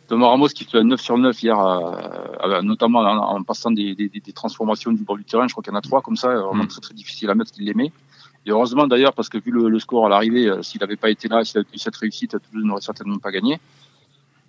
Thomas 0.09 0.29
Ramos 0.29 0.49
qui 0.49 0.65
fait 0.65 0.79
un 0.79 0.85
9 0.85 1.01
sur 1.01 1.17
9 1.19 1.43
hier, 1.43 1.59
euh, 1.59 1.93
euh, 2.45 2.63
notamment 2.63 3.01
en, 3.01 3.37
en 3.37 3.43
passant 3.43 3.71
des, 3.71 3.95
des, 3.95 4.09
des- 4.09 4.21
des 4.21 4.33
transformations 4.33 4.91
du 4.93 5.03
bord 5.03 5.17
du 5.19 5.25
terrain. 5.25 5.47
Je 5.49 5.53
crois 5.53 5.63
qu'il 5.63 5.73
y 5.73 5.77
en 5.77 5.79
a 5.79 5.83
trois 5.83 6.01
comme 6.03 6.17
ça, 6.17 6.29
euh, 6.29 6.41
vraiment 6.43 6.65
Mm. 6.65 6.69
très 6.69 6.81
très 6.81 6.95
difficile 6.95 7.29
à 7.31 7.35
mettre 7.35 7.53
qu'il 7.53 7.65
les 7.65 7.75
met. 7.75 7.93
Et 8.47 8.51
heureusement 8.51 8.87
d'ailleurs, 8.87 9.13
parce 9.15 9.29
que 9.31 9.39
vu 9.39 9.51
le, 9.51 9.69
le 9.69 9.79
score 9.79 10.07
à 10.07 10.09
l'arrivée, 10.09 10.47
euh, 10.49 10.63
s'il 10.63 10.81
n'avait 10.81 10.97
pas 10.97 11.11
été 11.11 11.29
là, 11.29 11.45
s'il 11.45 11.59
avait 11.59 11.67
eu 11.75 11.79
cette 11.79 11.97
réussite, 11.97 12.37
Toulouse 12.51 12.65
n'aurait 12.67 12.81
certainement 12.83 13.19
pas 13.19 13.31
gagné. 13.31 13.59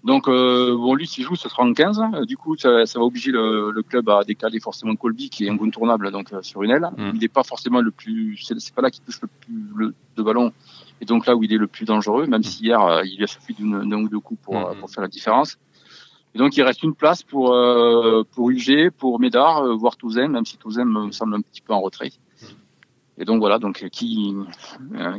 Donc, 0.06 0.28
euh, 0.28 0.76
bon, 0.78 0.94
lui, 0.94 1.08
s'il 1.08 1.24
joue, 1.24 1.36
ce 1.36 1.50
sera 1.50 1.64
en 1.64 1.74
15. 1.74 2.00
Euh, 2.14 2.26
Du 2.26 2.38
coup, 2.38 2.56
ça, 2.56 2.86
ça 2.86 3.00
va 3.00 3.06
obliger 3.06 3.32
le, 3.32 3.72
le 3.72 3.82
club 3.82 4.08
à 4.10 4.24
décaler 4.24 4.60
forcément 4.60 4.96
Colby, 4.96 5.30
qui 5.32 5.46
est 5.46 5.50
incontournable 5.50 6.12
donc 6.12 6.32
euh, 6.32 6.42
sur 6.44 6.62
une 6.64 6.70
aile. 6.72 6.88
Mm. 6.96 7.12
Il 7.16 7.20
n'est 7.22 7.28
pas 7.28 7.44
forcément 7.44 7.82
le 7.82 7.90
plus, 7.92 8.38
c'est 8.40 8.74
pas 8.76 8.84
là 8.84 8.92
qu'il 8.92 9.04
touche 9.04 9.20
le 9.22 9.28
plus 9.28 9.64
le, 9.76 9.96
de 10.16 10.22
ballon, 10.24 10.54
et 11.02 11.06
donc 11.06 11.26
là 11.26 11.36
où 11.36 11.44
il 11.44 11.52
est 11.52 11.58
le 11.58 11.68
plus 11.68 11.86
dangereux, 11.86 12.28
même 12.28 12.44
si 12.44 12.64
hier 12.66 12.80
euh, 12.82 13.02
il 13.04 13.22
a 13.24 13.28
suffi 13.28 13.54
d'une- 13.56 13.90
d'un 13.90 14.00
ou 14.04 14.08
deux 14.08 14.20
coups 14.20 14.40
pour, 14.44 14.56
Mm. 14.60 14.78
pour 14.80 14.90
faire 14.92 15.02
la 15.02 15.08
différence. 15.10 15.58
Et 16.36 16.38
donc 16.38 16.56
il 16.56 16.62
reste 16.64 16.84
une 16.84 16.94
place 16.94 17.24
pour 17.24 17.54
euh, 17.54 18.24
pour 18.34 18.52
UG, 18.52 18.92
pour 18.92 19.20
Médard, 19.20 19.76
voire 19.78 19.96
Touzen, 19.98 20.30
même 20.32 20.46
si 20.46 20.58
Touzen 20.58 20.88
me 20.88 21.12
semble 21.12 21.34
un 21.36 21.42
petit 21.42 21.62
peu 21.62 21.74
en 21.74 21.82
retrait. 21.82 22.12
Et 23.18 23.24
donc 23.26 23.40
voilà, 23.40 23.58
donc 23.58 23.88
qui 23.90 24.36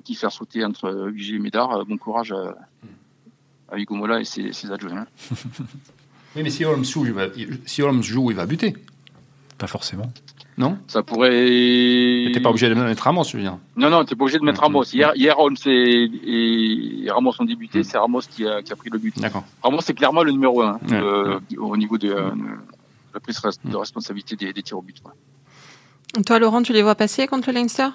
qui 0.05 0.15
faire 0.15 0.31
sauter 0.31 0.65
entre 0.65 1.09
UG 1.13 1.35
et 1.35 1.39
Médard. 1.41 1.85
bon 1.87 1.97
courage 1.97 2.33
à 3.71 3.79
Hugo 3.79 3.95
Mola 3.95 4.21
et 4.21 4.25
ses, 4.25 4.53
ses 4.53 4.71
adjoints. 4.71 5.07
Oui, 6.35 6.43
mais 6.43 6.51
si 6.51 6.67
Holmes 6.67 6.85
joue, 6.85 7.07
il 7.07 7.13
va, 7.13 7.29
si 7.65 7.81
Holmes 7.81 8.03
joue, 8.03 8.31
il 8.31 8.37
va 8.37 8.45
buter. 8.45 8.77
Pas 9.57 9.67
forcément. 9.67 10.13
Non? 10.59 10.77
Ça 10.87 11.03
pourrait. 11.03 11.31
T'es 12.35 12.41
pas 12.43 12.51
obligé 12.51 12.69
de 12.69 12.75
mettre 12.75 13.05
Ramos, 13.05 13.25
je 13.25 13.39
veux 13.39 13.43
dire. 13.43 13.57
Non, 13.75 13.89
non, 13.89 14.05
t'es 14.05 14.15
pas 14.15 14.25
obligé 14.25 14.39
de 14.39 14.45
mettre 14.45 14.61
Ramos. 14.61 14.85
Hier, 14.85 15.13
hier 15.17 15.39
Holmes 15.39 15.57
et, 15.65 16.11
et 17.05 17.11
Ramos 17.11 17.33
ont 17.39 17.45
débuté. 17.47 17.79
Mm. 17.79 17.85
C'est 17.85 17.97
Ramos 17.97 18.21
qui 18.21 18.47
a, 18.47 18.61
qui 18.61 18.71
a 18.71 18.77
pris 18.77 18.91
le 18.91 18.99
but. 18.99 19.19
D'accord. 19.19 19.45
Ramos, 19.63 19.81
c'est 19.81 19.95
clairement 19.95 20.23
le 20.25 20.33
numéro 20.33 20.61
un 20.61 20.75
Ouais, 20.91 20.93
euh, 21.01 21.39
au 21.57 21.75
niveau 21.79 21.97
de, 21.97 22.11
euh, 22.11 22.31
de 22.33 22.37
la 23.15 23.21
prise 23.21 23.41
de 23.65 23.71
Mm. 23.71 23.77
responsabilité 23.77 24.37
des, 24.37 24.53
des 24.53 24.63
tirs 24.63 24.77
au 24.77 24.83
but. 24.83 24.97
Toi, 26.27 26.39
Laurent, 26.39 26.63
tu 26.63 26.75
les 26.75 26.83
vois 26.83 26.97
passer 26.97 27.27
contre 27.27 27.49
le 27.51 27.55
Leinster? 27.55 27.89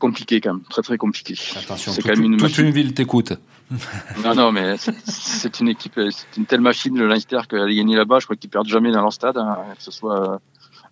Compliqué 0.00 0.40
quand 0.40 0.54
même, 0.54 0.62
très 0.64 0.82
très 0.82 0.96
compliqué. 0.98 1.34
Attention, 1.56 1.92
C'est 1.92 2.00
toute, 2.02 2.10
quand 2.10 2.16
même 2.16 2.24
une 2.24 2.32
toute 2.38 2.42
machine. 2.48 2.64
une 2.66 2.72
ville 2.72 2.92
t'écoute. 2.94 3.34
Non, 4.24 4.34
non, 4.34 4.50
mais 4.50 4.76
c'est- 4.78 5.60
une 5.60 5.68
équipe, 5.68 6.00
c'est 6.10 6.36
une 6.36 6.46
telle 6.46 6.60
machine 6.60 6.98
le 6.98 7.06
Leinster 7.06 7.40
qu'elle 7.48 7.60
a 7.60 7.72
gagné 7.72 7.94
là-bas. 7.94 8.18
Je 8.18 8.24
crois 8.26 8.34
qu'ils 8.34 8.50
perdent 8.50 8.66
jamais 8.66 8.90
dans 8.90 9.00
leur 9.02 9.12
stade, 9.12 9.36
hein, 9.38 9.58
que 9.76 9.82
ce 9.82 9.92
soit 9.92 10.34
euh, 10.34 10.38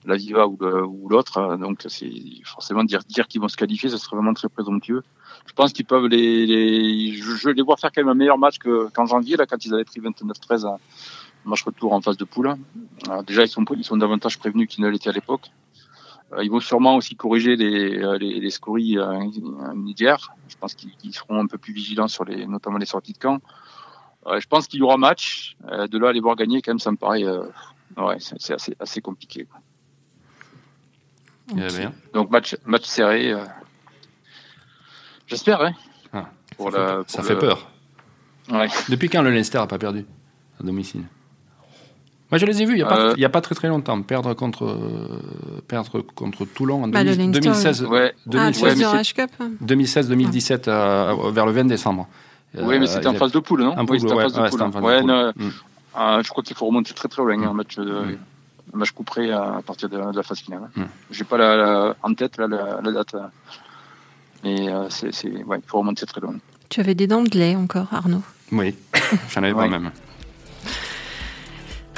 la 0.07 0.15
Viva 0.17 0.47
ou 0.47 1.09
l'autre. 1.09 1.57
Donc 1.57 1.85
c'est 1.89 2.11
forcément 2.45 2.85
dire 2.85 3.01
dire 3.09 3.27
qu'ils 3.27 3.41
vont 3.41 3.49
se 3.49 3.57
qualifier, 3.57 3.89
ce 3.89 3.97
serait 3.97 4.15
vraiment 4.17 4.33
très 4.35 4.49
présomptueux. 4.49 5.03
Je 5.47 5.53
pense 5.55 5.73
qu'ils 5.73 5.87
peuvent 5.87 6.07
les, 6.07 6.47
les 6.47 7.17
je, 7.17 7.35
je 7.35 7.49
les 7.49 7.63
vois 7.63 7.77
faire 7.77 7.91
quand 7.93 8.03
même 8.03 8.11
un 8.11 8.15
meilleur 8.15 8.39
match 8.39 8.59
que 8.59 8.89
qu'en 8.91 9.07
janvier 9.07 9.37
là 9.37 9.47
quand 9.47 9.65
ils 9.65 9.73
avaient 9.75 9.85
pris 9.85 10.01
29-13 10.01 10.67
en 10.67 10.79
match 11.47 11.63
retour 11.65 11.93
en 11.95 12.01
phase 12.01 12.17
de 12.19 12.25
poule. 12.25 12.55
Alors, 13.09 13.25
déjà 13.25 13.43
ils 13.43 13.49
sont 13.49 13.65
ils 13.77 13.85
sont 13.85 13.97
davantage 13.97 14.39
prévenus 14.39 14.69
qu'ils 14.69 14.85
ne 14.85 14.89
l'étaient 14.91 15.09
à 15.11 15.13
l'époque. 15.13 15.51
Euh, 16.35 16.45
ils 16.45 16.51
vont 16.51 16.61
sûrement 16.61 16.97
aussi 16.97 17.17
corriger 17.17 17.57
les, 17.57 17.99
euh, 18.03 18.19
les, 18.19 18.39
les 18.41 18.51
scories 18.51 18.99
euh, 18.99 19.19
d'hier. 19.95 20.31
Je 20.49 20.57
pense 20.57 20.75
qu'ils 20.75 21.15
seront 21.15 21.41
un 21.41 21.47
peu 21.47 21.57
plus 21.59 21.73
vigilants 21.73 22.09
sur 22.09 22.25
les, 22.25 22.47
notamment 22.47 22.77
les 22.79 22.87
sorties 22.87 23.15
de 23.15 23.19
camp. 23.19 23.41
Euh, 24.27 24.39
je 24.41 24.47
pense 24.47 24.67
qu'il 24.67 24.81
y 24.81 24.83
aura 24.83 24.99
match. 24.99 25.57
Euh, 25.71 25.87
de 25.87 25.97
là 25.99 26.09
à 26.09 26.13
les 26.13 26.21
voir 26.21 26.37
gagner, 26.37 26.61
quand 26.61 26.73
même, 26.73 26.79
ça 26.81 26.91
me 26.91 26.97
paraît, 26.97 27.25
euh, 27.25 27.45
ouais, 27.97 28.17
c'est 28.21 28.53
assez, 28.53 28.77
assez 28.79 29.01
compliqué. 29.01 29.47
bien. 31.55 31.93
Donc 32.13 32.31
match, 32.31 32.57
match 32.67 32.85
serré. 32.85 33.33
euh, 33.33 33.45
J'espère, 35.27 35.61
hein. 35.63 35.73
Ah, 36.13 36.31
ça 36.59 36.71
la- 36.71 36.87
fait, 36.89 36.95
pour 36.97 37.11
ça 37.11 37.23
le- 37.23 37.29
fait 37.29 37.37
peur. 37.39 37.71
Ouais. 38.51 38.69
Depuis 38.89 39.09
quand 39.09 39.23
le 39.23 39.31
Leinster 39.31 39.59
n'a 39.59 39.67
pas 39.67 39.79
perdu 39.79 40.05
à 40.61 40.63
domicile? 40.63 41.05
Moi, 42.31 42.39
je 42.39 42.45
les 42.45 42.61
ai 42.63 42.67
vus 42.67 42.73
il 42.75 42.77
n'y 42.77 42.83
a, 42.83 42.87
pas- 42.87 42.99
Euh, 43.01 43.25
a 43.25 43.29
pas 43.31 43.41
très 43.41 43.55
très 43.55 43.69
longtemps. 43.69 44.01
Perdre 44.03 44.35
contre, 44.35 44.65
euh, 44.67 45.23
perdre 45.67 46.03
contre 46.15 46.45
Toulon 46.45 46.85
en 46.85 46.89
Bah, 46.89 47.03
le 47.03 47.17
2000 47.17 47.33
Leinster, 47.33 47.41
2016. 47.41 47.85
Ouais. 47.85 48.13
Ah, 48.15 48.21
2016, 48.27 48.63
ouais, 48.63 48.71
tu 48.73 48.79
mais 48.79 48.85
veux 48.85 48.91
c'est- 48.91 48.97
Rush 48.99 49.15
Cup 49.15 49.31
2016-2017 49.63 50.69
euh, 50.69 51.15
vers 51.33 51.47
le 51.47 51.53
20 51.53 51.65
décembre. 51.65 52.07
oui, 52.55 52.79
mais 52.79 52.87
c'était 52.87 53.07
en 53.07 53.15
Euh, 53.15 53.19
phase 53.19 53.33
de 53.33 53.39
poule, 53.39 53.63
non 53.63 53.79
en 53.79 53.87
Oui, 53.87 53.99
c'était 54.01 54.13
en 54.13 54.17
ouais, 54.17 54.23
phase 54.25 54.33
de 54.35 54.39
poule. 54.41 54.59
phase 54.59 54.73
de 54.73 55.43
Mm. 55.43 55.51
euh, 55.99 56.23
je 56.23 56.29
crois 56.29 56.43
qu'il 56.45 56.55
faut 56.57 56.67
remonter 56.67 56.93
très 56.93 57.09
très 57.09 57.23
loin, 57.23 57.33
hein, 57.43 57.49
un 57.51 57.55
match 57.55 57.77
de, 57.77 57.83
Mm. 57.85 58.19
un 58.75 58.77
match 58.79 58.91
couperé 58.91 59.33
à, 59.33 59.57
à 59.57 59.63
partir 59.63 59.89
de, 59.89 59.97
de 59.97 60.17
la 60.17 60.23
phase 60.23 60.41
finale. 60.41 60.69
Mm. 60.77 60.83
J'ai 61.11 61.25
pas 61.25 61.39
la, 61.39 61.57
la- 61.57 61.97
en 62.03 62.13
tête 62.13 62.37
là, 62.37 62.47
la, 62.47 62.81
la 62.83 62.93
date, 62.93 63.15
euh, 63.15 63.21
mais 64.45 64.69
euh, 64.69 64.87
c'est, 64.91 65.15
c'est, 65.15 65.31
ouais, 65.45 65.59
il 65.65 65.67
faut 65.67 65.79
remonter 65.79 66.05
très 66.05 66.21
loin. 66.21 66.35
Tu 66.69 66.81
avais 66.81 66.95
des 66.95 67.07
dents 67.07 67.23
de 67.23 67.31
lait 67.39 67.57
encore, 67.57 67.87
Arnaud. 67.93 68.23
Oui, 68.53 68.75
j'en 69.31 69.43
avais 69.43 69.53
Ouais. 69.53 69.65
pas 69.71 69.79
même. 69.79 69.91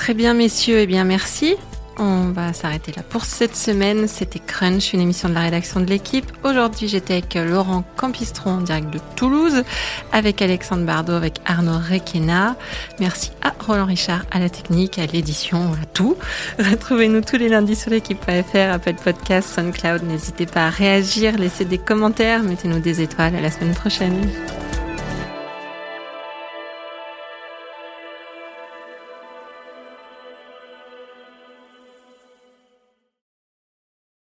Très 0.00 0.14
bien, 0.14 0.32
messieurs. 0.32 0.78
Eh 0.78 0.86
bien, 0.86 1.04
merci. 1.04 1.56
On 1.98 2.30
va 2.30 2.54
s'arrêter 2.54 2.90
là 2.96 3.02
pour 3.02 3.26
cette 3.26 3.54
semaine. 3.54 4.08
C'était 4.08 4.38
Crunch, 4.38 4.94
une 4.94 5.02
émission 5.02 5.28
de 5.28 5.34
la 5.34 5.42
rédaction 5.42 5.78
de 5.78 5.84
l'équipe. 5.84 6.24
Aujourd'hui, 6.42 6.88
j'étais 6.88 7.12
avec 7.12 7.34
Laurent 7.34 7.84
Campistron, 7.98 8.52
en 8.52 8.60
direct 8.62 8.88
de 8.88 8.98
Toulouse, 9.14 9.62
avec 10.10 10.40
Alexandre 10.40 10.86
Bardot, 10.86 11.12
avec 11.12 11.34
Arnaud 11.44 11.78
Requena. 11.78 12.56
Merci 12.98 13.30
à 13.42 13.52
Roland 13.62 13.84
Richard, 13.84 14.24
à 14.30 14.38
la 14.38 14.48
technique, 14.48 14.98
à 14.98 15.04
l'édition, 15.04 15.74
à 15.74 15.84
tout. 15.84 16.16
Retrouvez-nous 16.58 17.20
tous 17.20 17.36
les 17.36 17.50
lundis 17.50 17.76
sur 17.76 17.90
l'équipe.fr, 17.90 18.72
Apple 18.72 18.94
Podcast, 19.04 19.50
SoundCloud. 19.54 20.04
N'hésitez 20.04 20.46
pas 20.46 20.68
à 20.68 20.70
réagir, 20.70 21.36
laissez 21.36 21.66
des 21.66 21.76
commentaires, 21.76 22.42
mettez-nous 22.42 22.80
des 22.80 23.02
étoiles. 23.02 23.36
À 23.36 23.42
la 23.42 23.50
semaine 23.50 23.74
prochaine. 23.74 24.30